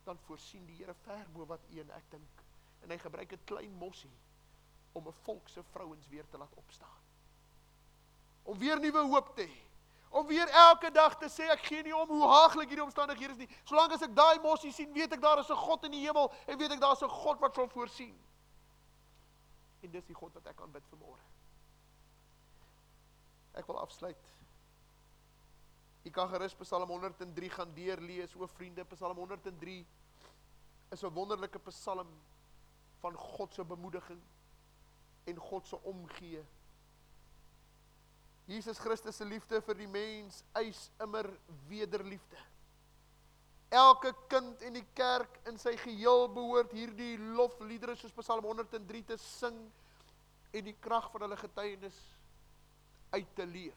Dan 0.04 0.18
voorsien 0.26 0.66
die 0.66 0.76
Here 0.76 0.94
ver 0.94 1.26
bo 1.32 1.46
wat 1.46 1.60
u 1.70 1.80
en 1.80 1.90
ek 1.90 2.10
dink. 2.10 2.44
En 2.82 2.90
hy 2.90 2.98
gebruik 2.98 3.32
'n 3.32 3.44
klein 3.44 3.72
mossie 3.72 4.16
om 4.92 5.06
'n 5.06 5.12
volk 5.22 5.48
se 5.48 5.62
vrouens 5.62 6.08
weer 6.08 6.28
te 6.28 6.38
laat 6.38 6.54
opstaan. 6.54 7.00
Om 8.42 8.58
weer 8.58 8.80
nuwe 8.80 8.98
hoop 8.98 9.34
te 9.34 9.42
hê. 9.42 9.68
Om 10.08 10.26
weer 10.26 10.48
elke 10.48 10.90
dag 10.90 11.16
te 11.18 11.28
sê 11.28 11.50
ek 11.50 11.64
gee 11.64 11.82
nie 11.82 11.96
om 11.96 12.08
hoe 12.08 12.26
haaglik 12.26 12.68
hierdie 12.68 12.84
omstandighede 12.84 13.32
is 13.32 13.38
nie. 13.38 13.56
Solank 13.64 13.92
as 13.92 14.02
ek 14.02 14.14
daai 14.14 14.40
mossie 14.40 14.72
sien, 14.72 14.92
weet 14.92 15.12
ek 15.12 15.20
daar 15.20 15.38
is 15.38 15.50
'n 15.50 15.56
God 15.56 15.84
in 15.84 15.90
die 15.90 16.06
hemel 16.06 16.32
en 16.46 16.58
weet 16.58 16.72
ek 16.72 16.80
daar 16.80 16.92
is 16.92 17.02
'n 17.02 17.08
God 17.08 17.38
wat 17.38 17.54
sal 17.54 17.68
voorsien. 17.68 18.18
En 19.80 19.90
dis 19.90 20.04
die 20.04 20.14
God 20.14 20.34
wat 20.34 20.46
ek 20.46 20.60
aanbid 20.60 20.82
vanmôre. 20.90 21.22
Ek 23.58 23.66
wil 23.66 23.80
afsluit. 23.80 24.28
Ek 26.06 26.12
kan 26.16 26.28
gerus 26.32 26.54
Psalm 26.62 26.88
103 26.88 27.50
gaan 27.52 27.74
deurlees, 27.76 28.34
o 28.36 28.46
vriende, 28.46 28.84
Psalm 28.94 29.18
103 29.18 29.86
is 30.90 31.02
'n 31.04 31.14
wonderlike 31.14 31.58
psalm 31.58 32.08
van 33.00 33.14
God 33.14 33.54
se 33.54 33.64
bemoediging 33.64 34.22
en 35.24 35.36
God 35.36 35.66
se 35.66 35.82
omgee. 35.82 36.44
Jesus 38.44 38.78
Christus 38.78 39.16
se 39.16 39.24
liefde 39.24 39.60
vir 39.60 39.74
die 39.74 39.88
mens 39.88 40.44
eis 40.52 40.90
immer 41.00 41.28
wederliefde. 41.68 42.38
Elke 43.68 44.14
kind 44.28 44.62
in 44.62 44.74
die 44.74 44.86
kerk 44.94 45.38
in 45.46 45.58
sy 45.58 45.76
geheel 45.76 46.26
behoort 46.34 46.72
hierdie 46.72 47.18
lofliedere 47.18 47.94
soos 47.96 48.12
Psalm 48.12 48.44
103 48.44 49.02
te 49.02 49.16
sing 49.16 49.60
en 50.50 50.64
die 50.64 50.74
krag 50.82 51.06
van 51.12 51.20
hulle 51.20 51.36
getuienis 51.36 52.00
uit 53.10 53.34
te 53.34 53.46
leef. 53.46 53.76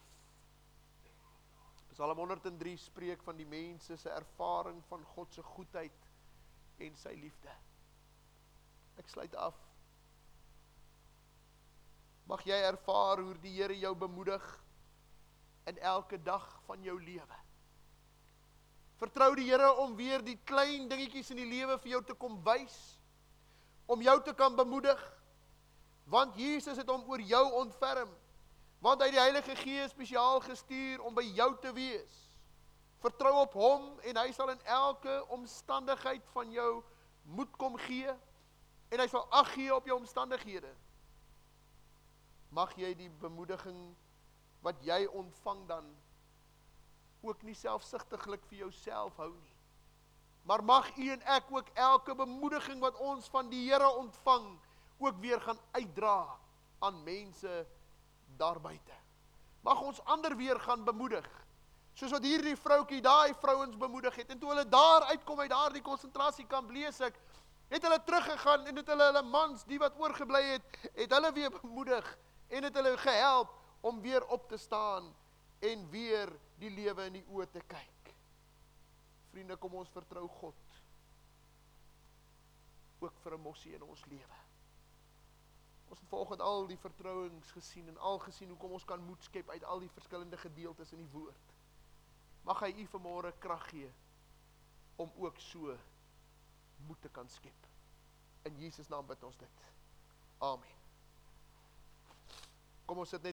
Psalm 1.92 2.18
103 2.18 2.76
spreek 2.76 3.22
van 3.22 3.36
die 3.38 3.46
mense 3.46 3.96
se 3.96 4.10
ervaring 4.10 4.80
van 4.88 5.04
God 5.14 5.34
se 5.34 5.42
goedheid 5.42 6.08
en 6.82 6.96
sy 6.98 7.14
liefde. 7.18 7.54
Ek 8.98 9.08
sluit 9.10 9.34
af 9.38 9.58
Mag 12.24 12.44
jy 12.48 12.56
ervaar 12.64 13.20
hoe 13.20 13.34
die 13.42 13.52
Here 13.52 13.74
jou 13.76 13.92
bemoedig 13.98 14.44
in 15.68 15.78
elke 15.78 16.16
dag 16.24 16.44
van 16.64 16.80
jou 16.84 16.96
lewe. 17.00 17.40
Vertrou 19.00 19.34
die 19.36 19.48
Here 19.50 19.74
om 19.82 19.96
weer 19.96 20.24
die 20.24 20.38
klein 20.48 20.88
dingetjies 20.88 21.34
in 21.34 21.42
die 21.42 21.50
lewe 21.50 21.76
vir 21.82 21.96
jou 21.96 22.02
te 22.08 22.16
kom 22.16 22.38
wys, 22.46 22.76
om 23.86 24.00
jou 24.00 24.16
te 24.24 24.32
kan 24.36 24.56
bemoedig, 24.56 25.00
want 26.08 26.36
Jesus 26.40 26.80
het 26.80 26.88
hom 26.88 27.04
oor 27.10 27.20
jou 27.20 27.44
ontferm, 27.60 28.08
want 28.84 29.00
hy 29.00 29.08
het 29.08 29.16
die 29.16 29.22
Heilige 29.22 29.56
Gees 29.56 29.94
spesiaal 29.94 30.42
gestuur 30.44 31.00
om 31.08 31.14
by 31.16 31.24
jou 31.32 31.48
te 31.62 31.72
wees. 31.72 32.16
Vertrou 33.00 33.32
op 33.40 33.56
hom 33.56 33.86
en 34.04 34.20
hy 34.20 34.30
sal 34.36 34.52
in 34.52 34.60
elke 34.68 35.14
omstandigheid 35.32 36.24
van 36.36 36.52
jou 36.52 36.82
moed 37.24 37.52
kom 37.56 37.78
gee 37.86 38.12
en 38.92 39.00
hy 39.00 39.06
sal 39.08 39.24
ag 39.32 39.54
gee 39.56 39.72
op 39.72 39.88
jou 39.88 39.96
omstandighede 39.96 40.74
mag 42.54 42.70
jy 42.78 42.92
die 42.94 43.10
bemoediging 43.22 43.78
wat 44.64 44.78
jy 44.86 45.04
ontvang 45.10 45.64
dan 45.68 45.88
ook 47.24 47.42
nie 47.42 47.56
selfsugtiglik 47.56 48.44
vir 48.50 48.66
jouself 48.66 49.16
hou 49.18 49.32
nie. 49.32 49.56
Maar 50.44 50.62
mag 50.64 50.90
u 51.00 51.08
en 51.10 51.24
ek 51.34 51.48
ook 51.50 51.70
elke 51.74 52.14
bemoediging 52.14 52.82
wat 52.84 53.00
ons 53.00 53.30
van 53.32 53.48
die 53.50 53.64
Here 53.64 53.88
ontvang 53.96 54.46
ook 55.00 55.18
weer 55.20 55.40
gaan 55.40 55.58
uitdra 55.72 56.36
aan 56.84 57.00
mense 57.02 57.64
daar 58.36 58.60
buite. 58.60 58.96
Mag 59.62 59.80
ons 59.80 60.00
ander 60.04 60.36
weer 60.36 60.60
gaan 60.60 60.84
bemoedig. 60.84 61.26
Soos 61.94 62.10
wat 62.10 62.26
hierdie 62.26 62.56
vroutjie 62.56 63.00
daai 63.00 63.34
vrouens 63.40 63.76
bemoedig 63.78 64.16
het 64.16 64.30
en 64.30 64.38
toe 64.38 64.50
hulle 64.50 64.68
daar 64.68 65.06
uitkom 65.12 65.40
uit 65.40 65.50
daardie 65.50 65.82
konsentrasiekamp 65.82 66.70
lees 66.70 67.00
ek 67.06 67.18
het 67.70 67.82
hulle 67.86 68.00
teruggegaan 68.04 68.66
en 68.66 68.76
het 68.76 68.90
hulle 68.90 69.06
hulle 69.10 69.22
mans 69.22 69.62
die 69.70 69.78
wat 69.78 69.94
oorgebly 70.02 70.42
het 70.48 70.80
het 70.94 71.14
hulle 71.14 71.30
weer 71.32 71.54
bemoedig 71.54 72.10
en 72.48 72.66
het 72.66 72.74
hulle 72.74 72.96
gehelp 72.98 73.54
om 73.80 74.00
weer 74.00 74.26
op 74.26 74.48
te 74.48 74.56
staan 74.56 75.14
en 75.60 75.90
weer 75.90 76.32
die 76.58 76.70
lewe 76.70 77.06
in 77.08 77.20
die 77.20 77.26
oë 77.30 77.46
te 77.52 77.62
kyk. 77.68 78.12
Vriende, 79.32 79.56
kom 79.56 79.74
ons 79.80 79.90
vertrou 79.92 80.26
God 80.40 80.60
ook 83.04 83.20
vir 83.22 83.34
'n 83.36 83.40
mossie 83.40 83.74
in 83.74 83.82
ons 83.82 84.04
lewe. 84.06 84.43
Ons 85.88 86.00
het 86.00 86.08
vanoggend 86.08 86.40
al 86.40 86.66
die 86.66 86.78
vertrouings 86.78 87.50
gesien 87.50 87.88
en 87.88 87.98
al 87.98 88.18
gesien 88.18 88.48
hoe 88.48 88.58
kom 88.58 88.72
ons 88.76 88.84
kan 88.84 89.02
moed 89.04 89.22
skep 89.22 89.50
uit 89.50 89.64
al 89.64 89.82
die 89.84 89.92
verskillende 89.96 90.36
gedeeltes 90.36 90.92
in 90.92 91.02
die 91.04 91.12
woord. 91.12 91.52
Mag 92.44 92.60
hy 92.60 92.72
u 92.76 92.86
vanmôre 92.92 93.32
krag 93.40 93.68
gee 93.70 93.90
om 95.00 95.12
ook 95.16 95.40
so 95.40 95.76
moed 96.86 97.00
te 97.00 97.08
kan 97.08 97.28
skep. 97.28 97.68
In 98.44 98.58
Jesus 98.60 98.88
naam 98.88 99.06
bid 99.06 99.22
ons 99.24 99.36
dit. 99.40 99.62
Amen. 100.38 100.82
Kom 102.84 103.00
ons 103.00 103.08
sit 103.08 103.22
net 103.24 103.32